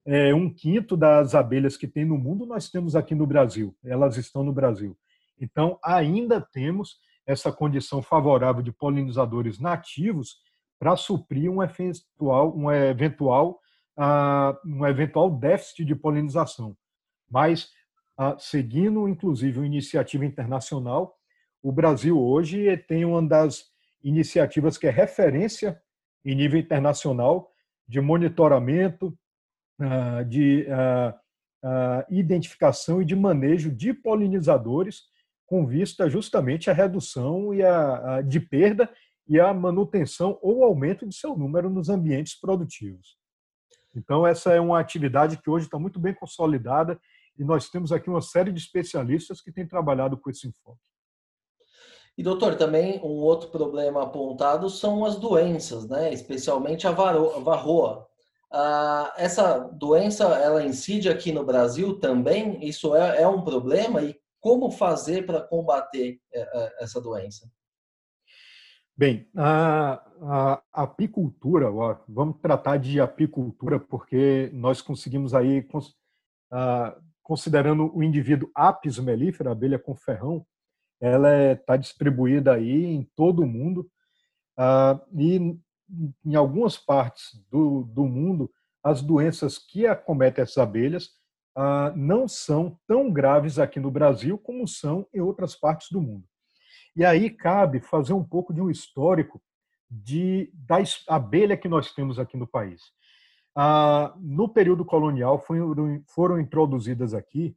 é, 0.06 0.32
um 0.32 0.48
quinto 0.48 0.96
das 0.96 1.34
abelhas 1.34 1.76
que 1.76 1.88
tem 1.88 2.04
no 2.04 2.16
mundo 2.16 2.46
nós 2.46 2.70
temos 2.70 2.94
aqui 2.94 3.14
no 3.14 3.26
Brasil, 3.26 3.76
elas 3.84 4.16
estão 4.16 4.44
no 4.44 4.52
Brasil. 4.52 4.96
Então, 5.38 5.78
ainda 5.82 6.40
temos 6.40 6.98
essa 7.26 7.52
condição 7.52 8.00
favorável 8.00 8.62
de 8.62 8.72
polinizadores 8.72 9.58
nativos 9.58 10.38
para 10.78 10.96
suprir 10.96 11.50
um 11.50 11.62
eventual, 11.62 12.56
um 12.56 12.70
eventual 12.70 13.60
um 14.64 14.86
eventual 14.86 15.30
déficit 15.30 15.84
de 15.84 15.94
polinização. 15.94 16.76
Mas, 17.30 17.70
seguindo, 18.38 19.08
inclusive, 19.08 19.58
uma 19.58 19.66
iniciativa 19.66 20.24
internacional, 20.24 21.16
o 21.62 21.72
Brasil 21.72 22.18
hoje 22.18 22.76
tem 22.76 23.04
uma 23.04 23.22
das 23.26 23.64
iniciativas 24.02 24.76
que 24.76 24.86
é 24.86 24.90
referência 24.90 25.80
em 26.24 26.34
nível 26.34 26.60
internacional 26.60 27.50
de 27.88 28.00
monitoramento, 28.00 29.16
de 30.28 30.66
identificação 32.08 33.02
e 33.02 33.04
de 33.04 33.16
manejo 33.16 33.70
de 33.70 33.92
polinizadores 33.92 35.02
com 35.46 35.66
vista 35.66 36.08
justamente 36.08 36.68
à 36.68 36.72
redução 36.72 37.54
e 37.54 37.62
a, 37.62 38.20
de 38.22 38.40
perda 38.40 38.90
e 39.28 39.40
a 39.40 39.52
manutenção 39.54 40.38
ou 40.42 40.64
aumento 40.64 41.06
de 41.06 41.14
seu 41.14 41.36
número 41.36 41.70
nos 41.70 41.88
ambientes 41.88 42.38
produtivos. 42.38 43.16
Então, 43.94 44.26
essa 44.26 44.52
é 44.52 44.60
uma 44.60 44.78
atividade 44.78 45.38
que 45.38 45.48
hoje 45.48 45.66
está 45.66 45.78
muito 45.78 45.98
bem 45.98 46.14
consolidada 46.14 47.00
e 47.38 47.44
nós 47.44 47.68
temos 47.68 47.92
aqui 47.92 48.10
uma 48.10 48.20
série 48.20 48.52
de 48.52 48.60
especialistas 48.60 49.40
que 49.40 49.52
têm 49.52 49.66
trabalhado 49.66 50.16
com 50.18 50.30
esse 50.30 50.48
enfoque. 50.48 50.80
E, 52.16 52.22
doutor, 52.22 52.56
também 52.56 52.98
um 53.02 53.20
outro 53.20 53.50
problema 53.50 54.02
apontado 54.02 54.70
são 54.70 55.04
as 55.04 55.16
doenças, 55.16 55.86
né? 55.86 56.12
especialmente 56.12 56.86
a 56.86 56.90
varroa. 56.90 58.06
Ah, 58.58 59.12
essa 59.18 59.58
doença, 59.58 60.24
ela 60.24 60.64
incide 60.64 61.10
aqui 61.10 61.30
no 61.30 61.44
Brasil 61.44 62.00
também? 62.00 62.66
Isso 62.66 62.96
é, 62.96 63.20
é 63.20 63.28
um 63.28 63.42
problema? 63.44 64.00
E 64.00 64.18
como 64.40 64.70
fazer 64.70 65.26
para 65.26 65.42
combater 65.42 66.18
é, 66.32 66.40
é, 66.40 66.82
essa 66.82 66.98
doença? 66.98 67.46
Bem, 68.96 69.28
a, 69.36 70.02
a, 70.22 70.62
apicultura, 70.72 71.70
ó, 71.70 71.98
vamos 72.08 72.38
tratar 72.40 72.78
de 72.78 72.98
apicultura 72.98 73.78
porque 73.78 74.48
nós 74.54 74.80
conseguimos 74.80 75.34
aí, 75.34 75.62
cons, 75.62 75.94
a, 76.50 76.96
considerando 77.22 77.94
o 77.94 78.02
indivíduo 78.02 78.50
apis 78.54 78.98
mellifera, 78.98 79.52
abelha 79.52 79.78
com 79.78 79.94
ferrão, 79.94 80.46
ela 80.98 81.52
está 81.52 81.74
é, 81.74 81.78
distribuída 81.78 82.54
aí 82.54 82.86
em 82.86 83.06
todo 83.14 83.42
o 83.42 83.46
mundo 83.46 83.86
e 85.14 85.58
em 86.24 86.34
algumas 86.34 86.76
partes 86.76 87.40
do, 87.50 87.84
do 87.84 88.04
mundo 88.04 88.50
as 88.82 89.02
doenças 89.02 89.58
que 89.58 89.86
acometem 89.86 90.42
essas 90.42 90.58
abelhas 90.58 91.10
não 91.96 92.28
são 92.28 92.78
tão 92.86 93.10
graves 93.10 93.58
aqui 93.58 93.80
no 93.80 93.90
Brasil 93.90 94.38
como 94.38 94.68
são 94.68 95.06
em 95.12 95.20
outras 95.20 95.56
partes 95.56 95.88
do 95.90 96.00
mundo. 96.00 96.24
E 96.94 97.04
aí 97.04 97.30
cabe 97.30 97.80
fazer 97.80 98.12
um 98.12 98.24
pouco 98.24 98.52
de 98.52 98.60
um 98.60 98.70
histórico 98.70 99.42
de, 99.90 100.50
da 100.54 100.76
abelha 101.08 101.56
que 101.56 101.68
nós 101.68 101.92
temos 101.92 102.18
aqui 102.18 102.36
no 102.36 102.46
país. 102.46 102.82
Ah, 103.54 104.14
no 104.18 104.48
período 104.48 104.84
colonial 104.84 105.38
foram, 105.38 106.02
foram 106.06 106.38
introduzidas 106.38 107.14
aqui 107.14 107.56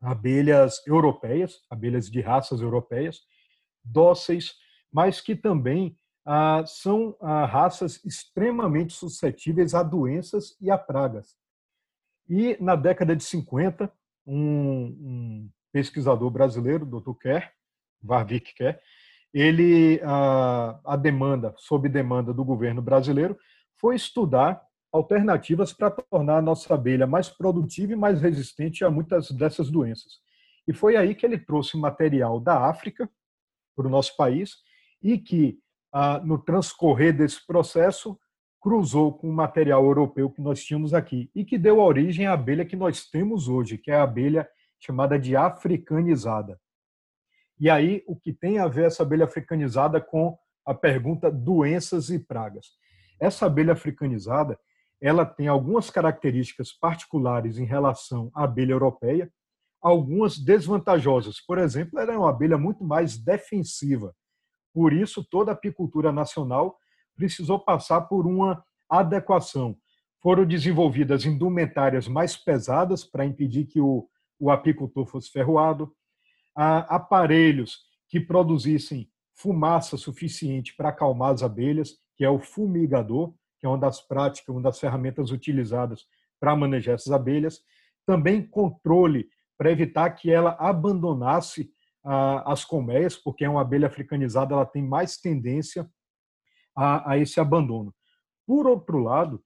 abelhas 0.00 0.86
europeias, 0.86 1.60
abelhas 1.70 2.10
de 2.10 2.20
raças 2.20 2.60
europeias, 2.60 3.20
dóceis, 3.84 4.54
mas 4.92 5.20
que 5.20 5.34
também 5.34 5.96
ah, 6.26 6.64
são 6.66 7.16
ah, 7.20 7.46
raças 7.46 8.04
extremamente 8.04 8.92
suscetíveis 8.92 9.74
a 9.74 9.82
doenças 9.82 10.56
e 10.60 10.70
a 10.70 10.76
pragas. 10.76 11.36
E 12.28 12.56
na 12.60 12.74
década 12.74 13.14
de 13.14 13.22
50, 13.22 13.90
um, 14.26 14.36
um 14.36 15.50
pesquisador 15.72 16.28
brasileiro, 16.30 16.84
Dr. 16.84 17.14
Kerr, 17.20 17.52
Varvik 18.02 18.54
quer, 18.54 18.82
ele 19.32 20.00
a, 20.02 20.80
a 20.84 20.96
demanda, 20.96 21.54
sob 21.56 21.88
demanda 21.88 22.32
do 22.32 22.44
governo 22.44 22.82
brasileiro, 22.82 23.38
foi 23.76 23.94
estudar 23.94 24.62
alternativas 24.92 25.72
para 25.72 25.90
tornar 25.90 26.38
a 26.38 26.42
nossa 26.42 26.74
abelha 26.74 27.06
mais 27.06 27.28
produtiva 27.28 27.92
e 27.92 27.96
mais 27.96 28.20
resistente 28.20 28.84
a 28.84 28.90
muitas 28.90 29.30
dessas 29.30 29.70
doenças. 29.70 30.20
E 30.66 30.72
foi 30.72 30.96
aí 30.96 31.14
que 31.14 31.24
ele 31.24 31.38
trouxe 31.38 31.76
material 31.76 32.40
da 32.40 32.68
África 32.68 33.08
para 33.76 33.86
o 33.86 33.90
nosso 33.90 34.16
país 34.16 34.56
e 35.02 35.18
que, 35.18 35.58
no 36.24 36.38
transcorrer 36.38 37.16
desse 37.16 37.44
processo, 37.46 38.18
cruzou 38.60 39.16
com 39.16 39.30
o 39.30 39.32
material 39.32 39.84
europeu 39.84 40.30
que 40.30 40.40
nós 40.40 40.62
tínhamos 40.62 40.92
aqui 40.92 41.30
e 41.34 41.44
que 41.44 41.56
deu 41.56 41.78
origem 41.78 42.26
à 42.26 42.32
abelha 42.32 42.64
que 42.64 42.76
nós 42.76 43.08
temos 43.08 43.48
hoje, 43.48 43.78
que 43.78 43.90
é 43.90 43.96
a 43.96 44.02
abelha 44.02 44.48
chamada 44.78 45.18
de 45.18 45.36
africanizada. 45.36 46.60
E 47.58 47.70
aí, 47.70 48.02
o 48.06 48.14
que 48.14 48.32
tem 48.32 48.58
a 48.58 48.66
ver 48.66 48.86
essa 48.86 49.02
abelha 49.02 49.24
africanizada 49.24 50.00
com 50.00 50.36
a 50.66 50.74
pergunta 50.74 51.30
doenças 51.30 52.10
e 52.10 52.18
pragas? 52.18 52.66
Essa 53.18 53.46
abelha 53.46 53.72
africanizada, 53.72 54.58
ela 55.00 55.24
tem 55.24 55.48
algumas 55.48 55.88
características 55.88 56.72
particulares 56.72 57.58
em 57.58 57.64
relação 57.64 58.30
à 58.34 58.44
abelha 58.44 58.72
europeia, 58.72 59.32
algumas 59.80 60.38
desvantajosas. 60.38 61.40
Por 61.40 61.58
exemplo, 61.58 61.98
ela 61.98 62.12
é 62.12 62.18
uma 62.18 62.30
abelha 62.30 62.58
muito 62.58 62.84
mais 62.84 63.16
defensiva. 63.16 64.14
Por 64.76 64.92
isso, 64.92 65.24
toda 65.24 65.52
a 65.52 65.54
apicultura 65.54 66.12
nacional 66.12 66.76
precisou 67.16 67.58
passar 67.58 68.02
por 68.02 68.26
uma 68.26 68.62
adequação. 68.90 69.74
Foram 70.22 70.44
desenvolvidas 70.44 71.24
indumentárias 71.24 72.06
mais 72.06 72.36
pesadas 72.36 73.02
para 73.02 73.24
impedir 73.24 73.64
que 73.64 73.80
o, 73.80 74.06
o 74.38 74.50
apicultor 74.50 75.06
fosse 75.06 75.30
ferroado, 75.30 75.90
aparelhos 76.54 77.86
que 78.06 78.20
produzissem 78.20 79.10
fumaça 79.34 79.96
suficiente 79.96 80.76
para 80.76 80.90
acalmar 80.90 81.32
as 81.32 81.42
abelhas, 81.42 81.96
que 82.14 82.22
é 82.22 82.28
o 82.28 82.38
fumigador, 82.38 83.32
que 83.58 83.64
é 83.64 83.68
uma 83.70 83.78
das 83.78 84.02
práticas, 84.02 84.54
uma 84.54 84.60
das 84.60 84.78
ferramentas 84.78 85.30
utilizadas 85.30 86.04
para 86.38 86.54
manejar 86.54 86.96
essas 86.96 87.14
abelhas. 87.14 87.62
Também 88.04 88.46
controle 88.46 89.26
para 89.56 89.72
evitar 89.72 90.10
que 90.10 90.30
ela 90.30 90.54
abandonasse 90.60 91.74
as 92.06 92.64
colmeias, 92.64 93.16
porque 93.16 93.44
é 93.44 93.48
uma 93.48 93.62
abelha 93.62 93.88
africanizada, 93.88 94.54
ela 94.54 94.64
tem 94.64 94.82
mais 94.82 95.16
tendência 95.16 95.88
a, 96.74 97.12
a 97.12 97.18
esse 97.18 97.40
abandono. 97.40 97.92
Por 98.46 98.66
outro 98.66 98.98
lado, 98.98 99.42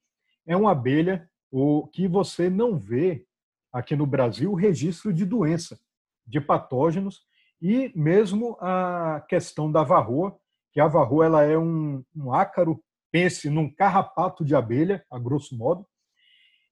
é 0.47 0.57
uma 0.57 0.73
abelha 0.73 1.29
o, 1.51 1.87
que 1.89 2.07
você 2.07 2.51
não 2.51 2.79
vê 2.79 3.25
aqui 3.73 3.97
no 3.97 4.07
Brasil 4.07 4.53
registro 4.55 5.13
de 5.13 5.25
doença, 5.25 5.79
de 6.27 6.41
patógenos 6.41 7.23
e 7.63 7.93
mesmo 7.95 8.57
a 8.61 9.25
questão 9.29 9.71
da 9.71 9.83
varroa, 9.83 10.37
que 10.73 10.81
a 10.81 10.87
varroa 10.87 11.25
ela 11.27 11.43
é 11.43 11.59
um, 11.59 12.05
um 12.15 12.33
ácaro, 12.33 12.83
pense 13.11 13.51
num 13.51 13.73
carrapato 13.73 14.45
de 14.45 14.55
abelha, 14.55 15.05
a 15.11 15.19
grosso 15.19 15.57
modo, 15.57 15.87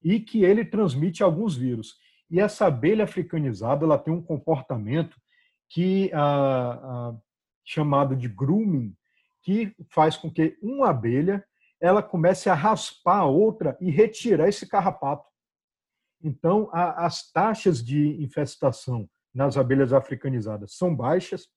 e 0.03 0.19
que 0.19 0.43
ele 0.43 0.63
transmite 0.63 1.21
alguns 1.21 1.55
vírus. 1.55 1.95
E 2.29 2.39
essa 2.39 2.67
abelha 2.67 3.03
africanizada 3.03 3.85
ela 3.85 3.97
tem 3.97 4.13
um 4.13 4.21
comportamento 4.21 5.17
que 5.69 6.11
ah, 6.13 6.79
ah, 6.83 7.17
chamado 7.63 8.15
de 8.15 8.27
grooming, 8.27 8.95
que 9.41 9.73
faz 9.89 10.17
com 10.17 10.31
que 10.31 10.57
uma 10.61 10.89
abelha 10.89 11.45
ela 11.79 12.03
comece 12.03 12.49
a 12.49 12.53
raspar 12.53 13.19
a 13.19 13.25
outra 13.25 13.77
e 13.79 13.89
retirar 13.89 14.49
esse 14.49 14.67
carrapato. 14.67 15.29
Então, 16.21 16.69
a, 16.73 17.05
as 17.05 17.31
taxas 17.31 17.83
de 17.83 18.21
infestação 18.21 19.09
nas 19.33 19.55
abelhas 19.55 19.93
africanizadas 19.93 20.75
são 20.75 20.93
baixas. 20.93 21.47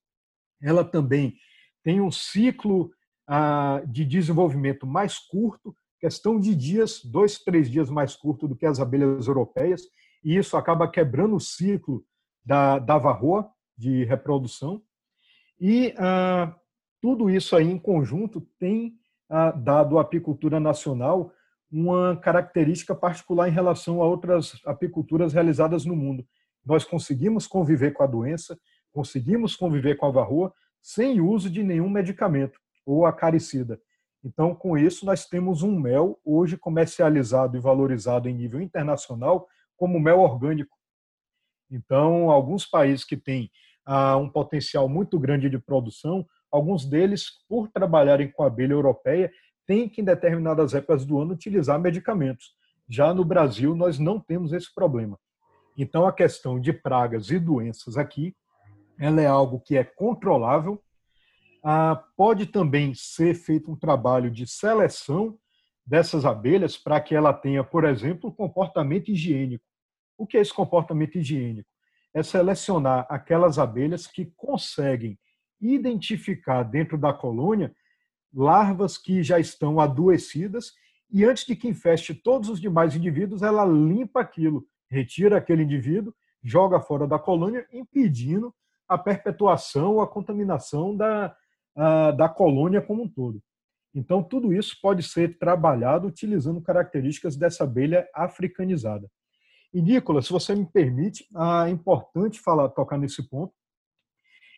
Ela 0.62 0.84
também 0.84 1.34
tem 1.82 2.00
um 2.00 2.10
ciclo 2.10 2.92
ah, 3.26 3.82
de 3.86 4.04
desenvolvimento 4.04 4.86
mais 4.86 5.18
curto, 5.18 5.74
questão 5.98 6.38
de 6.38 6.54
dias, 6.54 7.00
dois, 7.04 7.38
três 7.38 7.68
dias 7.68 7.90
mais 7.90 8.14
curto 8.14 8.46
do 8.46 8.54
que 8.54 8.66
as 8.66 8.78
abelhas 8.78 9.26
europeias 9.26 9.82
e 10.24 10.36
isso 10.36 10.56
acaba 10.56 10.90
quebrando 10.90 11.36
o 11.36 11.40
ciclo 11.40 12.04
da, 12.44 12.78
da 12.78 12.98
varroa 12.98 13.50
de 13.76 14.04
reprodução. 14.04 14.82
E 15.60 15.94
ah, 15.98 16.54
tudo 17.00 17.30
isso 17.30 17.56
aí 17.56 17.68
em 17.68 17.78
conjunto 17.78 18.40
tem 18.58 18.94
ah, 19.28 19.50
dado 19.50 19.98
à 19.98 20.02
apicultura 20.02 20.60
nacional 20.60 21.32
uma 21.70 22.16
característica 22.16 22.94
particular 22.94 23.48
em 23.48 23.52
relação 23.52 24.02
a 24.02 24.06
outras 24.06 24.60
apiculturas 24.66 25.32
realizadas 25.32 25.86
no 25.86 25.96
mundo. 25.96 26.26
Nós 26.64 26.84
conseguimos 26.84 27.46
conviver 27.46 27.92
com 27.92 28.02
a 28.02 28.06
doença, 28.06 28.58
conseguimos 28.92 29.56
conviver 29.56 29.96
com 29.96 30.06
a 30.06 30.10
varroa 30.10 30.52
sem 30.82 31.20
uso 31.20 31.48
de 31.48 31.62
nenhum 31.62 31.88
medicamento 31.88 32.60
ou 32.84 33.06
acaricida. 33.06 33.80
Então, 34.24 34.54
com 34.54 34.76
isso, 34.76 35.04
nós 35.04 35.26
temos 35.26 35.62
um 35.62 35.78
mel 35.78 36.20
hoje 36.24 36.56
comercializado 36.56 37.56
e 37.56 37.60
valorizado 37.60 38.28
em 38.28 38.34
nível 38.34 38.60
internacional 38.60 39.48
como 39.76 39.98
mel 39.98 40.20
orgânico. 40.20 40.76
Então, 41.72 42.30
alguns 42.30 42.66
países 42.66 43.04
que 43.04 43.16
têm 43.16 43.50
ah, 43.84 44.16
um 44.16 44.28
potencial 44.28 44.88
muito 44.88 45.18
grande 45.18 45.48
de 45.48 45.58
produção, 45.58 46.26
alguns 46.50 46.84
deles, 46.84 47.30
por 47.48 47.68
trabalharem 47.68 48.30
com 48.30 48.42
a 48.42 48.46
abelha 48.46 48.74
europeia, 48.74 49.32
têm 49.66 49.88
que, 49.88 50.02
em 50.02 50.04
determinadas 50.04 50.74
épocas 50.74 51.06
do 51.06 51.18
ano, 51.18 51.32
utilizar 51.32 51.80
medicamentos. 51.80 52.54
Já 52.88 53.14
no 53.14 53.24
Brasil, 53.24 53.74
nós 53.74 53.98
não 53.98 54.20
temos 54.20 54.52
esse 54.52 54.72
problema. 54.74 55.18
Então, 55.76 56.06
a 56.06 56.12
questão 56.12 56.60
de 56.60 56.72
pragas 56.72 57.30
e 57.30 57.38
doenças 57.38 57.96
aqui, 57.96 58.36
ela 58.98 59.22
é 59.22 59.26
algo 59.26 59.58
que 59.58 59.76
é 59.76 59.82
controlável. 59.82 60.82
Ah, 61.64 62.04
pode 62.16 62.46
também 62.46 62.92
ser 62.94 63.34
feito 63.34 63.70
um 63.70 63.76
trabalho 63.76 64.30
de 64.30 64.46
seleção 64.46 65.38
dessas 65.86 66.24
abelhas 66.24 66.76
para 66.76 67.00
que 67.00 67.14
ela 67.14 67.32
tenha, 67.32 67.64
por 67.64 67.84
exemplo, 67.84 68.32
comportamento 68.32 69.10
higiênico. 69.10 69.64
O 70.22 70.26
que 70.26 70.38
é 70.38 70.40
esse 70.40 70.54
comportamento 70.54 71.18
higiênico? 71.18 71.68
É 72.14 72.22
selecionar 72.22 73.04
aquelas 73.08 73.58
abelhas 73.58 74.06
que 74.06 74.26
conseguem 74.36 75.18
identificar 75.60 76.62
dentro 76.62 76.96
da 76.96 77.12
colônia 77.12 77.74
larvas 78.32 78.96
que 78.96 79.20
já 79.24 79.40
estão 79.40 79.80
adoecidas 79.80 80.74
e 81.10 81.24
antes 81.24 81.44
de 81.44 81.56
que 81.56 81.66
infeste 81.66 82.14
todos 82.14 82.48
os 82.48 82.60
demais 82.60 82.94
indivíduos, 82.94 83.42
ela 83.42 83.64
limpa 83.64 84.20
aquilo, 84.20 84.64
retira 84.88 85.38
aquele 85.38 85.64
indivíduo, 85.64 86.14
joga 86.40 86.80
fora 86.80 87.04
da 87.04 87.18
colônia, 87.18 87.66
impedindo 87.72 88.54
a 88.86 88.96
perpetuação 88.96 89.94
ou 89.94 90.02
a 90.02 90.06
contaminação 90.06 90.96
da, 90.96 91.34
a, 91.74 92.12
da 92.12 92.28
colônia 92.28 92.80
como 92.80 93.02
um 93.02 93.08
todo. 93.08 93.42
Então, 93.92 94.22
tudo 94.22 94.52
isso 94.52 94.78
pode 94.80 95.02
ser 95.02 95.36
trabalhado 95.36 96.06
utilizando 96.06 96.62
características 96.62 97.34
dessa 97.36 97.64
abelha 97.64 98.08
africanizada. 98.14 99.10
E, 99.72 99.80
Nicolas, 99.80 100.26
se 100.26 100.32
você 100.32 100.54
me 100.54 100.66
permite, 100.66 101.26
é 101.66 101.70
importante 101.70 102.40
falar, 102.40 102.68
tocar 102.68 102.98
nesse 102.98 103.22
ponto, 103.22 103.54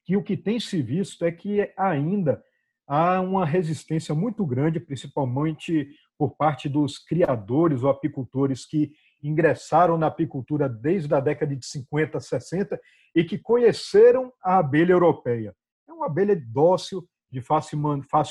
que 0.05 0.16
o 0.16 0.22
que 0.22 0.37
tem 0.37 0.59
se 0.59 0.83
visto 0.83 1.24
é 1.24 1.33
que 1.33 1.72
ainda 1.77 2.42
há 2.87 3.20
uma 3.20 3.46
resistência 3.46 4.14
muito 4.14 4.44
grande, 4.44 4.81
principalmente 4.81 5.88
por 6.18 6.37
parte 6.37 6.68
dos 6.68 6.98
criadores 6.98 7.83
ou 7.83 7.90
apicultores 7.90 8.66
que 8.66 8.92
ingressaram 9.22 9.96
na 9.96 10.09
apicultura 10.09 10.68
desde 10.68 11.14
a 11.14 11.20
década 11.20 11.57
de 11.57 11.64
50, 11.64 12.20
60 12.20 12.79
e 13.14 13.24
que 13.24 13.38
conheceram 13.38 14.33
a 14.42 14.59
abelha 14.59 14.92
europeia. 14.92 15.55
É 15.88 15.92
uma 15.92 16.07
abelha 16.07 16.37
dócil, 16.37 17.09
de 17.31 17.40
fácil 17.40 17.79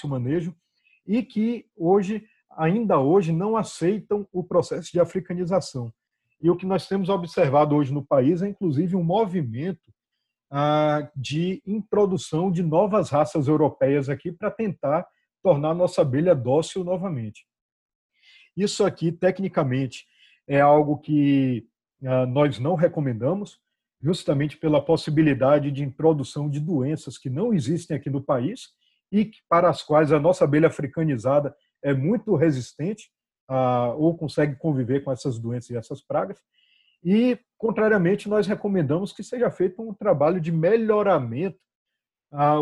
manejo 0.08 0.56
e 1.06 1.24
que 1.24 1.65
hoje, 1.76 2.26
ainda 2.52 3.00
hoje, 3.00 3.32
não 3.32 3.58
aceitam 3.58 4.28
o 4.32 4.43
processo 4.43 4.91
de 4.91 5.00
africanização. 5.00 5.91
E 6.43 6.49
o 6.49 6.58
que 6.58 6.65
nós 6.65 6.86
temos 6.86 7.08
observado 7.08 7.73
hoje 7.73 7.93
no 7.93 8.06
país 8.06 8.41
é, 8.41 8.49
inclusive, 8.49 8.97
um 8.97 9.03
movimento 9.03 9.93
ah, 10.51 11.10
de 11.15 11.63
introdução 11.65 12.51
de 12.51 12.62
novas 12.62 13.10
raças 13.10 13.47
europeias 13.47 14.10
aqui 14.10 14.29
para 14.29 14.51
tentar 14.51 15.08
tornar 15.41 15.73
nossa 15.73 16.01
abelha 16.01 16.36
dócil 16.36 16.84
novamente. 16.84 17.45
Isso 18.58 18.84
aqui, 18.84 19.10
tecnicamente, 19.10 20.06
é 20.45 20.60
algo 20.60 20.97
que 20.97 21.65
ah, 22.06 22.25
nós 22.25 22.60
não 22.60 22.75
recomendamos, 22.75 23.58
justamente 24.01 24.58
pela 24.58 24.84
possibilidade 24.84 25.71
de 25.71 25.82
introdução 25.82 26.49
de 26.49 26.60
doenças 26.60 27.17
que 27.17 27.29
não 27.29 27.53
existem 27.53 27.95
aqui 27.95 28.10
no 28.10 28.21
país 28.21 28.73
e 29.10 29.32
para 29.47 29.69
as 29.69 29.82
quais 29.82 30.12
a 30.12 30.19
nossa 30.19 30.43
abelha 30.43 30.67
africanizada 30.67 31.56
é 31.82 31.93
muito 31.93 32.36
resistente 32.36 33.10
ou 33.97 34.17
consegue 34.17 34.56
conviver 34.56 35.03
com 35.03 35.12
essas 35.12 35.38
doenças 35.39 35.69
e 35.69 35.77
essas 35.77 36.01
pragas. 36.01 36.39
E, 37.03 37.38
contrariamente, 37.58 38.29
nós 38.29 38.47
recomendamos 38.47 39.12
que 39.12 39.23
seja 39.23 39.51
feito 39.51 39.82
um 39.82 39.93
trabalho 39.93 40.39
de 40.39 40.51
melhoramento 40.51 41.60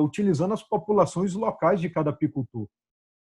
utilizando 0.01 0.53
as 0.53 0.63
populações 0.63 1.33
locais 1.33 1.79
de 1.79 1.89
cada 1.89 2.09
apicultor, 2.09 2.67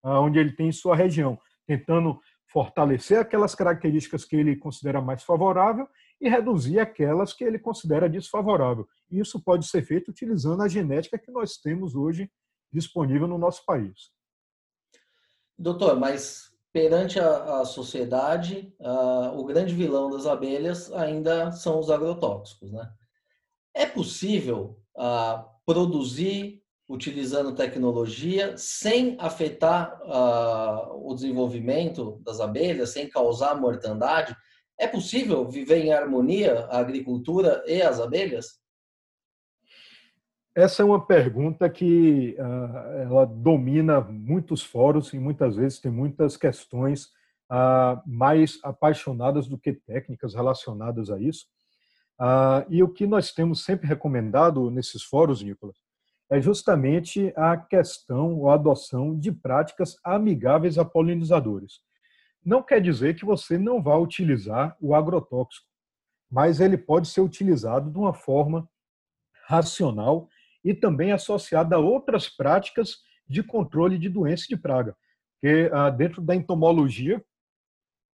onde 0.04 0.40
ele 0.40 0.54
tem 0.54 0.72
sua 0.72 0.96
região, 0.96 1.40
tentando 1.68 2.20
fortalecer 2.52 3.20
aquelas 3.20 3.54
características 3.54 4.26
que 4.26 4.36
ele 4.36 4.56
considera 4.56 5.00
mais 5.00 5.22
favorável 5.22 5.88
e 6.20 6.28
reduzir 6.28 6.80
aquelas 6.80 7.32
que 7.32 7.44
ele 7.44 7.60
considera 7.60 8.10
desfavorável. 8.10 8.88
Isso 9.12 9.40
pode 9.40 9.68
ser 9.68 9.84
feito 9.84 10.10
utilizando 10.10 10.64
a 10.64 10.68
genética 10.68 11.20
que 11.20 11.32
nós 11.32 11.58
temos 11.58 11.96
hoje 11.96 12.32
disponível 12.74 13.28
no 13.28 13.38
nosso 13.38 13.64
país. 13.66 14.12
Doutor, 15.58 16.00
mas 16.00 16.52
perante 16.72 17.20
a, 17.20 17.62
a 17.62 17.66
sociedade, 17.66 18.74
o 19.36 19.44
grande 19.44 19.74
vilão 19.74 20.10
das 20.10 20.26
abelhas 20.26 20.92
ainda 20.94 21.52
são 21.52 21.80
os 21.80 21.90
agrotóxicos. 21.90 22.72
Né? 22.72 22.90
É 23.74 23.86
possível 23.86 24.80
produzir 25.66 26.62
utilizando 26.88 27.56
tecnologia 27.56 28.58
sem 28.58 29.16
afetar 29.20 30.00
o 30.92 31.14
desenvolvimento 31.14 32.20
das 32.24 32.40
abelhas, 32.40 32.92
sem 32.92 33.08
causar 33.10 33.60
mortandade? 33.60 34.36
É 34.78 34.88
possível 34.88 35.48
viver 35.50 35.86
em 35.86 35.94
harmonia 35.94 36.66
a 36.66 36.80
agricultura 36.80 37.64
e 37.68 37.82
as 37.82 38.00
abelhas? 38.00 38.59
Essa 40.60 40.82
é 40.82 40.86
uma 40.86 41.00
pergunta 41.00 41.70
que 41.70 42.36
uh, 42.38 43.02
ela 43.02 43.26
domina 43.26 44.02
muitos 44.02 44.62
fóruns 44.62 45.14
e 45.14 45.18
muitas 45.18 45.56
vezes 45.56 45.80
tem 45.80 45.90
muitas 45.90 46.36
questões 46.36 47.14
ah, 47.50 48.04
mais 48.06 48.60
apaixonadas 48.62 49.48
do 49.48 49.58
que 49.58 49.72
técnicas 49.72 50.36
relacionadas 50.36 51.10
a 51.10 51.18
isso. 51.18 51.46
Ah, 52.20 52.66
e 52.68 52.84
o 52.84 52.90
que 52.90 53.08
nós 53.08 53.32
temos 53.32 53.64
sempre 53.64 53.88
recomendado 53.88 54.70
nesses 54.70 55.02
fóruns, 55.02 55.42
Nicolas, 55.42 55.78
é 56.30 56.42
justamente 56.42 57.32
a 57.38 57.56
questão 57.56 58.36
ou 58.40 58.50
a 58.50 58.56
adoção 58.56 59.18
de 59.18 59.32
práticas 59.32 59.96
amigáveis 60.04 60.78
a 60.78 60.84
polinizadores. 60.84 61.80
Não 62.44 62.62
quer 62.62 62.82
dizer 62.82 63.16
que 63.16 63.24
você 63.24 63.58
não 63.58 63.82
vá 63.82 63.96
utilizar 63.96 64.76
o 64.82 64.94
agrotóxico, 64.94 65.66
mas 66.30 66.60
ele 66.60 66.78
pode 66.78 67.08
ser 67.08 67.22
utilizado 67.22 67.90
de 67.90 67.98
uma 67.98 68.14
forma 68.14 68.70
racional 69.48 70.28
e 70.64 70.74
também 70.74 71.12
associada 71.12 71.76
a 71.76 71.80
outras 71.80 72.30
práticas 72.30 72.98
de 73.28 73.44
controle 73.44 73.98
de 73.98 74.10
doença 74.10 74.46
de 74.48 74.58
praga. 74.58 74.96
Porque 75.34 75.70
ah, 75.74 75.90
dentro 75.90 76.22
da 76.22 76.36
entomologia, 76.36 77.24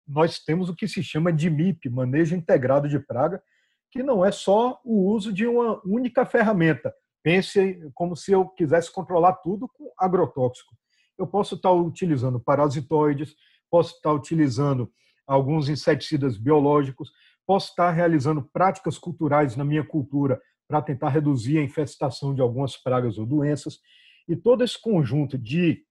nós 0.06 0.38
temos 0.38 0.68
o 0.68 0.74
que 0.74 0.86
se 0.86 1.02
chama 1.02 1.32
de 1.32 1.50
MIP, 1.50 1.88
manejo 1.88 2.36
integrado 2.36 2.88
de 2.88 2.98
praga, 3.00 3.42
que 3.90 4.02
não 4.02 4.24
é 4.24 4.30
só 4.30 4.80
o 4.84 5.10
uso 5.10 5.32
de 5.32 5.46
uma 5.46 5.80
única 5.84 6.24
ferramenta. 6.24 6.94
Pense 7.22 7.80
como 7.94 8.14
se 8.14 8.30
eu 8.30 8.48
quisesse 8.50 8.92
controlar 8.92 9.32
tudo 9.36 9.68
com 9.68 9.90
agrotóxico. 9.98 10.76
Eu 11.18 11.26
posso 11.26 11.56
estar 11.56 11.72
utilizando 11.72 12.38
parasitoides, 12.38 13.34
posso 13.70 13.96
estar 13.96 14.12
utilizando 14.12 14.92
alguns 15.26 15.68
inseticidas 15.68 16.36
biológicos, 16.36 17.10
posso 17.44 17.70
estar 17.70 17.90
realizando 17.90 18.48
práticas 18.52 18.98
culturais 18.98 19.56
na 19.56 19.64
minha 19.64 19.84
cultura 19.84 20.40
para 20.68 20.82
tentar 20.82 21.10
reduzir 21.10 21.58
a 21.58 21.62
infestação 21.62 22.34
de 22.34 22.40
algumas 22.40 22.76
pragas 22.76 23.18
ou 23.18 23.26
doenças. 23.26 23.80
E 24.28 24.34
todo 24.34 24.64
esse 24.64 24.80
conjunto 24.80 25.38
de, 25.38 25.84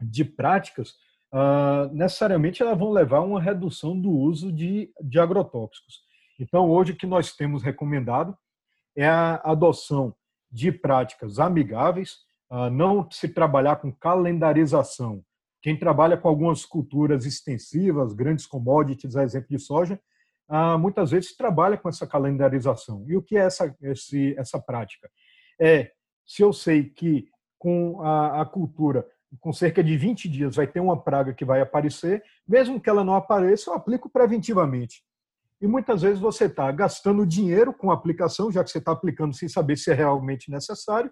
de 0.00 0.24
práticas, 0.24 0.90
uh, 1.32 1.92
necessariamente, 1.92 2.62
elas 2.62 2.78
vão 2.78 2.90
levar 2.90 3.18
a 3.18 3.24
uma 3.24 3.40
redução 3.40 3.98
do 3.98 4.10
uso 4.10 4.52
de, 4.52 4.92
de 5.00 5.18
agrotóxicos. 5.18 6.02
Então, 6.38 6.70
hoje, 6.70 6.92
o 6.92 6.96
que 6.96 7.06
nós 7.06 7.34
temos 7.34 7.62
recomendado 7.62 8.36
é 8.96 9.08
a 9.08 9.40
adoção 9.44 10.14
de 10.50 10.72
práticas 10.72 11.38
amigáveis, 11.38 12.18
uh, 12.50 12.70
não 12.70 13.08
se 13.10 13.28
trabalhar 13.28 13.76
com 13.76 13.92
calendarização. 13.92 15.22
Quem 15.60 15.76
trabalha 15.76 16.16
com 16.16 16.28
algumas 16.28 16.64
culturas 16.64 17.26
extensivas, 17.26 18.14
grandes 18.14 18.46
commodities, 18.46 19.16
a 19.16 19.24
exemplo 19.24 19.48
de 19.50 19.58
soja, 19.58 19.94
ah, 19.94 20.07
muitas 20.78 21.10
vezes 21.10 21.36
trabalha 21.36 21.76
com 21.76 21.88
essa 21.88 22.06
calendarização. 22.06 23.04
E 23.06 23.16
o 23.16 23.22
que 23.22 23.36
é 23.36 23.40
essa, 23.40 23.74
esse, 23.82 24.34
essa 24.38 24.58
prática? 24.58 25.10
É, 25.60 25.90
se 26.26 26.42
eu 26.42 26.52
sei 26.52 26.84
que 26.84 27.28
com 27.58 28.00
a, 28.02 28.42
a, 28.42 28.46
cultura, 28.46 29.06
com 29.40 29.52
cerca 29.52 29.82
de 29.82 29.96
20 29.96 30.28
dias, 30.28 30.56
vai 30.56 30.66
ter 30.66 30.80
uma 30.80 30.98
praga 31.00 31.34
que 31.34 31.44
vai 31.44 31.60
aparecer, 31.60 32.22
mesmo 32.46 32.80
que 32.80 32.88
ela 32.88 33.04
não 33.04 33.14
apareça, 33.14 33.70
eu 33.70 33.74
aplico 33.74 34.08
preventivamente. 34.08 35.02
E 35.60 35.66
muitas 35.66 36.02
vezes 36.02 36.20
você 36.20 36.44
está 36.44 36.70
gastando 36.70 37.26
dinheiro 37.26 37.74
com 37.74 37.90
a 37.90 37.94
aplicação, 37.94 38.50
já 38.50 38.62
que 38.62 38.70
você 38.70 38.78
está 38.78 38.92
aplicando 38.92 39.34
sem 39.34 39.48
saber 39.48 39.76
se 39.76 39.90
é 39.90 39.94
realmente 39.94 40.50
necessário, 40.50 41.10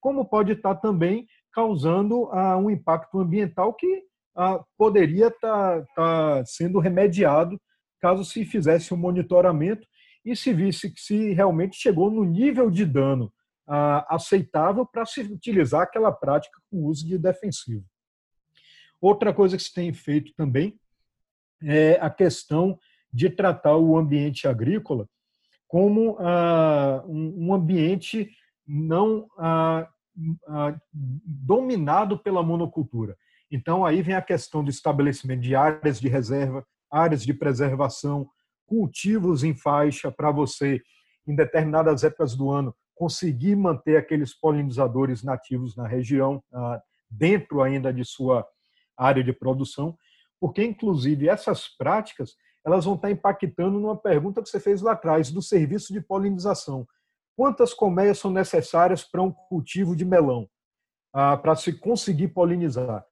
como 0.00 0.24
pode 0.24 0.52
estar 0.52 0.76
tá 0.76 0.80
também 0.80 1.26
causando 1.52 2.30
ah, 2.30 2.56
um 2.56 2.70
impacto 2.70 3.18
ambiental 3.18 3.74
que 3.74 4.02
ah, 4.36 4.62
poderia 4.76 5.26
estar 5.26 5.80
tá, 5.80 5.86
tá 5.96 6.44
sendo 6.46 6.78
remediado 6.78 7.60
caso 8.00 8.24
se 8.24 8.44
fizesse 8.44 8.92
um 8.92 8.96
monitoramento 8.96 9.86
e 10.24 10.34
se 10.36 10.52
visse 10.52 10.90
que 10.90 11.00
se 11.00 11.32
realmente 11.32 11.76
chegou 11.76 12.10
no 12.10 12.24
nível 12.24 12.70
de 12.70 12.84
dano 12.84 13.32
ah, 13.66 14.06
aceitável 14.14 14.86
para 14.86 15.04
se 15.04 15.20
utilizar 15.20 15.82
aquela 15.82 16.12
prática 16.12 16.60
com 16.70 16.84
uso 16.84 17.06
de 17.06 17.18
defensivo. 17.18 17.84
Outra 19.00 19.32
coisa 19.32 19.56
que 19.56 19.62
se 19.62 19.72
tem 19.72 19.92
feito 19.92 20.32
também 20.34 20.78
é 21.62 21.98
a 22.00 22.10
questão 22.10 22.78
de 23.12 23.30
tratar 23.30 23.76
o 23.76 23.96
ambiente 23.96 24.46
agrícola 24.46 25.08
como 25.66 26.16
ah, 26.18 27.04
um, 27.06 27.52
ambiente 27.52 28.30
não 28.66 29.28
ah, 29.38 29.88
ah, 30.48 30.80
dominado 30.94 32.18
pela 32.18 32.42
monocultura. 32.42 33.16
Então, 33.50 33.84
aí 33.84 34.02
vem 34.02 34.14
a 34.14 34.22
questão 34.22 34.64
do 34.64 34.70
estabelecimento 34.70 35.40
de 35.40 35.54
áreas 35.54 36.00
de 36.00 36.08
reserva, 36.08 36.66
áreas 36.90 37.24
de 37.24 37.34
preservação, 37.34 38.28
cultivos 38.66 39.42
em 39.44 39.54
faixa 39.54 40.10
para 40.10 40.30
você, 40.30 40.80
em 41.26 41.34
determinadas 41.34 42.04
épocas 42.04 42.34
do 42.34 42.50
ano, 42.50 42.74
conseguir 42.94 43.56
manter 43.56 43.96
aqueles 43.96 44.34
polinizadores 44.34 45.22
nativos 45.22 45.76
na 45.76 45.86
região, 45.86 46.42
ah, 46.52 46.80
dentro 47.10 47.62
ainda 47.62 47.92
de 47.92 48.04
sua 48.04 48.46
área 48.96 49.22
de 49.22 49.32
produção, 49.32 49.96
porque, 50.40 50.62
inclusive, 50.64 51.28
essas 51.28 51.68
práticas 51.76 52.34
elas 52.66 52.84
vão 52.84 52.96
estar 52.96 53.10
impactando 53.10 53.78
numa 53.78 53.96
pergunta 53.96 54.42
que 54.42 54.48
você 54.48 54.60
fez 54.60 54.82
lá 54.82 54.92
atrás, 54.92 55.30
do 55.30 55.40
serviço 55.40 55.92
de 55.92 56.00
polinização. 56.00 56.86
Quantas 57.36 57.72
colmeias 57.72 58.18
são 58.18 58.30
necessárias 58.30 59.04
para 59.04 59.22
um 59.22 59.30
cultivo 59.30 59.96
de 59.96 60.04
melão, 60.04 60.48
ah, 61.14 61.36
para 61.36 61.56
se 61.56 61.72
conseguir 61.72 62.28
polinizar? 62.28 63.04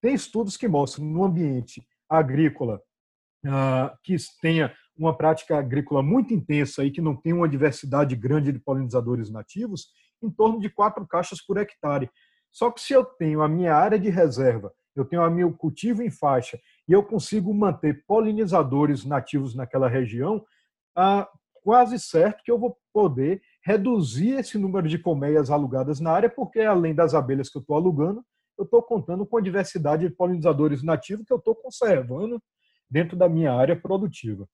Tem 0.00 0.14
estudos 0.14 0.56
que 0.56 0.66
mostram 0.66 1.04
no 1.04 1.22
ambiente 1.22 1.86
agrícola 2.08 2.80
que 4.02 4.16
tenha 4.40 4.72
uma 4.96 5.16
prática 5.16 5.58
agrícola 5.58 6.02
muito 6.02 6.32
intensa 6.32 6.84
e 6.84 6.90
que 6.90 7.00
não 7.00 7.16
tem 7.16 7.32
uma 7.32 7.48
diversidade 7.48 8.14
grande 8.14 8.52
de 8.52 8.58
polinizadores 8.58 9.30
nativos, 9.30 9.88
em 10.22 10.30
torno 10.30 10.60
de 10.60 10.70
quatro 10.70 11.06
caixas 11.06 11.40
por 11.40 11.58
hectare. 11.58 12.10
Só 12.50 12.70
que 12.70 12.80
se 12.80 12.92
eu 12.92 13.04
tenho 13.04 13.42
a 13.42 13.48
minha 13.48 13.74
área 13.74 13.98
de 13.98 14.08
reserva, 14.08 14.72
eu 14.94 15.04
tenho 15.04 15.22
a 15.22 15.30
meu 15.30 15.52
cultivo 15.52 16.02
em 16.02 16.10
faixa 16.10 16.58
e 16.88 16.92
eu 16.92 17.02
consigo 17.02 17.52
manter 17.52 18.04
polinizadores 18.06 19.04
nativos 19.04 19.54
naquela 19.54 19.88
região, 19.88 20.44
ah, 20.96 21.28
quase 21.64 21.98
certo 21.98 22.44
que 22.44 22.50
eu 22.50 22.58
vou 22.58 22.78
poder 22.92 23.42
reduzir 23.64 24.38
esse 24.38 24.56
número 24.56 24.86
de 24.86 24.98
colmeias 24.98 25.50
alugadas 25.50 25.98
na 25.98 26.12
área, 26.12 26.30
porque 26.30 26.60
além 26.60 26.94
das 26.94 27.14
abelhas 27.14 27.48
que 27.48 27.56
eu 27.56 27.60
estou 27.60 27.74
alugando, 27.74 28.24
eu 28.56 28.64
estou 28.64 28.82
contando 28.82 29.26
com 29.26 29.36
a 29.36 29.40
diversidade 29.40 30.06
de 30.06 30.14
polinizadores 30.14 30.82
nativos 30.82 31.24
que 31.26 31.32
eu 31.32 31.38
estou 31.38 31.56
conservando 31.56 32.40
dentro 32.90 33.16
da 33.16 33.28
minha 33.28 33.52
área 33.52 33.74
produtiva. 33.74 34.48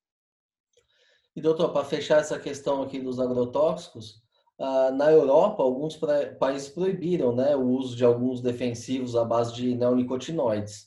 E 1.35 1.41
doutor, 1.41 1.73
para 1.73 1.85
fechar 1.85 2.19
essa 2.19 2.39
questão 2.39 2.83
aqui 2.83 2.99
dos 2.99 3.21
agrotóxicos, 3.21 4.21
ah, 4.61 4.91
na 4.91 5.11
Europa 5.11 5.63
alguns 5.63 5.99
países 6.39 6.69
proibiram 6.69 7.35
né, 7.35 7.57
o 7.57 7.67
uso 7.67 7.97
de 7.97 8.05
alguns 8.05 8.43
defensivos 8.43 9.17
à 9.17 9.25
base 9.25 9.55
de 9.55 9.75
neonicotinoides. 9.75 10.87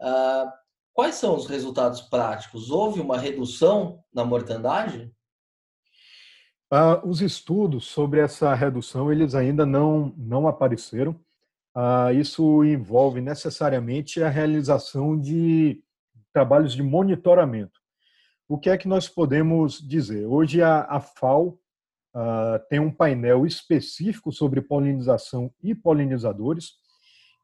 Ah, 0.00 0.50
quais 0.94 1.16
são 1.16 1.36
os 1.36 1.46
resultados 1.46 2.00
práticos? 2.00 2.70
Houve 2.70 3.00
uma 3.00 3.18
redução 3.18 4.02
na 4.14 4.24
mortandade? 4.24 5.12
Ah, 6.70 7.02
os 7.04 7.20
estudos 7.20 7.84
sobre 7.86 8.18
essa 8.18 8.54
redução 8.54 9.12
eles 9.12 9.34
ainda 9.34 9.66
não, 9.66 10.14
não 10.16 10.48
apareceram. 10.48 11.20
isso 12.14 12.64
envolve 12.64 13.20
necessariamente 13.20 14.22
a 14.22 14.30
realização 14.30 15.20
de 15.20 15.82
trabalhos 16.32 16.74
de 16.74 16.82
monitoramento. 16.82 17.80
O 18.48 18.58
que 18.58 18.70
é 18.70 18.76
que 18.76 18.88
nós 18.88 19.08
podemos 19.08 19.78
dizer? 19.80 20.26
Hoje 20.26 20.62
a, 20.62 20.82
a 20.82 21.00
FAO 21.00 21.58
uh, 22.14 22.58
tem 22.68 22.78
um 22.78 22.90
painel 22.90 23.46
específico 23.46 24.32
sobre 24.32 24.60
polinização 24.60 25.52
e 25.62 25.74
polinizadores, 25.74 26.72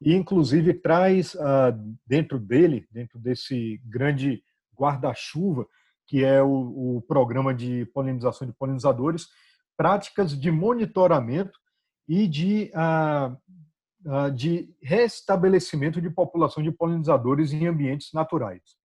e 0.00 0.14
inclusive 0.14 0.74
traz 0.74 1.34
uh, 1.34 1.98
dentro 2.06 2.38
dele, 2.38 2.86
dentro 2.90 3.18
desse 3.18 3.80
grande 3.84 4.42
guarda-chuva, 4.76 5.66
que 6.06 6.24
é 6.24 6.42
o, 6.42 6.96
o, 6.96 7.02
programa 7.02 7.52
de 7.52 7.84
polinização 7.86 8.46
de 8.46 8.52
polinizadores, 8.52 9.28
práticas 9.76 10.38
de 10.38 10.50
monitoramento 10.50 11.58
e 12.06 12.26
de, 12.26 12.70
uh, 12.74 14.30
de 14.30 14.74
restabelecimento 14.82 16.00
de 16.00 16.08
população 16.08 16.62
de 16.62 16.70
polinizadores 16.70 17.52
em 17.52 17.66
ambientes 17.66 18.10
naturais. 18.12 18.77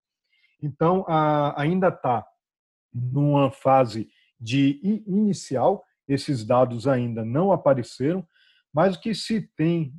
Então, 0.63 1.05
ainda 1.57 1.89
está 1.89 2.25
numa 2.93 3.51
fase 3.51 4.09
de 4.39 4.79
inicial, 5.05 5.83
esses 6.07 6.45
dados 6.45 6.87
ainda 6.87 7.25
não 7.25 7.51
apareceram, 7.51 8.25
mas 8.73 8.95
o 8.95 9.01
que 9.01 9.13
se 9.13 9.41
tem 9.57 9.93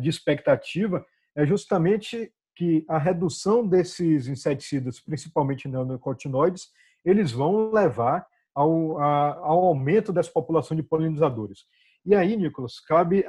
de 0.00 0.08
expectativa 0.08 1.04
é 1.36 1.46
justamente 1.46 2.32
que 2.56 2.84
a 2.88 2.98
redução 2.98 3.66
desses 3.66 4.26
inseticidas, 4.26 4.98
principalmente 4.98 5.68
neonicotinoides, 5.68 6.70
eles 7.04 7.30
vão 7.30 7.70
levar 7.70 8.26
ao, 8.54 8.98
ao 9.00 9.66
aumento 9.66 10.12
dessa 10.12 10.30
população 10.30 10.76
de 10.76 10.82
polinizadores. 10.82 11.64
E 12.04 12.14
aí, 12.14 12.36
Nicolas, 12.36 12.80
cabe 12.80 13.24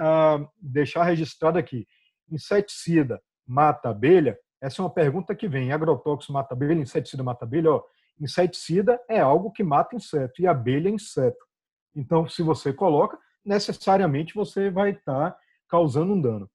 deixar 0.59 1.03
registrado 1.03 1.57
aqui: 1.57 1.85
inseticida 2.31 3.21
mata 3.45 3.89
abelha, 3.89 4.37
essa 4.61 4.81
é 4.81 4.83
uma 4.83 4.89
pergunta 4.89 5.35
que 5.35 5.47
vem. 5.47 5.71
Agrotóxico 5.71 6.33
mata 6.33 6.53
abelha, 6.53 6.81
inseticida 6.81 7.23
mata 7.23 7.45
abelha? 7.45 7.71
Ó, 7.71 7.83
inseticida 8.19 8.99
é 9.09 9.19
algo 9.19 9.51
que 9.51 9.63
mata 9.63 9.95
inseto 9.95 10.41
e 10.41 10.47
abelha 10.47 10.89
é 10.89 10.91
inseto. 10.91 11.45
Então, 11.95 12.27
se 12.27 12.43
você 12.43 12.73
coloca, 12.73 13.17
necessariamente 13.43 14.33
você 14.35 14.69
vai 14.69 14.91
estar 14.91 15.35
causando 15.67 16.13
um 16.13 16.21
dano. 16.21 16.49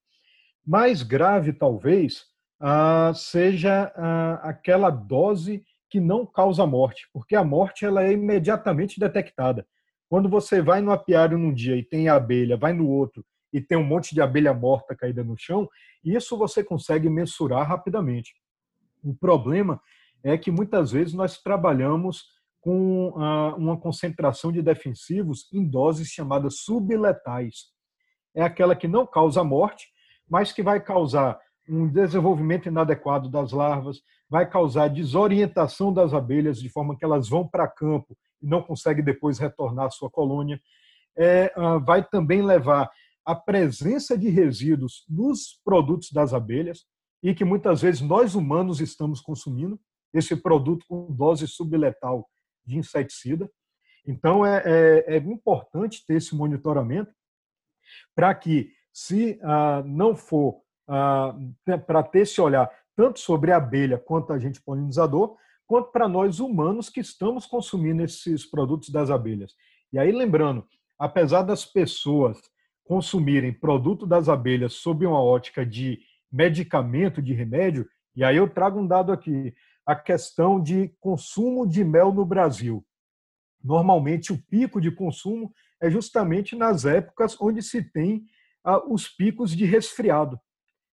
Mais 0.67 1.03
grave, 1.03 1.53
talvez, 1.53 2.25
ah, 2.61 3.13
seja 3.15 3.93
ah, 3.97 4.41
aquela 4.43 4.91
dose 4.91 5.65
que 5.89 6.01
não 6.01 6.27
causa 6.27 6.67
morte, 6.67 7.09
porque 7.13 7.37
a 7.37 7.45
morte 7.45 7.85
ela 7.85 8.03
é 8.03 8.13
imediatamente 8.13 8.99
detectada. 8.99 9.67
Quando 10.09 10.29
você 10.29 10.61
vai 10.61 10.81
no 10.81 10.91
apiário 10.91 11.39
num 11.39 11.53
dia 11.53 11.77
e 11.77 11.83
tem 11.83 12.09
abelha, 12.09 12.57
vai 12.57 12.73
no 12.73 12.89
outro 12.89 13.25
e 13.55 13.61
tem 13.61 13.79
um 13.79 13.85
monte 13.85 14.13
de 14.13 14.21
abelha 14.21 14.53
morta 14.53 14.97
caída 14.97 15.23
no 15.23 15.39
chão, 15.39 15.69
isso 16.05 16.37
você 16.37 16.65
consegue 16.65 17.09
mensurar 17.09 17.69
rapidamente. 17.69 18.35
O 19.01 19.15
problema 19.15 19.81
é 20.25 20.37
que 20.37 20.51
muitas 20.51 20.91
vezes 20.91 21.15
nós 21.15 21.39
trabalhamos 21.41 22.25
com 22.61 23.15
ah, 23.17 23.55
uma 23.57 23.77
concentração 23.77 24.51
de 24.51 24.61
defensivos 24.61 25.49
em 25.53 25.65
doses 25.65 26.09
chamadas 26.09 26.63
subletais. 26.63 27.67
É 28.35 28.43
aquela 28.43 28.75
que 28.75 28.89
não 28.89 29.07
causa 29.07 29.45
morte, 29.45 29.87
mas 30.29 30.51
que 30.51 30.63
vai 30.63 30.81
causar 30.81 31.39
um 31.69 31.87
desenvolvimento 31.87 32.67
inadequado 32.67 33.29
das 33.29 33.53
larvas, 33.53 34.01
vai 34.29 34.51
causar 34.51 34.89
desorientação 34.89 35.93
das 35.93 36.13
abelhas, 36.13 36.59
de 36.59 36.69
forma 36.69 36.97
que 36.97 37.05
elas 37.05 37.29
vão 37.29 37.47
para 37.47 37.69
campo 37.69 38.17
e 38.43 38.47
não 38.49 38.61
conseguem 38.61 39.05
depois 39.05 39.39
retornar 39.39 39.87
à 39.87 39.91
sua 39.91 40.11
colônia. 40.11 40.61
É, 41.17 41.53
ah, 41.55 41.79
vai 41.79 42.03
também 42.03 42.43
levar 42.43 42.91
a 43.25 43.35
presença 43.35 44.17
de 44.19 44.29
resíduos 44.29 45.05
nos 45.09 45.61
produtos 45.65 46.11
das 46.13 46.35
abelhas 46.35 46.85
e 47.23 47.35
que 47.35 47.45
muitas 47.45 47.81
vezes 47.81 48.01
nós 48.01 48.35
humanos 48.35 48.81
estamos 48.81 49.21
consumindo 49.21 49.81
esse 50.13 50.37
produto 50.37 50.85
com 50.87 51.11
dose 51.13 51.47
subletal 51.49 52.29
de 52.65 52.77
inseticida. 52.77 53.51
Então 54.07 54.45
é, 54.45 54.63
é, 54.65 55.15
é 55.15 55.17
importante 55.17 56.05
ter 56.07 56.17
esse 56.17 56.35
monitoramento 56.35 57.13
para 58.15 58.35
que, 58.35 58.71
se 58.93 59.39
ah, 59.43 59.83
não 59.85 60.15
for 60.15 60.63
ah, 60.87 61.35
para 61.87 62.03
ter 62.03 62.21
esse 62.21 62.41
olhar 62.41 62.71
tanto 62.95 63.19
sobre 63.19 63.51
a 63.51 63.57
abelha 63.57 63.99
quanto 63.99 64.33
a 64.33 64.39
gente 64.39 64.63
polinizador, 64.63 65.37
quanto 65.67 65.91
para 65.91 66.07
nós 66.07 66.39
humanos 66.39 66.89
que 66.89 67.01
estamos 67.01 67.47
consumindo 67.47 68.03
esses 68.03 68.47
produtos 68.47 68.91
das 68.91 69.11
abelhas. 69.11 69.55
E 69.93 69.99
aí, 69.99 70.13
lembrando, 70.13 70.67
apesar 70.99 71.43
das 71.43 71.65
pessoas 71.65 72.39
consumirem 72.85 73.53
produto 73.53 74.07
das 74.07 74.29
abelhas 74.29 74.75
sob 74.75 75.07
uma 75.07 75.23
ótica 75.23 75.65
de 75.65 75.99
medicamento, 76.31 77.23
de 77.23 77.33
remédio, 77.33 77.89
e 78.15 78.23
aí 78.23 78.37
eu 78.37 78.49
trago 78.49 78.79
um 78.79 78.87
dado 78.87 79.13
aqui, 79.13 79.55
a 79.87 79.95
questão 79.95 80.63
de 80.63 80.95
consumo 81.01 81.67
de 81.67 81.85
mel 81.85 82.13
no 82.13 82.25
Brasil. 82.25 82.85
Normalmente, 83.63 84.33
o 84.33 84.43
pico 84.49 84.81
de 84.81 84.91
consumo 84.91 85.53
é 85.81 85.91
justamente 85.91 86.55
nas 86.55 86.85
épocas 86.85 87.41
onde 87.41 87.63
se 87.63 87.83
tem 87.83 88.25
ah, 88.63 88.83
os 88.87 89.09
picos 89.09 89.55
de 89.57 89.65
resfriado 89.65 90.39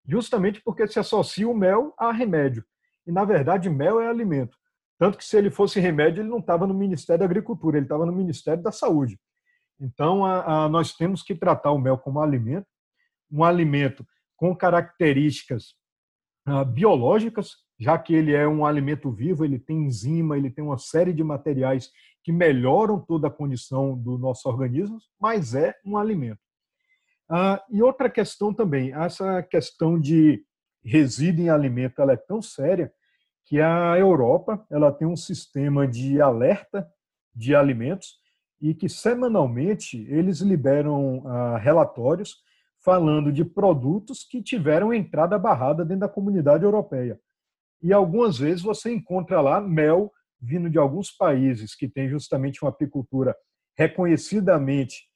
justamente 0.08 0.62
porque 0.62 0.88
se 0.88 1.00
associa 1.00 1.48
o 1.48 1.56
mel 1.56 1.94
a 1.98 2.12
remédio. 2.12 2.64
E, 3.06 3.12
na 3.12 3.24
verdade, 3.24 3.70
mel 3.70 4.00
é 4.00 4.08
alimento. 4.08 4.58
Tanto 4.98 5.18
que, 5.18 5.26
se 5.26 5.38
ele 5.38 5.50
fosse 5.50 5.80
remédio, 5.80 6.22
ele 6.22 6.30
não 6.30 6.40
estava 6.40 6.68
no 6.68 6.74
Ministério 6.74 7.20
da 7.20 7.26
Agricultura, 7.26 7.78
ele 7.78 7.86
estava 7.86 8.06
no 8.06 8.12
Ministério 8.12 8.62
da 8.62 8.72
Saúde. 8.72 9.20
Então, 9.82 10.24
a, 10.24 10.66
a, 10.66 10.70
nós 10.70 10.94
temos 10.94 11.24
que 11.24 11.34
tratar 11.34 11.72
o 11.72 11.80
mel 11.80 11.98
como 11.98 12.22
alimento, 12.22 12.68
um 13.32 13.44
alimento 13.44 14.06
com 14.38 14.56
características 14.56 15.74
a, 16.46 16.60
ah, 16.60 16.66
biológicas, 16.66 17.56
já 17.80 17.98
que 17.98 18.14
ele 18.14 18.34
é 18.34 18.48
um 18.48 18.64
alimento 18.64 19.12
vivo, 19.12 19.44
ele 19.44 19.58
tem 19.58 19.86
enzima, 19.86 20.38
ele 20.38 20.52
tem 20.52 20.64
uma 20.64 20.78
série 20.78 21.12
de 21.12 21.24
materiais 21.24 21.90
que 22.24 22.32
melhoram 22.32 23.00
toda 23.00 23.28
a 23.28 23.32
condição 23.32 23.98
do 23.98 24.20
nosso 24.20 24.48
organismo, 24.48 25.00
mas 25.20 25.56
é 25.56 25.76
um 25.84 25.98
alimento. 25.98 26.40
Ah, 27.28 27.64
e 27.72 27.82
outra 27.82 28.10
questão 28.10 28.54
também, 28.54 28.94
essa 28.94 29.42
questão 29.42 30.00
de 30.00 30.46
resíduo 30.84 31.46
em 31.46 31.50
alimento, 31.50 32.02
ela 32.02 32.14
é 32.14 32.18
tão 32.18 32.42
séria 32.42 32.94
que 33.46 33.60
a 33.60 33.98
Europa 33.98 34.64
ela 34.70 34.92
tem 34.92 35.08
um 35.08 35.16
sistema 35.16 35.88
de 35.88 36.22
alerta 36.22 36.88
de 37.34 37.56
alimentos 37.56 38.21
e 38.62 38.76
que 38.76 38.88
semanalmente 38.88 40.06
eles 40.08 40.40
liberam 40.40 41.24
ah, 41.26 41.58
relatórios 41.58 42.38
falando 42.84 43.32
de 43.32 43.44
produtos 43.44 44.24
que 44.24 44.42
tiveram 44.42 44.94
entrada 44.94 45.38
barrada 45.38 45.84
dentro 45.84 46.02
da 46.02 46.10
comunidade 46.10 46.64
europeia. 46.64 47.20
E 47.82 47.92
algumas 47.92 48.38
vezes 48.38 48.62
você 48.62 48.94
encontra 48.94 49.42
lá 49.42 49.60
mel 49.60 50.12
vindo 50.40 50.70
de 50.70 50.78
alguns 50.78 51.12
países 51.12 51.76
que 51.76 51.88
têm 51.88 52.10
justamente 52.10 52.64
uma 52.64 52.70
apicultura 52.70 53.36
reconhecidamente 53.78 55.10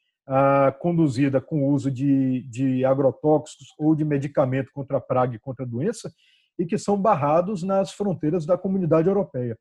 conduzida 0.79 1.39
com 1.39 1.63
o 1.63 1.71
uso 1.71 1.91
de, 1.91 2.41
de 2.49 2.83
agrotóxicos 2.83 3.67
ou 3.77 3.95
de 3.95 4.03
medicamento 4.03 4.71
contra 4.73 4.99
praga 4.99 5.35
e 5.35 5.39
contra 5.39 5.65
doença, 5.65 6.11
e 6.57 6.65
que 6.65 6.77
são 6.77 6.99
barrados 6.99 7.61
nas 7.61 7.91
fronteiras 7.91 8.43
da 8.43 8.57
comunidade 8.57 9.07
europeia. 9.07 9.55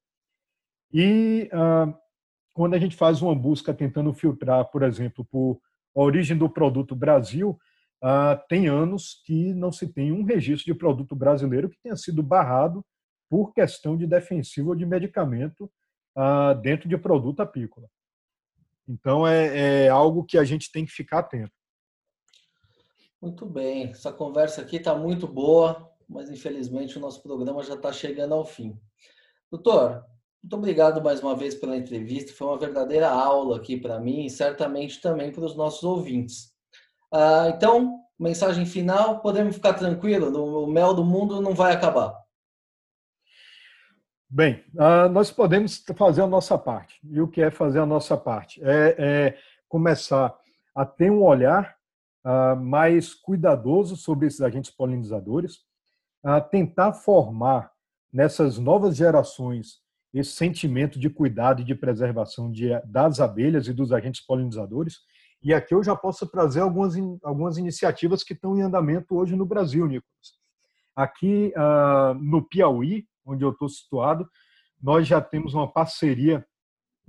E 0.92 1.50
ah, 1.52 1.92
quando 2.54 2.74
a 2.74 2.78
gente 2.78 2.96
faz 2.96 3.20
uma 3.20 3.34
busca 3.34 3.74
tentando 3.74 4.14
filtrar, 4.14 4.64
por 4.70 4.84
exemplo, 4.84 5.24
por 5.24 5.60
origem 5.92 6.38
do 6.38 6.48
produto 6.48 6.94
Brasil, 6.94 7.58
ah, 8.00 8.36
tem 8.48 8.68
anos 8.68 9.20
que 9.26 9.52
não 9.52 9.72
se 9.72 9.92
tem 9.92 10.12
um 10.12 10.24
registro 10.24 10.72
de 10.72 10.78
produto 10.78 11.16
brasileiro 11.16 11.68
que 11.68 11.78
tenha 11.82 11.96
sido 11.96 12.22
barrado 12.22 12.84
por 13.28 13.52
questão 13.52 13.96
de 13.96 14.06
defensivo 14.06 14.70
ou 14.70 14.76
de 14.76 14.86
medicamento 14.86 15.70
ah, 16.14 16.54
dentro 16.54 16.88
de 16.88 16.96
produto 16.96 17.40
apícola. 17.40 17.88
Então 18.86 19.26
é, 19.26 19.86
é 19.86 19.88
algo 19.88 20.24
que 20.24 20.38
a 20.38 20.44
gente 20.44 20.70
tem 20.70 20.84
que 20.86 20.92
ficar 20.92 21.20
atento. 21.20 21.52
Muito 23.20 23.46
bem, 23.46 23.90
essa 23.90 24.12
conversa 24.12 24.60
aqui 24.60 24.76
está 24.76 24.94
muito 24.94 25.26
boa, 25.26 25.90
mas 26.08 26.30
infelizmente 26.30 26.98
o 26.98 27.00
nosso 27.00 27.22
programa 27.22 27.64
já 27.64 27.74
está 27.74 27.90
chegando 27.90 28.34
ao 28.34 28.44
fim. 28.44 28.78
Doutor, 29.50 30.04
muito 30.44 30.56
obrigado 30.56 31.02
mais 31.02 31.22
uma 31.22 31.34
vez 31.34 31.54
pela 31.54 31.74
entrevista, 31.74 32.34
foi 32.34 32.46
uma 32.46 32.58
verdadeira 32.58 33.08
aula 33.08 33.56
aqui 33.56 33.78
para 33.78 33.98
mim 33.98 34.26
e 34.26 34.30
certamente 34.30 35.00
também 35.00 35.32
para 35.32 35.42
os 35.42 35.56
nossos 35.56 35.82
ouvintes. 35.82 36.52
Ah, 37.10 37.46
então, 37.48 38.00
mensagem 38.20 38.66
final, 38.66 39.20
podemos 39.20 39.54
ficar 39.54 39.72
tranquilo, 39.72 40.28
o 40.62 40.66
mel 40.66 40.92
do 40.92 41.02
mundo 41.02 41.40
não 41.40 41.54
vai 41.54 41.72
acabar. 41.72 42.22
Bem, 44.28 44.62
uh, 44.74 45.08
nós 45.10 45.30
podemos 45.30 45.82
fazer 45.96 46.20
a 46.20 46.26
nossa 46.26 46.58
parte. 46.58 47.00
E 47.04 47.22
o 47.22 47.28
que 47.28 47.40
é 47.40 47.50
fazer 47.50 47.78
a 47.78 47.86
nossa 47.86 48.16
parte? 48.16 48.60
É, 48.62 48.96
é 48.98 49.38
começar 49.66 50.36
a 50.74 50.84
ter 50.84 51.10
um 51.10 51.22
olhar 51.22 51.74
uh, 52.22 52.56
mais 52.56 53.14
cuidadoso 53.14 53.96
sobre 53.96 54.26
esses 54.26 54.42
agentes 54.42 54.70
polinizadores, 54.70 55.60
tentar 56.50 56.94
formar 56.94 57.70
nessas 58.12 58.58
novas 58.58 58.96
gerações 58.96 59.83
esse 60.14 60.30
sentimento 60.30 60.98
de 60.98 61.10
cuidado 61.10 61.60
e 61.60 61.64
de 61.64 61.74
preservação 61.74 62.50
de, 62.50 62.68
das 62.84 63.18
abelhas 63.18 63.66
e 63.66 63.72
dos 63.72 63.92
agentes 63.92 64.24
polinizadores. 64.24 65.00
E 65.42 65.52
aqui 65.52 65.74
eu 65.74 65.82
já 65.82 65.96
posso 65.96 66.26
trazer 66.26 66.60
algumas, 66.60 66.94
algumas 67.22 67.58
iniciativas 67.58 68.22
que 68.22 68.32
estão 68.32 68.56
em 68.56 68.62
andamento 68.62 69.16
hoje 69.16 69.34
no 69.34 69.44
Brasil, 69.44 69.86
Nicolas. 69.86 70.38
Aqui 70.94 71.52
uh, 71.56 72.14
no 72.14 72.42
Piauí, 72.42 73.04
onde 73.26 73.44
eu 73.44 73.50
estou 73.50 73.68
situado, 73.68 74.28
nós 74.80 75.06
já 75.06 75.20
temos 75.20 75.52
uma 75.52 75.70
parceria 75.70 76.46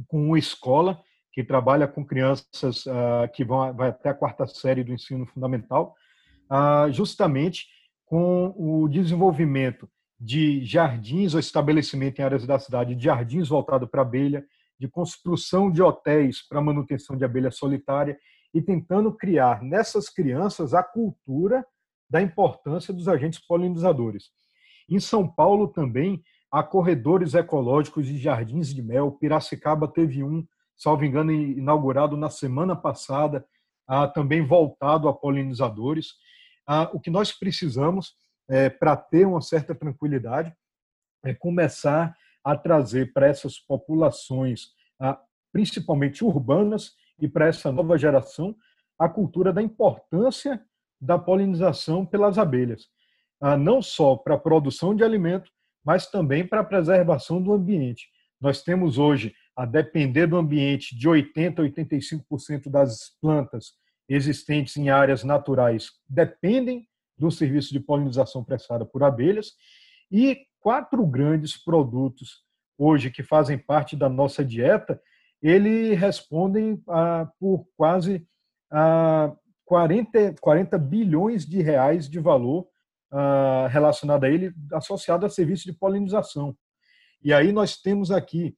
com 0.07 0.27
uma 0.27 0.39
escola 0.39 0.99
que 1.31 1.43
trabalha 1.43 1.87
com 1.87 2.03
crianças 2.03 2.85
uh, 2.85 3.31
que 3.33 3.45
vão 3.45 3.71
vai 3.73 3.89
até 3.89 4.09
a 4.09 4.13
quarta 4.13 4.47
série 4.47 4.83
do 4.83 4.91
ensino 4.91 5.25
fundamental, 5.27 5.93
uh, 6.49 6.91
justamente 6.91 7.67
com 8.05 8.53
o 8.57 8.87
desenvolvimento 8.87 9.87
de 10.25 10.65
jardins 10.65 11.35
ou 11.35 11.39
estabelecimento 11.39 12.17
em 12.19 12.23
áreas 12.23 12.47
da 12.47 12.57
cidade, 12.57 12.95
de 12.95 13.03
jardins 13.03 13.47
voltados 13.47 13.87
para 13.87 14.01
abelha, 14.01 14.43
de 14.79 14.87
construção 14.87 15.69
de 15.69 15.83
hotéis 15.83 16.41
para 16.41 16.59
manutenção 16.59 17.15
de 17.15 17.23
abelha 17.23 17.51
solitária 17.51 18.17
e 18.51 18.59
tentando 18.59 19.13
criar 19.13 19.61
nessas 19.61 20.09
crianças 20.09 20.73
a 20.73 20.81
cultura 20.81 21.63
da 22.09 22.23
importância 22.23 22.91
dos 22.91 23.07
agentes 23.07 23.37
polinizadores. 23.37 24.31
Em 24.89 24.99
São 24.99 25.27
Paulo 25.27 25.67
também 25.67 26.23
há 26.51 26.63
corredores 26.63 27.35
ecológicos 27.35 28.07
de 28.07 28.17
jardins 28.17 28.73
de 28.73 28.81
mel. 28.81 29.11
Piracicaba 29.11 29.87
teve 29.87 30.23
um, 30.23 30.43
salvo 30.75 31.05
engano, 31.05 31.31
inaugurado 31.31 32.17
na 32.17 32.31
semana 32.31 32.75
passada, 32.75 33.45
ah, 33.87 34.07
também 34.07 34.43
voltado 34.43 35.07
a 35.07 35.13
polinizadores. 35.13 36.15
Ah, 36.65 36.89
o 36.91 36.99
que 36.99 37.11
nós 37.11 37.31
precisamos 37.31 38.15
é, 38.49 38.69
para 38.69 38.95
ter 38.95 39.25
uma 39.25 39.41
certa 39.41 39.73
tranquilidade 39.73 40.55
é 41.23 41.33
começar 41.33 42.15
a 42.43 42.55
trazer 42.55 43.11
para 43.11 43.27
essas 43.27 43.57
populações, 43.59 44.67
principalmente 45.51 46.23
urbanas, 46.23 46.93
e 47.19 47.27
para 47.27 47.47
essa 47.47 47.71
nova 47.71 47.97
geração, 47.97 48.55
a 48.99 49.09
cultura 49.09 49.51
da 49.51 49.61
importância 49.61 50.63
da 50.99 51.17
polinização 51.17 52.05
pelas 52.05 52.37
abelhas. 52.37 52.87
Ah, 53.41 53.57
não 53.57 53.81
só 53.81 54.15
para 54.15 54.35
a 54.35 54.39
produção 54.39 54.95
de 54.95 55.03
alimento, 55.03 55.49
mas 55.83 56.09
também 56.09 56.45
para 56.45 56.61
a 56.61 56.63
preservação 56.63 57.41
do 57.41 57.53
ambiente. 57.53 58.07
Nós 58.39 58.63
temos 58.63 58.97
hoje, 58.97 59.33
a 59.55 59.65
depender 59.65 60.27
do 60.27 60.37
ambiente, 60.37 60.97
de 60.97 61.07
80% 61.07 61.59
a 61.59 61.63
85% 61.63 62.69
das 62.69 63.17
plantas 63.21 63.73
existentes 64.07 64.77
em 64.77 64.89
áreas 64.89 65.23
naturais 65.23 65.91
dependem 66.07 66.87
do 67.17 67.31
serviço 67.31 67.71
de 67.71 67.79
polinização 67.79 68.43
prestado 68.43 68.85
por 68.85 69.03
abelhas 69.03 69.53
e 70.11 70.45
quatro 70.59 71.05
grandes 71.05 71.57
produtos 71.57 72.43
hoje 72.77 73.09
que 73.09 73.23
fazem 73.23 73.57
parte 73.57 73.95
da 73.95 74.09
nossa 74.09 74.43
dieta, 74.43 75.01
eles 75.41 75.97
respondem 75.97 76.81
a, 76.87 77.29
por 77.39 77.67
quase 77.77 78.27
a 78.71 79.33
40, 79.65 80.35
40 80.41 80.77
bilhões 80.77 81.45
de 81.45 81.61
reais 81.61 82.09
de 82.09 82.19
valor 82.19 82.67
relacionado 83.69 84.25
a 84.25 84.29
ele, 84.29 84.53
associado 84.73 85.25
a 85.25 85.29
serviço 85.29 85.65
de 85.65 85.73
polinização. 85.73 86.55
E 87.23 87.33
aí 87.33 87.51
nós 87.51 87.77
temos 87.77 88.11
aqui, 88.11 88.55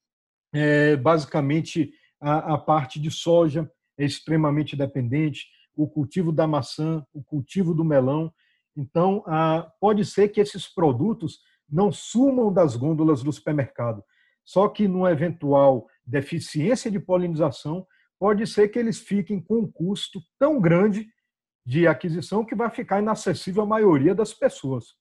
é, 0.51 0.95
basicamente, 0.95 1.91
a, 2.19 2.55
a 2.55 2.57
parte 2.57 2.99
de 2.99 3.11
soja, 3.11 3.69
é 3.97 4.05
extremamente 4.05 4.75
dependente, 4.75 5.47
o 5.75 5.87
cultivo 5.87 6.31
da 6.31 6.47
maçã, 6.47 7.05
o 7.13 7.23
cultivo 7.23 7.73
do 7.73 7.85
melão. 7.85 8.33
Então, 8.77 9.23
ah, 9.25 9.71
pode 9.81 10.05
ser 10.05 10.29
que 10.29 10.39
esses 10.39 10.67
produtos 10.67 11.39
não 11.67 11.91
sumam 11.91 12.53
das 12.53 12.75
gôndolas 12.75 13.23
do 13.23 13.33
supermercado. 13.33 14.03
Só 14.45 14.69
que, 14.69 14.87
numa 14.87 15.11
eventual 15.11 15.87
deficiência 16.05 16.91
de 16.91 16.99
polinização, 16.99 17.85
pode 18.19 18.45
ser 18.45 18.69
que 18.69 18.77
eles 18.77 18.99
fiquem 18.99 19.41
com 19.41 19.61
um 19.61 19.71
custo 19.71 20.21
tão 20.39 20.61
grande 20.61 21.07
de 21.65 21.87
aquisição 21.87 22.45
que 22.45 22.55
vai 22.55 22.69
ficar 22.69 23.01
inacessível 23.01 23.63
à 23.63 23.65
maioria 23.65 24.15
das 24.15 24.33
pessoas. 24.33 24.95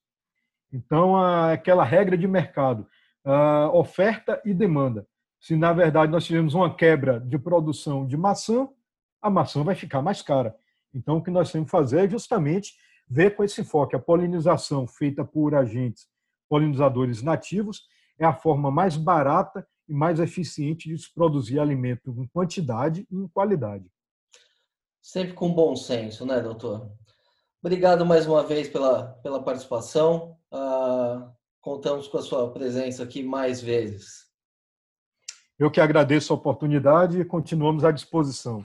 Então, 0.72 1.16
aquela 1.16 1.85
regra 1.85 2.18
de 2.18 2.27
mercado, 2.27 2.87
oferta 3.72 4.43
e 4.45 4.53
demanda. 4.53 5.07
Se, 5.39 5.55
na 5.55 5.72
verdade, 5.72 6.11
nós 6.11 6.24
tivermos 6.24 6.55
uma 6.55 6.74
quebra 6.74 7.20
de 7.20 7.39
produção 7.39 8.07
de 8.07 8.16
maçã, 8.16 8.68
a 9.22 9.31
maçã 9.31 9.62
vai 9.62 9.74
ficar 9.74 10.03
mais 10.03 10.22
cara. 10.22 10.57
Então, 10.93 11.18
o 11.18 11.22
que 11.22 11.31
nós 11.31 11.53
temos 11.53 11.66
que 11.66 11.70
fazer 11.70 12.07
é 12.07 12.11
justamente 12.11 12.74
ver 13.09 13.37
com 13.37 13.45
esse 13.45 13.61
enfoque. 13.61 13.95
A 13.95 14.01
polinização 14.01 14.87
feita 14.87 15.25
por 15.25 15.55
agentes 15.55 16.07
polinizadores 16.49 17.23
nativos 17.23 17.87
é 18.19 18.25
a 18.25 18.33
forma 18.33 18.71
mais 18.71 18.97
barata 18.97 19.67
e 19.89 19.93
mais 19.93 20.21
eficiente 20.21 20.89
de 20.89 20.99
se 20.99 21.13
produzir 21.13 21.61
alimento 21.61 22.15
em 22.19 22.27
quantidade 22.27 23.07
e 23.11 23.17
em 23.17 23.29
qualidade. 23.29 23.91
Sempre 25.01 25.35
com 25.35 25.53
bom 25.53 25.77
senso, 25.77 26.27
né, 26.27 26.41
doutor? 26.41 26.91
Obrigado 27.63 28.05
mais 28.05 28.27
uma 28.27 28.43
vez 28.43 28.69
pela, 28.69 29.05
pela 29.23 29.43
participação. 29.43 30.37
Uh, 30.53 31.31
contamos 31.61 32.09
com 32.09 32.19
a 32.19 32.23
sua 32.23 32.51
presença 32.53 33.03
aqui 33.03 33.23
mais 33.23 33.61
vezes. 33.61 34.27
Eu 35.59 35.71
que 35.71 35.81
agradeço 35.81 36.33
a 36.33 36.37
oportunidade 36.37 37.21
e 37.21 37.25
continuamos 37.25 37.85
à 37.85 37.91
disposição. 37.91 38.65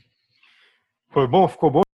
Foi 1.11 1.27
bom? 1.27 1.47
Ficou 1.47 1.69
bom? 1.69 1.90